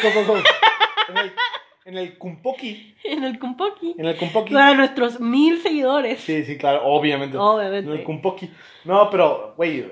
en 1.86 1.96
el 1.96 2.18
Kumpoki. 2.18 2.94
en 3.04 3.24
el 3.24 3.38
Kumpoki. 3.38 3.94
En 3.96 4.04
el 4.06 4.16
Kumpoki. 4.16 4.52
Para 4.52 4.74
nuestros 4.74 5.18
mil 5.20 5.60
seguidores. 5.62 6.20
Sí, 6.20 6.44
sí, 6.44 6.58
claro, 6.58 6.84
obviamente. 6.84 7.38
Obviamente. 7.38 7.90
En 7.90 7.96
el 7.98 8.04
Kumpoki. 8.04 8.50
No, 8.84 9.08
pero, 9.10 9.54
güey, 9.56 9.86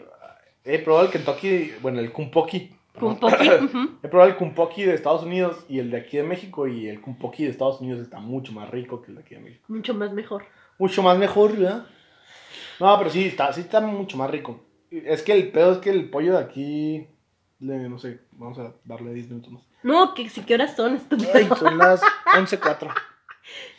he 0.64 0.78
probado 0.80 1.06
el 1.06 1.12
Kentucky, 1.12 1.72
bueno, 1.80 2.00
el 2.00 2.12
Kumpoki. 2.12 2.70
¿no? 2.94 3.00
Kumpoki. 3.00 3.48
He 4.04 4.08
probado 4.08 4.30
el 4.30 4.36
Kumpoki 4.36 4.84
de 4.84 4.94
Estados 4.94 5.24
Unidos 5.24 5.64
y 5.68 5.78
el 5.80 5.90
de 5.90 5.96
aquí 5.96 6.16
de 6.16 6.22
México 6.22 6.68
y 6.68 6.86
el 6.88 7.00
Kumpoki 7.00 7.42
de 7.44 7.50
Estados 7.50 7.80
Unidos 7.80 8.00
está 8.00 8.20
mucho 8.20 8.52
más 8.52 8.70
rico 8.70 9.02
que 9.02 9.08
el 9.10 9.16
de 9.16 9.22
aquí 9.22 9.34
de 9.34 9.40
México. 9.40 9.64
Mucho 9.68 9.94
más 9.94 10.12
mejor. 10.12 10.44
Mucho 10.78 11.02
más 11.02 11.18
mejor, 11.18 11.56
¿verdad? 11.56 11.86
No, 12.78 12.96
pero 12.98 13.10
sí, 13.10 13.24
está, 13.24 13.52
sí 13.52 13.62
está 13.62 13.80
mucho 13.80 14.16
más 14.16 14.30
rico. 14.30 14.60
Es 14.90 15.22
que 15.22 15.32
el 15.32 15.50
pedo 15.50 15.72
es 15.72 15.78
que 15.78 15.90
el 15.90 16.08
pollo 16.08 16.36
de 16.38 16.44
aquí, 16.44 17.06
le- 17.58 17.88
no 17.88 17.98
sé, 17.98 18.20
vamos 18.32 18.58
a 18.60 18.74
darle 18.84 19.12
10 19.12 19.28
minutos 19.28 19.50
más. 19.52 19.62
No, 19.84 20.14
que 20.14 20.28
si 20.28 20.40
qué 20.42 20.54
horas 20.54 20.74
son, 20.74 20.96
estúpido. 20.96 21.30
Ay, 21.34 21.48
son 21.56 21.78
las 21.78 22.00
11.04. 22.34 22.92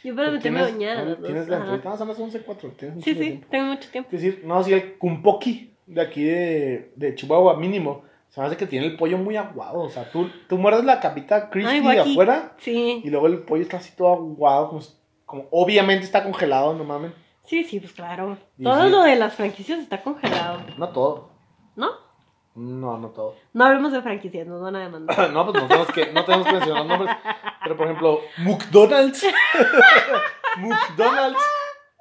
Yo 0.03 0.15
para 0.15 0.31
meterme 0.31 0.59
a 0.61 0.65
¿Tienes, 0.67 0.95
bañar. 0.95 1.17
tienes 1.21 1.47
la 1.49 1.57
entrevista? 1.57 1.89
No, 1.89 1.97
son 1.97 2.07
las 2.07 2.19
11.04. 2.19 2.75
Tienes 2.77 2.95
un 2.97 3.01
Sí, 3.03 3.13
sí, 3.13 3.19
tiempo. 3.19 3.47
tengo 3.49 3.65
mucho 3.65 3.89
tiempo. 3.89 4.09
Es 4.13 4.21
decir, 4.21 4.41
no, 4.45 4.63
si 4.63 4.73
el 4.73 4.97
Kumpoki 4.97 5.73
de 5.87 6.01
aquí 6.01 6.23
de, 6.23 6.91
de 6.95 7.15
Chihuahua 7.15 7.57
mínimo, 7.57 8.03
se 8.29 8.39
me 8.39 8.47
hace 8.47 8.55
que 8.57 8.67
tiene 8.67 8.85
el 8.85 8.97
pollo 8.97 9.17
muy 9.17 9.35
aguado. 9.35 9.79
O 9.79 9.89
sea, 9.89 10.09
tú, 10.11 10.29
tú 10.47 10.57
muerdes 10.57 10.83
la 10.85 10.99
capita 10.99 11.49
crispy 11.49 11.81
de 11.81 11.99
afuera 11.99 12.53
Sí, 12.59 13.01
y 13.03 13.09
luego 13.09 13.27
el 13.27 13.39
pollo 13.39 13.63
está 13.63 13.77
así 13.77 13.93
todo 13.95 14.13
aguado, 14.13 14.69
como, 14.69 14.81
como 15.25 15.47
obviamente 15.51 16.05
está 16.05 16.23
congelado, 16.23 16.73
no 16.75 16.83
mames. 16.83 17.11
sí, 17.45 17.63
sí, 17.63 17.79
pues 17.79 17.93
claro. 17.93 18.37
Y 18.59 18.63
Todo 18.63 18.85
sí. 18.85 18.91
lo 18.91 19.01
de 19.03 19.15
las 19.15 19.33
franquicias 19.33 19.79
está 19.79 20.03
congelado, 20.03 20.59
No 20.77 20.89
todo. 20.89 21.31
¿no? 21.75 22.04
No, 22.55 22.97
no 22.97 23.09
todo. 23.09 23.35
No 23.51 23.65
hablemos 23.65 23.91
de 23.91 24.01
franquicias, 24.01 24.47
nos 24.47 24.61
van 24.61 24.77
a 24.77 24.79
demandar. 24.79 25.29
no, 25.33 25.45
pues 25.45 25.61
no 25.61 25.67
tenemos 25.67 25.91
que, 25.91 26.11
no 26.13 26.23
tenemos 26.23 26.47
que 26.47 26.53
mencionar 26.53 26.85
nombres. 26.85 27.17
Pero 27.63 27.77
por 27.77 27.85
ejemplo, 27.85 28.21
McDonald's. 28.37 29.25
McDonald's. 30.57 31.41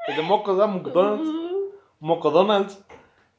Es 0.07 0.17
de 0.17 0.23
mocos, 0.23 0.57
¿verdad? 0.57 0.73
McDonald's. 0.73 1.31
Mocodonald's. 1.99 2.85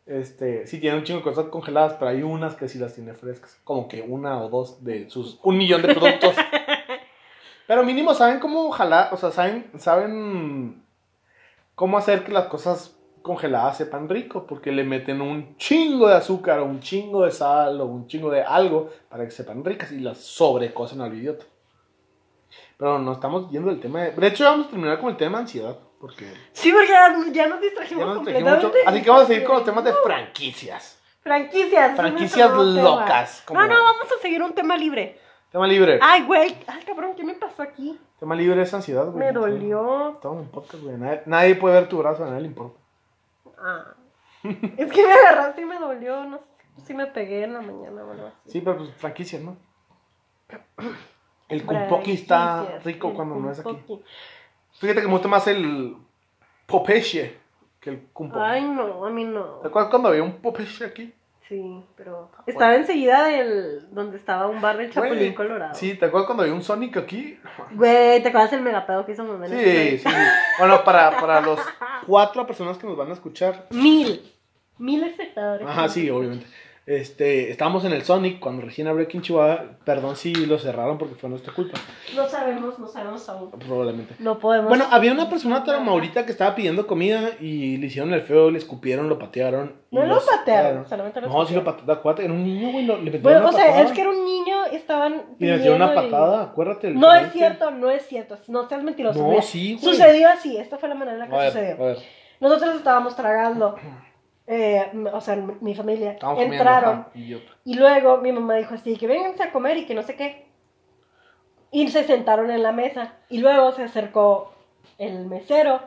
Este, 0.05 0.67
sí 0.67 0.79
tiene 0.79 0.97
un 0.97 1.03
chingo 1.03 1.19
de 1.19 1.23
cosas 1.23 1.45
congeladas, 1.45 1.93
pero 1.93 2.11
hay 2.11 2.21
unas 2.21 2.55
que 2.55 2.67
sí 2.67 2.77
las 2.77 2.93
tiene 2.93 3.13
frescas. 3.13 3.59
Como 3.63 3.87
que 3.87 4.01
una 4.01 4.43
o 4.43 4.49
dos 4.49 4.83
de 4.83 5.09
sus 5.09 5.39
un 5.41 5.57
millón 5.57 5.81
de 5.81 5.95
productos. 5.95 6.35
Pero 7.67 7.83
mínimo 7.83 8.13
saben 8.13 8.39
cómo 8.39 8.69
jalar, 8.69 9.11
o 9.11 9.17
sea, 9.17 9.31
saben, 9.31 9.71
saben 9.77 10.83
cómo 11.73 11.97
hacer 11.97 12.23
que 12.23 12.31
las 12.31 12.45
cosas 12.45 12.94
congeladas 13.25 13.77
sepan 13.77 14.07
rico, 14.07 14.45
porque 14.45 14.71
le 14.71 14.83
meten 14.83 15.19
un 15.19 15.57
chingo 15.57 16.07
de 16.07 16.15
azúcar, 16.15 16.59
o 16.59 16.65
un 16.65 16.79
chingo 16.79 17.25
de 17.25 17.31
sal, 17.31 17.81
o 17.81 17.85
un 17.85 18.07
chingo 18.07 18.29
de 18.29 18.43
algo 18.43 18.89
para 19.09 19.25
que 19.25 19.31
sepan 19.31 19.65
ricas 19.65 19.91
y 19.91 19.99
las 19.99 20.19
sobrecocen 20.19 21.01
al 21.01 21.13
idiota. 21.13 21.43
Pero 22.77 22.99
no 22.99 23.13
estamos 23.13 23.49
yendo 23.51 23.69
del 23.69 23.79
tema 23.79 24.01
de... 24.03 24.11
De 24.11 24.27
hecho, 24.27 24.43
vamos 24.43 24.67
a 24.67 24.69
terminar 24.69 24.99
con 24.99 25.09
el 25.09 25.17
tema 25.17 25.37
de 25.39 25.41
ansiedad, 25.43 25.77
porque 25.99 26.31
Sí, 26.51 26.71
porque 26.71 26.87
ya, 26.89 27.07
ya 27.31 27.47
nos 27.47 27.59
ya 27.59 27.61
distrajimos 27.61 28.05
nos 28.05 28.13
trajimos 28.13 28.15
completamente. 28.15 28.67
mucho. 28.67 28.89
Así 28.89 29.01
que 29.01 29.09
vamos 29.09 29.23
a 29.23 29.27
seguir 29.27 29.43
con 29.45 29.55
los 29.55 29.65
temas 29.65 29.83
de 29.83 29.93
franquicias. 30.03 31.01
Franquicias. 31.21 31.95
Franquicias 31.95 32.51
locas, 32.53 33.41
como- 33.45 33.59
No, 33.61 33.67
no, 33.67 33.73
vamos 33.83 34.07
a 34.15 34.21
seguir 34.21 34.43
un 34.43 34.53
tema 34.53 34.77
libre. 34.77 35.19
Tema 35.51 35.67
libre. 35.67 35.99
Ay, 36.01 36.23
güey. 36.23 36.55
Ay, 36.67 36.83
cabrón, 36.85 37.13
¿qué 37.15 37.23
me 37.23 37.33
pasó 37.33 37.63
aquí? 37.63 37.97
Tema 38.19 38.35
libre 38.35 38.61
es 38.61 38.73
ansiedad, 38.73 39.05
güey. 39.05 39.17
Me 39.25 39.31
dolió. 39.31 40.09
Estamos 40.15 40.43
en 40.43 40.49
podcast, 40.49 40.83
güey. 40.83 40.97
Nadie, 40.97 41.21
nadie 41.25 41.55
puede 41.55 41.75
ver 41.75 41.89
tu 41.89 41.97
brazo, 41.97 42.23
a 42.23 42.27
nadie 42.27 42.41
le 42.41 42.47
importa. 42.47 42.79
Ah. 43.59 43.93
Es 44.77 44.91
que 44.91 45.03
me 45.03 45.13
agarraste 45.13 45.61
y 45.61 45.65
me 45.65 45.79
dolió. 45.79 46.23
No 46.25 46.39
sé 46.77 46.87
si 46.87 46.93
me 46.93 47.07
pegué 47.07 47.43
en 47.43 47.53
la 47.53 47.61
mañana 47.61 48.03
o 48.03 48.11
algo 48.11 48.27
así. 48.27 48.51
Sí, 48.51 48.61
pero 48.61 48.77
pues 48.77 48.93
franquicias, 48.95 49.41
¿no? 49.41 49.57
El 51.47 51.65
kumpoki 51.65 52.11
está 52.11 52.79
rico 52.83 53.13
cuando 53.13 53.35
no 53.35 53.51
es 53.51 53.59
aquí. 53.59 53.77
Fíjate 54.73 55.01
que 55.01 55.07
me 55.07 55.13
gusta 55.13 55.27
más 55.27 55.47
el 55.47 55.95
popeshe 56.65 57.37
que 57.79 57.91
el 57.91 58.07
kumpoki. 58.07 58.43
Ay, 58.43 58.63
no, 58.63 59.05
a 59.05 59.09
mí 59.11 59.23
no. 59.23 59.59
¿Te 59.59 59.67
acuerdas 59.67 59.91
cuando 59.91 60.09
había 60.09 60.23
un 60.23 60.37
popeshe 60.37 60.85
aquí? 60.85 61.13
Sí, 61.47 61.83
pero 61.95 62.31
estaba 62.47 62.75
enseguida 62.75 63.25
del 63.25 63.87
donde 63.91 64.17
estaba 64.17 64.47
un 64.47 64.61
bar 64.61 64.77
del 64.77 64.91
Chapulín 64.91 65.17
Güey, 65.17 65.35
Colorado. 65.35 65.75
Sí, 65.75 65.93
¿te 65.93 66.05
acuerdas 66.05 66.25
cuando 66.25 66.41
había 66.41 66.55
un 66.55 66.63
Sonic 66.63 66.97
aquí? 66.97 67.39
Güey, 67.71 68.23
¿te 68.23 68.29
acuerdas 68.29 68.53
el 68.53 68.61
megapedo 68.63 69.05
que 69.05 69.11
hizo 69.11 69.23
mamá? 69.23 69.47
Sí, 69.47 69.53
ese 69.55 69.97
sí. 69.99 70.15
Bueno, 70.57 70.83
para, 70.83 71.19
para 71.19 71.41
los 71.41 71.59
cuatro 72.07 72.47
personas 72.47 72.79
que 72.79 72.87
nos 72.87 72.97
van 72.97 73.11
a 73.11 73.13
escuchar. 73.13 73.67
Mil. 73.69 74.33
Mil 74.79 75.03
espectadores. 75.03 75.67
Ajá, 75.67 75.87
sí, 75.87 76.09
obviamente. 76.09 76.47
Este, 76.87 77.49
estábamos 77.49 77.83
en 77.83 77.93
el 77.93 78.03
Sonic 78.03 78.39
cuando 78.39 78.61
recién 78.61 78.87
abrió 78.87 79.05
aquí 79.07 79.17
en 79.17 79.23
Chihuahua. 79.23 79.63
Perdón 79.83 80.15
si 80.15 80.33
lo 80.45 80.59
cerraron 80.59 80.99
porque 80.99 81.15
fue 81.15 81.27
nuestra 81.31 81.51
culpa, 81.51 81.79
No 82.15 82.27
sabemos, 82.29 82.77
no 82.77 82.87
sabemos 82.87 83.27
aún. 83.27 83.49
probablemente. 83.49 84.13
No 84.19 84.37
podemos. 84.37 84.69
Bueno, 84.69 84.85
había 84.91 85.11
una 85.11 85.27
persona 85.27 85.63
Maurita 85.79 86.27
que 86.27 86.31
estaba 86.31 86.53
pidiendo 86.53 86.85
comida 86.85 87.31
y 87.39 87.77
le 87.77 87.87
hicieron 87.87 88.13
el 88.13 88.21
feo, 88.21 88.51
le 88.51 88.59
escupieron, 88.59 89.09
lo 89.09 89.17
patearon. 89.17 89.73
No 89.89 90.05
lo 90.05 90.19
patearon, 90.23 90.87
solamente 90.87 91.21
lo 91.21 91.27
No, 91.29 91.43
sí 91.47 91.55
lo 91.55 91.63
patearon. 91.63 91.97
Acuérdate, 91.97 92.25
era 92.25 92.33
un 92.33 92.43
niño, 92.43 92.71
güey, 92.71 92.85
le 92.85 92.97
metieron 92.97 93.23
Bueno, 93.23 93.39
una 93.39 93.49
o 93.49 93.51
sea, 93.53 93.65
patada. 93.65 93.81
es 93.83 93.91
que 93.91 94.01
era 94.01 94.09
un 94.11 94.23
niño, 94.23 94.65
estaban. 94.71 95.23
Y 95.39 95.45
le 95.45 95.53
metieron 95.55 95.81
una 95.81 95.91
y- 95.91 95.95
patada, 95.95 96.43
acuérdate. 96.43 96.91
No 96.91 97.15
es 97.15 97.31
cierto, 97.31 97.71
no 97.71 97.89
es 97.89 98.05
cierto. 98.05 98.37
No 98.47 98.69
seas 98.69 98.83
mentiroso. 98.83 99.19
No, 99.23 99.29
Mira, 99.29 99.41
sí, 99.41 99.73
güey. 99.81 99.95
Sucedió 99.95 100.29
así. 100.29 100.55
Esta 100.57 100.77
fue 100.77 100.87
la 100.89 100.93
manera 100.95 101.13
en 101.13 101.19
la 101.19 101.25
A 101.25 101.29
que 101.29 101.35
ver, 101.35 101.51
sucedió. 101.51 101.83
a 101.83 101.87
ver. 101.87 101.97
Nosotros 102.39 102.75
estábamos 102.75 103.15
tragando. 103.15 103.75
Eh, 104.47 104.91
o 105.13 105.21
sea, 105.21 105.35
mi 105.35 105.53
mi 105.61 105.75
familia. 105.75 106.17
Comiendo, 106.19 106.53
entraron. 106.55 107.07
idiota. 107.15 107.51
Y 107.63 107.75
luego 107.75 108.17
mi 108.17 108.31
mamá 108.31 108.55
dijo 108.55 108.73
así, 108.75 108.95
que 108.97 109.07
vénganse 109.07 109.43
a 109.43 109.51
comer 109.51 109.77
y 109.77 109.85
que 109.85 109.95
no 109.95 110.03
sé 110.03 110.15
qué. 110.15 110.45
Y 111.71 111.87
se 111.89 112.03
sentaron 112.03 112.51
en 112.51 112.63
la 112.63 112.71
mesa. 112.71 113.13
Y 113.29 113.39
luego 113.39 113.71
se 113.71 113.83
acercó 113.83 114.53
el 114.97 115.25
mesero 115.25 115.79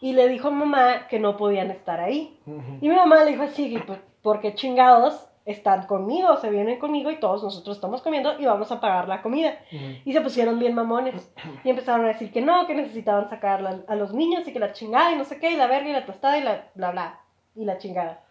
y 0.00 0.12
le 0.12 0.28
dijo 0.28 0.48
a 0.48 0.50
mamá 0.52 1.08
que 1.08 1.18
no 1.18 1.36
podían 1.36 1.70
estar 1.70 1.98
ahí. 2.00 2.38
Ujú. 2.46 2.78
Y 2.80 2.88
mi 2.88 2.94
mamá 2.94 3.24
le 3.24 3.32
dijo 3.32 3.42
así, 3.42 3.74
que 3.74 3.82
porque 4.22 4.54
chingados 4.54 5.24
están 5.44 5.86
conmigo, 5.86 6.36
se 6.36 6.50
vienen 6.50 6.78
conmigo 6.78 7.10
y 7.10 7.18
todos 7.18 7.42
nosotros 7.42 7.76
estamos 7.78 8.02
comiendo 8.02 8.38
y 8.38 8.44
vamos 8.44 8.70
a 8.70 8.80
pagar 8.80 9.08
la 9.08 9.22
comida. 9.22 9.58
Ujú. 9.72 9.84
Y 10.04 10.12
se 10.12 10.20
pusieron 10.20 10.58
bien 10.58 10.74
mamones. 10.74 11.32
Y 11.64 11.70
empezaron 11.70 12.04
a 12.04 12.08
decir 12.08 12.30
que 12.30 12.42
no, 12.42 12.66
que 12.66 12.74
necesitaban 12.74 13.28
sacar 13.30 13.62
la- 13.62 13.80
a 13.88 13.94
los 13.96 14.12
niños 14.12 14.46
y 14.46 14.52
que 14.52 14.58
la 14.60 14.72
chingada 14.72 15.10
y 15.12 15.16
no 15.16 15.24
sé 15.24 15.40
qué, 15.40 15.50
y 15.52 15.56
la 15.56 15.66
verga 15.66 15.88
y 15.88 15.92
la 15.94 16.04
tostada 16.06 16.36
y 16.38 16.42
la 16.44 16.66
bla 16.74 16.90
bla. 16.92 17.20
Y 17.58 17.64
la 17.64 17.78
chingada. 17.78 18.22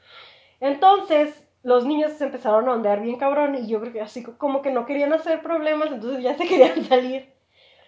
Entonces, 0.62 1.44
los 1.64 1.86
niños 1.86 2.14
se 2.14 2.24
empezaron 2.24 2.68
a 2.70 2.74
ondear 2.74 3.02
bien 3.02 3.18
cabrón 3.18 3.56
y 3.56 3.68
yo 3.68 3.82
creo 3.82 3.92
que 3.92 4.02
así 4.02 4.24
como 4.24 4.62
que 4.62 4.72
no 4.72 4.86
querían 4.86 5.12
hacer 5.12 5.42
problemas, 5.42 5.92
entonces 5.92 6.24
ya 6.24 6.36
se 6.36 6.48
querían 6.48 6.84
salir. 6.86 7.34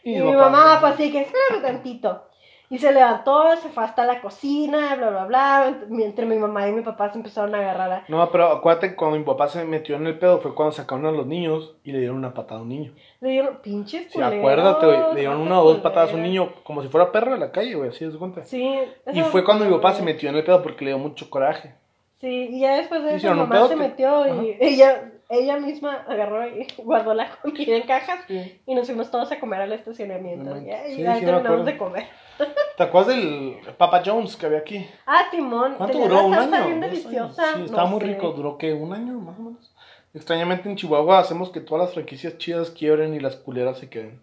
Y, 0.03 0.19
mi 0.19 0.33
mamá 0.33 0.77
fue 0.79 0.89
así 0.89 1.11
que, 1.11 1.21
espérame 1.21 1.61
tantito. 1.61 2.28
Y 2.71 2.77
se 2.77 2.91
levantó, 2.91 3.55
se 3.55 3.69
fue 3.69 3.83
hasta 3.83 4.05
la 4.05 4.21
cocina, 4.21 4.95
bla, 4.95 5.09
bla, 5.09 5.25
bla. 5.25 5.75
Entre 5.89 6.25
mi 6.25 6.35
mamá 6.35 6.67
y 6.67 6.71
mi 6.71 6.81
papá 6.81 7.11
se 7.11 7.17
empezaron 7.17 7.55
a 7.55 7.59
agarrar 7.59 7.91
a... 7.91 8.03
No, 8.07 8.29
pero 8.31 8.45
acuérdate 8.45 8.89
que 8.89 8.95
cuando 8.95 9.17
mi 9.17 9.23
papá 9.23 9.47
se 9.47 9.65
metió 9.65 9.95
en 9.95 10.05
el 10.05 10.19
pedo 10.19 10.39
fue 10.39 10.53
cuando 10.53 10.73
sacaron 10.73 11.07
a 11.07 11.11
los 11.11 11.25
niños 11.25 11.75
y 11.83 11.91
le 11.91 11.99
dieron 11.99 12.17
una 12.17 12.33
patada 12.33 12.59
a 12.59 12.63
un 12.63 12.69
niño. 12.69 12.93
Le 13.21 13.29
dieron 13.29 13.57
pinches 13.63 14.03
Sí, 14.03 14.13
culeros, 14.13 14.37
acuérdate, 14.37 14.85
güey. 14.85 14.99
Le 15.15 15.19
dieron 15.21 15.41
una 15.41 15.59
o 15.59 15.67
dos 15.67 15.79
patadas 15.79 16.11
a 16.11 16.15
un 16.15 16.21
niño 16.21 16.53
como 16.63 16.83
si 16.83 16.89
fuera 16.89 17.11
perro 17.11 17.31
de 17.33 17.39
la 17.39 17.51
calle, 17.51 17.73
güey, 17.73 17.89
así 17.89 18.05
es 18.05 18.15
cuenta. 18.15 18.43
Sí. 18.45 18.79
Y 19.11 19.21
fue 19.23 19.43
cuando 19.43 19.65
mi 19.65 19.71
papá 19.71 19.93
se 19.93 20.03
metió 20.03 20.29
en 20.29 20.35
el 20.35 20.43
pedo 20.43 20.61
porque 20.61 20.85
le 20.85 20.91
dio 20.91 20.99
mucho 20.99 21.27
coraje. 21.29 21.73
Sí, 22.21 22.49
y 22.51 22.59
ya 22.59 22.75
después 22.75 23.01
de 23.03 23.15
eso 23.15 23.31
mi 23.31 23.39
mamá 23.39 23.67
se 23.67 23.77
metió 23.77 24.43
y 24.43 24.57
ella, 24.59 25.11
ella 25.29 25.57
misma 25.57 26.03
agarró 26.07 26.47
y 26.47 26.67
guardó 26.83 27.13
la 27.13 27.29
comida 27.41 27.75
en 27.75 27.83
cajas 27.87 28.19
Sí. 28.27 28.61
y 28.65 28.75
nos 28.75 28.87
fuimos 28.87 29.09
todos 29.11 29.31
a 29.31 29.39
comer 29.39 29.61
al 29.61 29.73
estacionamiento. 29.73 30.55
No 30.55 30.61
Y 30.61 30.71
ahí, 30.71 30.95
sí 30.95 31.03
terminamos 31.03 31.65
de 31.65 31.77
comer. 31.77 32.07
¿Te 32.77 32.83
acuerdas 32.83 33.15
del 33.15 33.57
Papa 33.77 34.01
Jones 34.05 34.35
que 34.35 34.45
había 34.45 34.59
aquí? 34.59 34.85
Ah, 35.05 35.23
Simón, 35.29 35.75
¿Cuánto 35.77 35.97
duró? 35.99 36.25
¿Un 36.25 36.33
año? 36.33 36.65
bien 36.67 36.79
deliciosa. 36.81 37.53
Sí, 37.53 37.59
no 37.59 37.65
estaba 37.65 37.85
muy 37.85 37.99
sé. 38.01 38.07
rico. 38.07 38.31
¿Duró 38.31 38.57
qué? 38.57 38.73
¿Un 38.73 38.93
año 38.93 39.13
más 39.19 39.37
o 39.37 39.41
menos? 39.43 39.75
Extrañamente 40.13 40.67
en 40.67 40.75
Chihuahua 40.75 41.19
hacemos 41.19 41.51
que 41.51 41.59
todas 41.61 41.85
las 41.85 41.93
franquicias 41.93 42.37
chidas 42.39 42.71
quiebren 42.71 43.13
y 43.13 43.19
las 43.19 43.35
culeras 43.35 43.77
se 43.77 43.89
queden. 43.89 44.21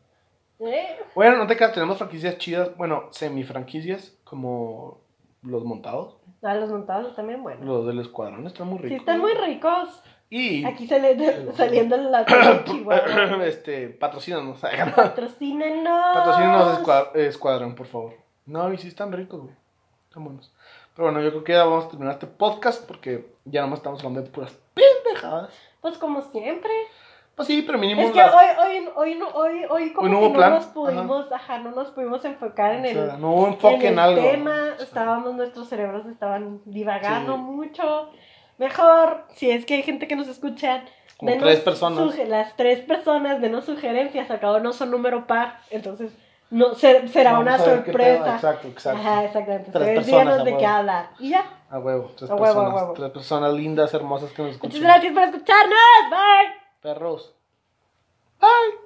Eh, 0.58 0.96
Bueno, 1.14 1.36
no 1.36 1.46
te 1.46 1.56
creas, 1.56 1.74
tenemos 1.74 1.98
franquicias 1.98 2.38
chidas, 2.38 2.74
bueno, 2.76 3.04
semi-franquicias, 3.12 4.16
como 4.24 5.00
los 5.42 5.64
montados. 5.64 6.16
ah, 6.42 6.54
los 6.54 6.70
montados 6.70 7.14
también, 7.14 7.42
bueno. 7.42 7.64
Los 7.64 7.86
del 7.86 8.00
escuadrón 8.00 8.46
están 8.46 8.66
muy 8.66 8.78
ricos. 8.78 8.88
Sí, 8.90 8.96
están 8.96 9.20
muy 9.20 9.32
ricos. 9.34 10.02
Y 10.28 10.64
Aquí 10.64 10.86
sale 10.88 11.14
de- 11.14 11.52
saliendo 11.56 11.96
la 11.96 12.24
Chihuahua. 12.64 13.44
este, 13.46 13.88
patrocínanos. 13.90 14.58
Patrocínenos. 14.60 16.14
patrocínanos 16.16 16.78
escua- 16.80 17.10
eh, 17.14 17.26
escuadrón, 17.26 17.74
por 17.74 17.86
favor. 17.86 18.14
No, 18.46 18.72
y 18.72 18.78
sí 18.78 18.88
están 18.88 19.12
ricos, 19.12 19.40
güey. 19.40 19.54
Están 20.08 20.24
buenos. 20.24 20.52
Pero 20.94 21.06
bueno, 21.08 21.20
yo 21.22 21.30
creo 21.30 21.44
que 21.44 21.52
ya 21.52 21.64
vamos 21.64 21.84
a 21.84 21.88
terminar 21.88 22.14
este 22.14 22.26
podcast 22.26 22.86
porque 22.86 23.26
ya 23.44 23.60
nomás 23.62 23.80
estamos 23.80 24.00
hablando 24.00 24.22
de 24.22 24.30
puras 24.30 24.56
pendejadas. 24.74 25.50
Pues 25.80 25.98
como 25.98 26.22
siempre. 26.22 26.70
Pues 27.34 27.48
sí, 27.48 27.62
pero 27.66 27.76
mínimo 27.78 28.00
Es 28.00 28.12
que 28.12 28.16
las- 28.18 28.34
hoy, 28.34 28.46
hoy, 28.58 28.88
hoy, 28.96 29.14
no- 29.16 29.28
hoy, 29.28 29.64
hoy 29.68 29.92
como 29.92 30.06
Hoy 30.08 30.12
no 30.14 30.32
que 30.32 30.38
no 30.38 30.50
nos 30.50 30.64
pudimos, 30.66 31.30
ajá. 31.30 31.58
no 31.58 31.70
nos 31.72 31.90
pudimos 31.90 32.24
enfocar 32.24 32.72
en 32.72 32.84
o 32.84 32.88
el, 33.12 33.20
no 33.20 33.30
hubo 33.34 33.46
enfoque 33.48 33.74
en 33.74 33.82
en, 33.86 33.92
el 33.92 33.98
algo. 33.98 34.22
tema, 34.22 34.68
estábamos, 34.80 35.34
nuestros 35.34 35.68
cerebros 35.68 36.06
estaban 36.06 36.62
divagando 36.64 37.34
Sí. 37.34 37.40
mucho. 37.42 38.10
Mejor, 38.58 39.24
si 39.34 39.50
es 39.50 39.66
que 39.66 39.74
hay 39.74 39.82
gente 39.82 40.08
que 40.08 40.16
nos 40.16 40.28
escucha, 40.28 40.82
Como 41.18 41.30
denos 41.30 41.44
tres 41.46 41.60
personas. 41.60 42.18
las 42.28 42.56
tres 42.56 42.80
personas, 42.80 43.40
denos 43.40 43.64
sugerencias, 43.64 44.30
al 44.30 44.40
cabo 44.40 44.60
no 44.60 44.72
son 44.72 44.90
número 44.90 45.26
par, 45.26 45.60
entonces 45.70 46.12
no 46.50 46.74
ser- 46.74 47.08
será 47.08 47.32
Vamos 47.32 47.46
una 47.46 47.54
a 47.56 47.58
ver 47.58 47.84
qué 47.84 47.92
pedo. 47.92 48.16
sorpresa. 48.16 48.34
Exacto, 48.36 48.68
exacto. 48.68 49.00
Ajá, 49.00 49.24
exactamente. 49.24 49.70
Tres 49.72 49.82
Ustedes 49.82 49.96
personas, 49.98 50.06
díganos 50.24 50.40
a 50.40 50.44
de 50.44 50.50
huevo. 50.50 50.58
qué 50.60 50.66
hablar. 50.66 51.10
Y 51.18 51.28
ya. 51.30 51.44
A 51.70 51.78
huevo, 51.80 52.12
tres 52.16 52.30
A 52.30 52.34
huevo, 52.34 52.44
a 52.46 52.54
personas. 52.54 52.74
huevo. 52.82 52.92
Tres 52.94 53.10
personas 53.10 53.52
lindas, 53.54 53.92
hermosas 53.94 54.30
que 54.30 54.42
nos 54.42 54.52
Muchas 54.52 54.64
escuchan. 54.74 54.82
gracias 54.82 55.12
por 55.12 55.22
escucharnos. 55.24 55.78
Bye. 56.10 56.52
Perros. 56.80 57.34
Bye. 58.40 58.85